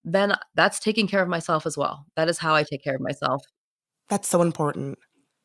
then 0.04 0.34
that's 0.54 0.78
taking 0.78 1.06
care 1.06 1.22
of 1.22 1.28
myself 1.28 1.66
as 1.66 1.76
well. 1.76 2.06
That 2.16 2.28
is 2.28 2.38
how 2.38 2.54
I 2.54 2.62
take 2.62 2.84
care 2.84 2.94
of 2.94 3.00
myself. 3.00 3.44
That's 4.08 4.28
so 4.28 4.42
important. 4.42 4.98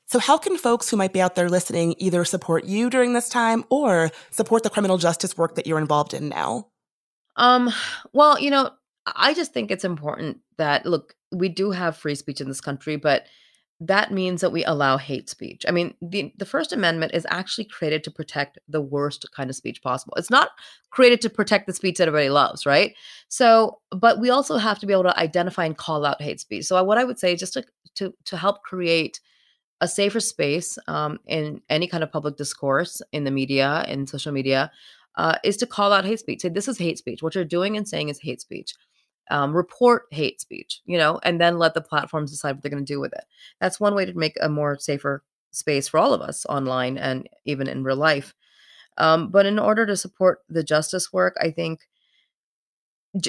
So, 0.08 0.20
how 0.20 0.38
can 0.38 0.58
folks 0.58 0.90
who 0.90 0.98
might 0.98 1.14
be 1.14 1.22
out 1.22 1.36
there 1.36 1.50
listening 1.50 1.96
either 2.00 2.26
support 2.26 2.66
you 2.66 2.90
during 2.90 3.14
this 3.14 3.30
time 3.30 3.64
or 3.70 4.10
support 4.32 4.64
the 4.64 4.70
criminal 4.70 4.98
justice 4.98 5.38
work 5.38 5.56
that 5.56 5.68
you're 5.68 5.78
involved 5.78 6.14
in 6.14 6.30
now? 6.30 6.68
Um, 7.36 7.70
well, 8.12 8.40
you 8.40 8.50
know, 8.50 8.72
I 9.06 9.34
just 9.34 9.54
think 9.54 9.72
it's 9.72 9.86
important 9.86 10.40
that 10.58 10.86
look, 10.86 11.14
we 11.32 11.48
do 11.48 11.72
have 11.72 11.96
free 11.96 12.16
speech 12.16 12.42
in 12.42 12.48
this 12.48 12.60
country, 12.60 12.96
but 12.96 13.28
that 13.82 14.12
means 14.12 14.42
that 14.42 14.52
we 14.52 14.66
allow 14.66 14.98
hate 14.98 15.30
speech. 15.30 15.64
I 15.68 15.72
mean, 15.72 15.94
the 16.02 16.34
the 16.38 16.46
First 16.46 16.74
Amendment 16.74 17.14
is 17.14 17.26
actually 17.30 17.66
created 17.66 18.04
to 18.04 18.12
protect 18.12 18.60
the 18.68 18.82
worst 18.82 19.26
kind 19.32 19.50
of 19.50 19.56
speech 19.56 19.82
possible. 19.82 20.14
It's 20.18 20.30
not 20.30 20.50
created 20.90 21.22
to 21.22 21.30
protect 21.30 21.66
the 21.66 21.74
speech 21.74 21.98
that 21.98 22.08
everybody 22.08 22.30
loves, 22.30 22.66
right? 22.66 22.94
So, 23.30 23.80
but 23.92 24.20
we 24.20 24.30
also 24.30 24.58
have 24.58 24.80
to 24.80 24.86
be 24.86 24.94
able 24.94 25.04
to 25.04 25.18
identify 25.18 25.66
and 25.66 25.78
call 25.78 26.06
out 26.06 26.22
hate 26.22 26.42
speech. 26.42 26.66
So, 26.66 26.84
what 26.84 26.98
I 26.98 27.06
would 27.06 27.20
say, 27.20 27.36
just 27.36 27.54
to 27.54 27.64
to 27.96 28.14
to 28.26 28.38
help 28.38 28.64
create 28.64 29.22
a 29.82 29.88
safer 29.88 30.20
space 30.20 30.78
um, 30.88 31.20
in 31.26 31.62
any 31.70 31.88
kind 31.88 32.04
of 32.04 32.12
public 32.12 32.36
discourse 32.36 33.02
in 33.14 33.24
the 33.24 33.32
media 33.32 33.86
in 33.88 34.06
social 34.08 34.34
media 34.34 34.72
uh, 35.16 35.36
is 35.44 35.58
to 35.58 35.66
call 35.66 35.94
out 35.94 36.06
hate 36.06 36.20
speech. 36.20 36.42
Say 36.42 36.50
this 36.50 36.68
is 36.68 36.78
hate 36.78 36.98
speech. 36.98 37.24
What 37.24 37.36
you're 37.36 37.46
doing 37.46 37.78
and 37.78 37.88
saying 37.88 38.10
is 38.10 38.20
hate 38.20 38.42
speech. 38.42 38.74
Um, 39.32 39.56
report 39.56 40.04
hate 40.12 40.42
speech, 40.42 40.82
you 40.86 40.98
know, 40.98 41.20
and 41.24 41.40
then 41.40 41.60
let 41.60 41.76
the 41.76 41.82
platforms 41.82 42.32
decide 42.32 42.56
what 42.56 42.64
they're 42.64 42.72
going 42.72 42.86
to 42.86 42.94
do 42.94 43.00
with 43.00 43.14
it. 43.14 43.26
That's 43.62 43.80
one 43.80 43.94
way 43.94 44.06
to 44.06 44.14
make 44.14 44.36
a 44.42 44.50
more 44.50 44.78
safer 44.80 45.24
space 45.52 45.88
for 45.88 46.00
all 46.00 46.14
of 46.14 46.22
us 46.22 46.46
online 46.48 46.98
and 46.98 47.30
even 47.46 47.68
in 47.68 47.84
real 47.84 47.96
life. 47.96 48.34
Um, 48.98 49.30
but 49.30 49.46
in 49.46 49.60
order 49.60 49.86
to 49.86 49.96
support 49.96 50.40
the 50.50 50.64
justice 50.64 51.14
work, 51.14 51.36
I 51.42 51.52
think, 51.52 51.88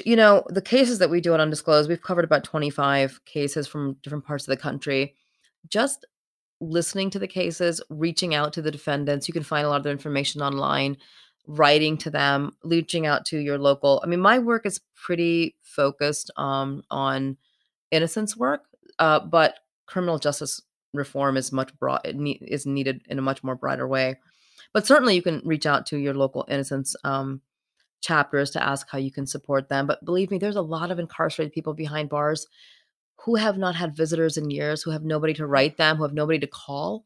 you 0.05 0.15
know, 0.15 0.43
the 0.49 0.61
cases 0.61 0.99
that 0.99 1.09
we 1.09 1.21
do 1.21 1.33
on 1.33 1.39
Undisclosed, 1.39 1.89
we've 1.89 2.01
covered 2.01 2.25
about 2.25 2.43
25 2.43 3.23
cases 3.25 3.67
from 3.67 3.97
different 4.03 4.25
parts 4.25 4.47
of 4.47 4.51
the 4.51 4.61
country. 4.61 5.15
Just 5.69 6.05
listening 6.59 7.09
to 7.09 7.19
the 7.19 7.27
cases, 7.27 7.81
reaching 7.89 8.35
out 8.35 8.53
to 8.53 8.61
the 8.61 8.71
defendants. 8.71 9.27
You 9.27 9.33
can 9.33 9.43
find 9.43 9.65
a 9.65 9.69
lot 9.69 9.77
of 9.77 9.83
the 9.83 9.89
information 9.89 10.41
online 10.41 10.97
writing 11.47 11.97
to 11.97 12.09
them, 12.09 12.55
reaching 12.63 13.05
out 13.05 13.25
to 13.25 13.37
your 13.37 13.57
local. 13.57 14.01
I 14.03 14.07
mean, 14.07 14.21
my 14.21 14.39
work 14.39 14.65
is 14.65 14.79
pretty 14.95 15.55
focused 15.61 16.31
um, 16.37 16.83
on 16.89 17.37
innocence 17.91 18.37
work, 18.37 18.65
uh, 18.99 19.19
but 19.19 19.55
criminal 19.85 20.19
justice 20.19 20.61
reform 20.93 21.37
is 21.37 21.51
much 21.51 21.77
broad 21.79 22.01
is 22.03 22.65
needed 22.65 23.01
in 23.07 23.17
a 23.17 23.21
much 23.21 23.43
more 23.43 23.55
broader 23.55 23.87
way. 23.87 24.17
But 24.73 24.87
certainly, 24.87 25.15
you 25.15 25.21
can 25.21 25.41
reach 25.43 25.65
out 25.65 25.85
to 25.87 25.97
your 25.97 26.13
local 26.13 26.45
innocence 26.47 26.95
um, 27.03 27.41
chapters 28.01 28.51
to 28.51 28.63
ask 28.63 28.87
how 28.89 28.97
you 28.97 29.11
can 29.11 29.27
support 29.27 29.69
them. 29.69 29.87
But 29.87 30.03
believe 30.05 30.31
me, 30.31 30.37
there's 30.37 30.55
a 30.55 30.61
lot 30.61 30.91
of 30.91 30.99
incarcerated 30.99 31.53
people 31.53 31.73
behind 31.73 32.09
bars 32.09 32.47
who 33.25 33.35
have 33.35 33.57
not 33.57 33.75
had 33.75 33.95
visitors 33.95 34.37
in 34.37 34.49
years, 34.49 34.81
who 34.81 34.91
have 34.91 35.03
nobody 35.03 35.33
to 35.35 35.45
write 35.45 35.77
them, 35.77 35.97
who 35.97 36.03
have 36.03 36.13
nobody 36.13 36.39
to 36.39 36.47
call. 36.47 37.05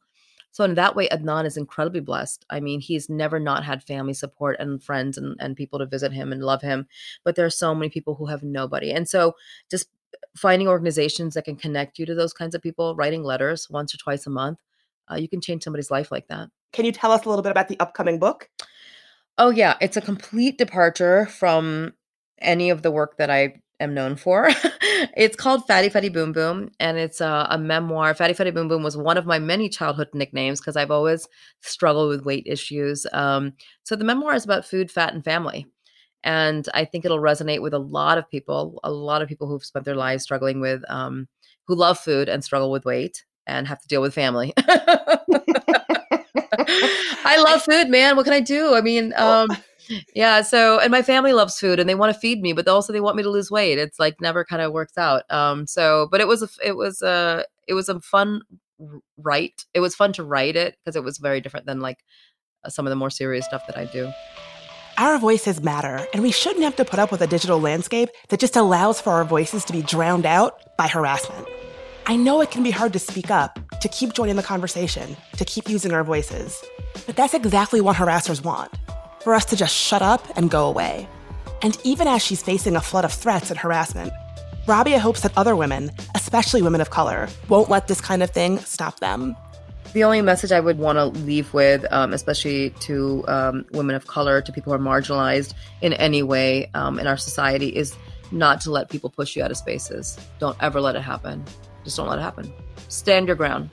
So 0.55 0.63
in 0.63 0.75
that 0.75 0.95
way, 0.95 1.09
Adnan 1.09 1.45
is 1.45 1.57
incredibly 1.57 1.99
blessed. 1.99 2.45
I 2.49 2.61
mean, 2.61 2.79
he's 2.79 3.09
never 3.09 3.41
not 3.41 3.65
had 3.65 3.83
family 3.83 4.13
support 4.13 4.55
and 4.57 4.81
friends 4.81 5.17
and, 5.17 5.35
and 5.37 5.53
people 5.53 5.79
to 5.79 5.85
visit 5.85 6.13
him 6.13 6.31
and 6.31 6.41
love 6.41 6.61
him. 6.61 6.87
But 7.25 7.35
there 7.35 7.45
are 7.45 7.49
so 7.49 7.75
many 7.75 7.89
people 7.89 8.15
who 8.15 8.27
have 8.27 8.41
nobody. 8.41 8.89
And 8.93 9.05
so 9.05 9.35
just 9.69 9.89
finding 10.37 10.69
organizations 10.69 11.33
that 11.33 11.43
can 11.43 11.57
connect 11.57 11.99
you 11.99 12.05
to 12.05 12.15
those 12.15 12.31
kinds 12.31 12.55
of 12.55 12.61
people, 12.61 12.95
writing 12.95 13.21
letters 13.21 13.69
once 13.69 13.93
or 13.93 13.97
twice 13.97 14.25
a 14.27 14.29
month, 14.29 14.59
uh, 15.11 15.15
you 15.15 15.27
can 15.27 15.41
change 15.41 15.61
somebody's 15.61 15.91
life 15.91 16.09
like 16.09 16.29
that. 16.29 16.47
Can 16.71 16.85
you 16.85 16.93
tell 16.93 17.11
us 17.11 17.25
a 17.25 17.29
little 17.29 17.43
bit 17.43 17.51
about 17.51 17.67
the 17.67 17.79
upcoming 17.81 18.17
book? 18.17 18.49
Oh, 19.37 19.49
yeah. 19.49 19.75
It's 19.81 19.97
a 19.97 20.01
complete 20.01 20.57
departure 20.57 21.25
from 21.25 21.95
any 22.39 22.69
of 22.69 22.81
the 22.81 22.91
work 22.91 23.17
that 23.17 23.29
I 23.29 23.61
am 23.79 23.93
known 23.93 24.15
for. 24.15 24.49
it's 25.17 25.35
called 25.35 25.67
Fatty 25.67 25.89
Fatty 25.89 26.09
Boom 26.09 26.31
Boom, 26.31 26.71
and 26.79 26.97
it's 26.97 27.21
a, 27.21 27.47
a, 27.49 27.57
memoir. 27.57 28.13
Fatty 28.13 28.33
Fatty 28.33 28.51
Boom 28.51 28.67
Boom 28.67 28.83
was 28.83 28.97
one 28.97 29.17
of 29.17 29.25
my 29.25 29.39
many 29.39 29.69
childhood 29.69 30.09
nicknames 30.13 30.59
because 30.59 30.75
I've 30.75 30.91
always 30.91 31.27
struggled 31.61 32.09
with 32.09 32.25
weight 32.25 32.45
issues. 32.47 33.05
Um, 33.13 33.53
so 33.83 33.95
the 33.95 34.05
memoir 34.05 34.35
is 34.35 34.45
about 34.45 34.65
food, 34.65 34.91
fat, 34.91 35.13
and 35.13 35.23
family. 35.23 35.67
And 36.23 36.67
I 36.73 36.85
think 36.85 37.05
it'll 37.05 37.19
resonate 37.19 37.61
with 37.61 37.73
a 37.73 37.79
lot 37.79 38.17
of 38.17 38.29
people, 38.29 38.79
a 38.83 38.91
lot 38.91 39.21
of 39.21 39.29
people 39.29 39.47
who've 39.47 39.63
spent 39.63 39.85
their 39.85 39.95
lives 39.95 40.23
struggling 40.23 40.59
with, 40.59 40.81
um, 40.89 41.27
who 41.67 41.75
love 41.75 41.99
food 41.99 42.29
and 42.29 42.43
struggle 42.43 42.71
with 42.71 42.85
weight 42.85 43.23
and 43.45 43.67
have 43.67 43.79
to 43.81 43.87
deal 43.87 44.01
with 44.01 44.13
family. 44.13 44.51
I 47.27 47.37
love 47.45 47.63
food, 47.63 47.89
man. 47.89 48.15
What 48.15 48.23
can 48.23 48.33
I 48.33 48.39
do? 48.39 48.73
I 48.73 48.81
mean, 48.81 49.13
um, 49.15 49.49
yeah. 50.13 50.41
So, 50.41 50.79
and 50.79 50.91
my 50.91 51.01
family 51.01 51.33
loves 51.33 51.59
food 51.59 51.79
and 51.79 51.87
they 51.87 51.95
want 51.95 52.13
to 52.13 52.19
feed 52.19 52.41
me, 52.41 52.53
but 52.53 52.67
also 52.67 52.93
they 52.93 53.01
want 53.01 53.15
me 53.15 53.23
to 53.23 53.29
lose 53.29 53.51
weight. 53.51 53.77
It's 53.77 53.99
like 53.99 54.21
never 54.21 54.43
kind 54.43 54.61
of 54.61 54.71
works 54.71 54.97
out. 54.97 55.23
Um, 55.29 55.67
so, 55.67 56.07
but 56.11 56.21
it 56.21 56.27
was, 56.27 56.41
a, 56.41 56.49
it 56.63 56.75
was 56.75 57.01
a, 57.01 57.45
it 57.67 57.73
was 57.73 57.89
a 57.89 57.99
fun 58.01 58.41
write. 59.17 59.65
It 59.73 59.79
was 59.79 59.95
fun 59.95 60.13
to 60.13 60.23
write 60.23 60.55
it 60.55 60.77
because 60.77 60.95
it 60.95 61.03
was 61.03 61.17
very 61.17 61.41
different 61.41 61.65
than 61.65 61.79
like 61.79 62.03
uh, 62.63 62.69
some 62.69 62.85
of 62.85 62.89
the 62.89 62.95
more 62.95 63.09
serious 63.09 63.45
stuff 63.45 63.65
that 63.67 63.77
I 63.77 63.85
do. 63.85 64.11
Our 64.97 65.17
voices 65.17 65.61
matter, 65.61 66.07
and 66.13 66.23
we 66.23 66.31
shouldn't 66.31 66.63
have 66.63 66.77
to 66.77 66.85
put 66.85 66.99
up 66.99 67.11
with 67.11 67.21
a 67.21 67.27
digital 67.27 67.59
landscape 67.59 68.09
that 68.29 68.39
just 68.39 68.55
allows 68.55 69.01
for 69.01 69.11
our 69.11 69.25
voices 69.25 69.65
to 69.65 69.73
be 69.73 69.81
drowned 69.81 70.25
out 70.25 70.77
by 70.77 70.87
harassment. 70.87 71.45
I 72.05 72.15
know 72.15 72.39
it 72.39 72.49
can 72.49 72.63
be 72.63 72.71
hard 72.71 72.93
to 72.93 72.99
speak 72.99 73.29
up, 73.29 73.59
to 73.81 73.89
keep 73.89 74.13
joining 74.13 74.37
the 74.37 74.43
conversation, 74.43 75.17
to 75.35 75.43
keep 75.43 75.67
using 75.67 75.91
our 75.91 76.03
voices. 76.03 76.63
But 77.05 77.17
that's 77.17 77.33
exactly 77.33 77.81
what 77.81 77.97
harassers 77.97 78.41
want 78.41 78.71
for 79.25 79.33
us 79.33 79.43
to 79.45 79.55
just 79.55 79.75
shut 79.75 80.03
up 80.03 80.23
and 80.37 80.51
go 80.51 80.67
away. 80.67 81.09
And 81.63 81.75
even 81.83 82.07
as 82.07 82.21
she's 82.21 82.43
facing 82.43 82.75
a 82.75 82.79
flood 82.79 83.05
of 83.05 83.11
threats 83.11 83.49
and 83.49 83.59
harassment, 83.59 84.13
Rabia 84.67 84.99
hopes 84.99 85.21
that 85.21 85.35
other 85.35 85.55
women, 85.55 85.91
especially 86.13 86.61
women 86.61 86.79
of 86.79 86.91
color, 86.91 87.27
won't 87.49 87.67
let 87.67 87.87
this 87.87 87.99
kind 87.99 88.21
of 88.21 88.29
thing 88.29 88.59
stop 88.59 88.99
them. 88.99 89.35
The 89.93 90.03
only 90.03 90.21
message 90.21 90.51
I 90.51 90.59
would 90.59 90.77
want 90.77 90.97
to 90.97 91.05
leave 91.21 91.51
with, 91.55 91.91
um, 91.91 92.13
especially 92.13 92.69
to 92.81 93.25
um, 93.27 93.65
women 93.71 93.95
of 93.95 94.05
color, 94.05 94.41
to 94.43 94.51
people 94.51 94.71
who 94.71 94.79
are 94.79 94.83
marginalized 94.83 95.55
in 95.81 95.93
any 95.93 96.21
way 96.21 96.69
um, 96.75 96.99
in 96.99 97.07
our 97.07 97.17
society, 97.17 97.69
is 97.75 97.95
not 98.31 98.61
to 98.61 98.69
let 98.69 98.89
people 98.89 99.09
push 99.09 99.35
you 99.35 99.41
out 99.41 99.49
of 99.49 99.57
spaces. 99.57 100.19
Don't 100.37 100.57
ever 100.61 100.79
let 100.79 100.95
it 100.95 101.01
happen. 101.01 101.43
Just 101.83 101.97
don't 101.97 102.07
let 102.07 102.19
it 102.19 102.21
happen. 102.21 102.53
Stand 102.89 103.25
your 103.25 103.35
ground. 103.35 103.71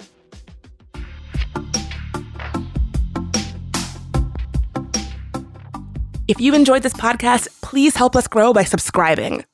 If 6.32 6.40
you 6.40 6.54
enjoyed 6.54 6.82
this 6.82 6.94
podcast, 6.94 7.46
please 7.60 7.94
help 7.94 8.16
us 8.16 8.26
grow 8.26 8.54
by 8.54 8.64
subscribing. 8.64 9.44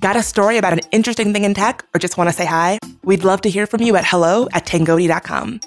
Got 0.00 0.16
a 0.16 0.22
story 0.22 0.58
about 0.58 0.74
an 0.74 0.80
interesting 0.92 1.32
thing 1.32 1.44
in 1.44 1.54
tech 1.54 1.82
or 1.94 1.98
just 1.98 2.18
want 2.18 2.28
to 2.28 2.36
say 2.36 2.44
hi? 2.44 2.78
We'd 3.02 3.24
love 3.24 3.40
to 3.42 3.48
hear 3.48 3.66
from 3.66 3.80
you 3.80 3.96
at 3.96 4.04
hello 4.04 4.46
at 4.52 4.66
tangoti.com. 4.66 5.60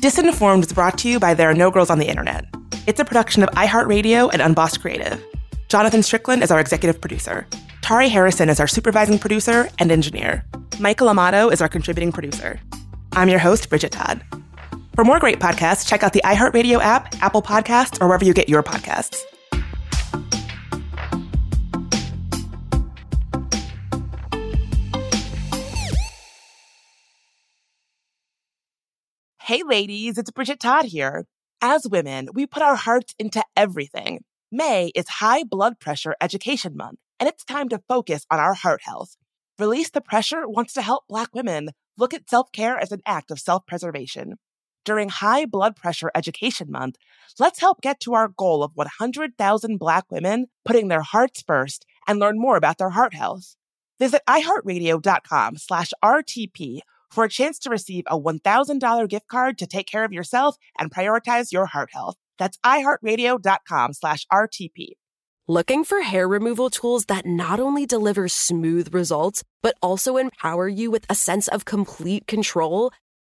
Disinformed 0.00 0.66
is 0.66 0.72
brought 0.72 0.98
to 0.98 1.08
you 1.08 1.20
by 1.20 1.34
There 1.34 1.48
Are 1.50 1.54
No 1.54 1.70
Girls 1.70 1.88
on 1.88 2.00
the 2.00 2.08
Internet. 2.08 2.46
It's 2.88 2.98
a 2.98 3.04
production 3.04 3.44
of 3.44 3.50
iHeartRadio 3.50 4.30
and 4.32 4.42
Unbossed 4.42 4.80
Creative. 4.80 5.24
Jonathan 5.68 6.02
Strickland 6.02 6.42
is 6.42 6.50
our 6.50 6.58
executive 6.58 7.00
producer. 7.00 7.46
Tari 7.80 8.08
Harrison 8.08 8.48
is 8.48 8.58
our 8.58 8.66
supervising 8.66 9.20
producer 9.20 9.68
and 9.78 9.92
engineer. 9.92 10.44
Michael 10.80 11.10
Amato 11.10 11.48
is 11.48 11.62
our 11.62 11.68
contributing 11.68 12.10
producer. 12.10 12.58
I'm 13.12 13.28
your 13.28 13.38
host, 13.38 13.68
Bridget 13.68 13.92
Todd. 13.92 14.24
For 14.94 15.04
more 15.04 15.18
great 15.18 15.38
podcasts, 15.38 15.86
check 15.86 16.02
out 16.02 16.12
the 16.12 16.22
iHeartRadio 16.24 16.80
app, 16.80 17.14
Apple 17.22 17.42
Podcasts, 17.42 18.00
or 18.00 18.06
wherever 18.06 18.24
you 18.24 18.34
get 18.34 18.48
your 18.48 18.62
podcasts. 18.62 19.24
Hey, 29.50 29.64
ladies, 29.64 30.16
it's 30.16 30.30
Bridget 30.30 30.60
Todd 30.60 30.84
here. 30.84 31.24
As 31.60 31.84
women, 31.84 32.28
we 32.32 32.46
put 32.46 32.62
our 32.62 32.76
hearts 32.76 33.16
into 33.18 33.42
everything. 33.56 34.20
May 34.52 34.92
is 34.94 35.08
High 35.08 35.42
Blood 35.42 35.80
Pressure 35.80 36.14
Education 36.20 36.76
Month, 36.76 37.00
and 37.18 37.28
it's 37.28 37.44
time 37.44 37.68
to 37.70 37.82
focus 37.88 38.24
on 38.30 38.38
our 38.38 38.54
heart 38.54 38.82
health. 38.84 39.16
Release 39.58 39.90
the 39.90 40.00
Pressure 40.00 40.46
wants 40.46 40.72
to 40.74 40.82
help 40.82 41.04
Black 41.08 41.34
women 41.34 41.70
look 41.98 42.14
at 42.14 42.30
self 42.30 42.52
care 42.52 42.78
as 42.78 42.92
an 42.92 43.00
act 43.04 43.32
of 43.32 43.40
self 43.40 43.66
preservation. 43.66 44.34
During 44.84 45.10
High 45.10 45.44
Blood 45.44 45.76
Pressure 45.76 46.10
Education 46.14 46.70
Month, 46.70 46.96
let's 47.38 47.60
help 47.60 47.80
get 47.82 48.00
to 48.00 48.14
our 48.14 48.28
goal 48.28 48.62
of 48.62 48.72
100,000 48.74 49.78
Black 49.78 50.10
women 50.10 50.46
putting 50.64 50.88
their 50.88 51.02
hearts 51.02 51.42
first 51.42 51.84
and 52.08 52.18
learn 52.18 52.40
more 52.40 52.56
about 52.56 52.78
their 52.78 52.90
heart 52.90 53.14
health. 53.14 53.56
Visit 53.98 54.22
iHeartRadio.com 54.26 55.56
slash 55.56 55.92
RTP 56.02 56.80
for 57.10 57.24
a 57.24 57.28
chance 57.28 57.58
to 57.58 57.70
receive 57.70 58.04
a 58.06 58.18
$1,000 58.18 59.08
gift 59.08 59.28
card 59.28 59.58
to 59.58 59.66
take 59.66 59.86
care 59.86 60.04
of 60.04 60.12
yourself 60.12 60.56
and 60.78 60.90
prioritize 60.90 61.52
your 61.52 61.66
heart 61.66 61.90
health. 61.92 62.16
That's 62.38 62.56
iHeartRadio.com 62.64 63.92
slash 63.92 64.26
RTP. 64.32 64.92
Looking 65.46 65.84
for 65.84 66.02
hair 66.02 66.28
removal 66.28 66.70
tools 66.70 67.06
that 67.06 67.26
not 67.26 67.60
only 67.60 67.84
deliver 67.84 68.28
smooth 68.28 68.94
results, 68.94 69.42
but 69.62 69.76
also 69.82 70.16
empower 70.16 70.68
you 70.68 70.90
with 70.90 71.04
a 71.10 71.14
sense 71.14 71.48
of 71.48 71.64
complete 71.64 72.26
control? 72.26 72.92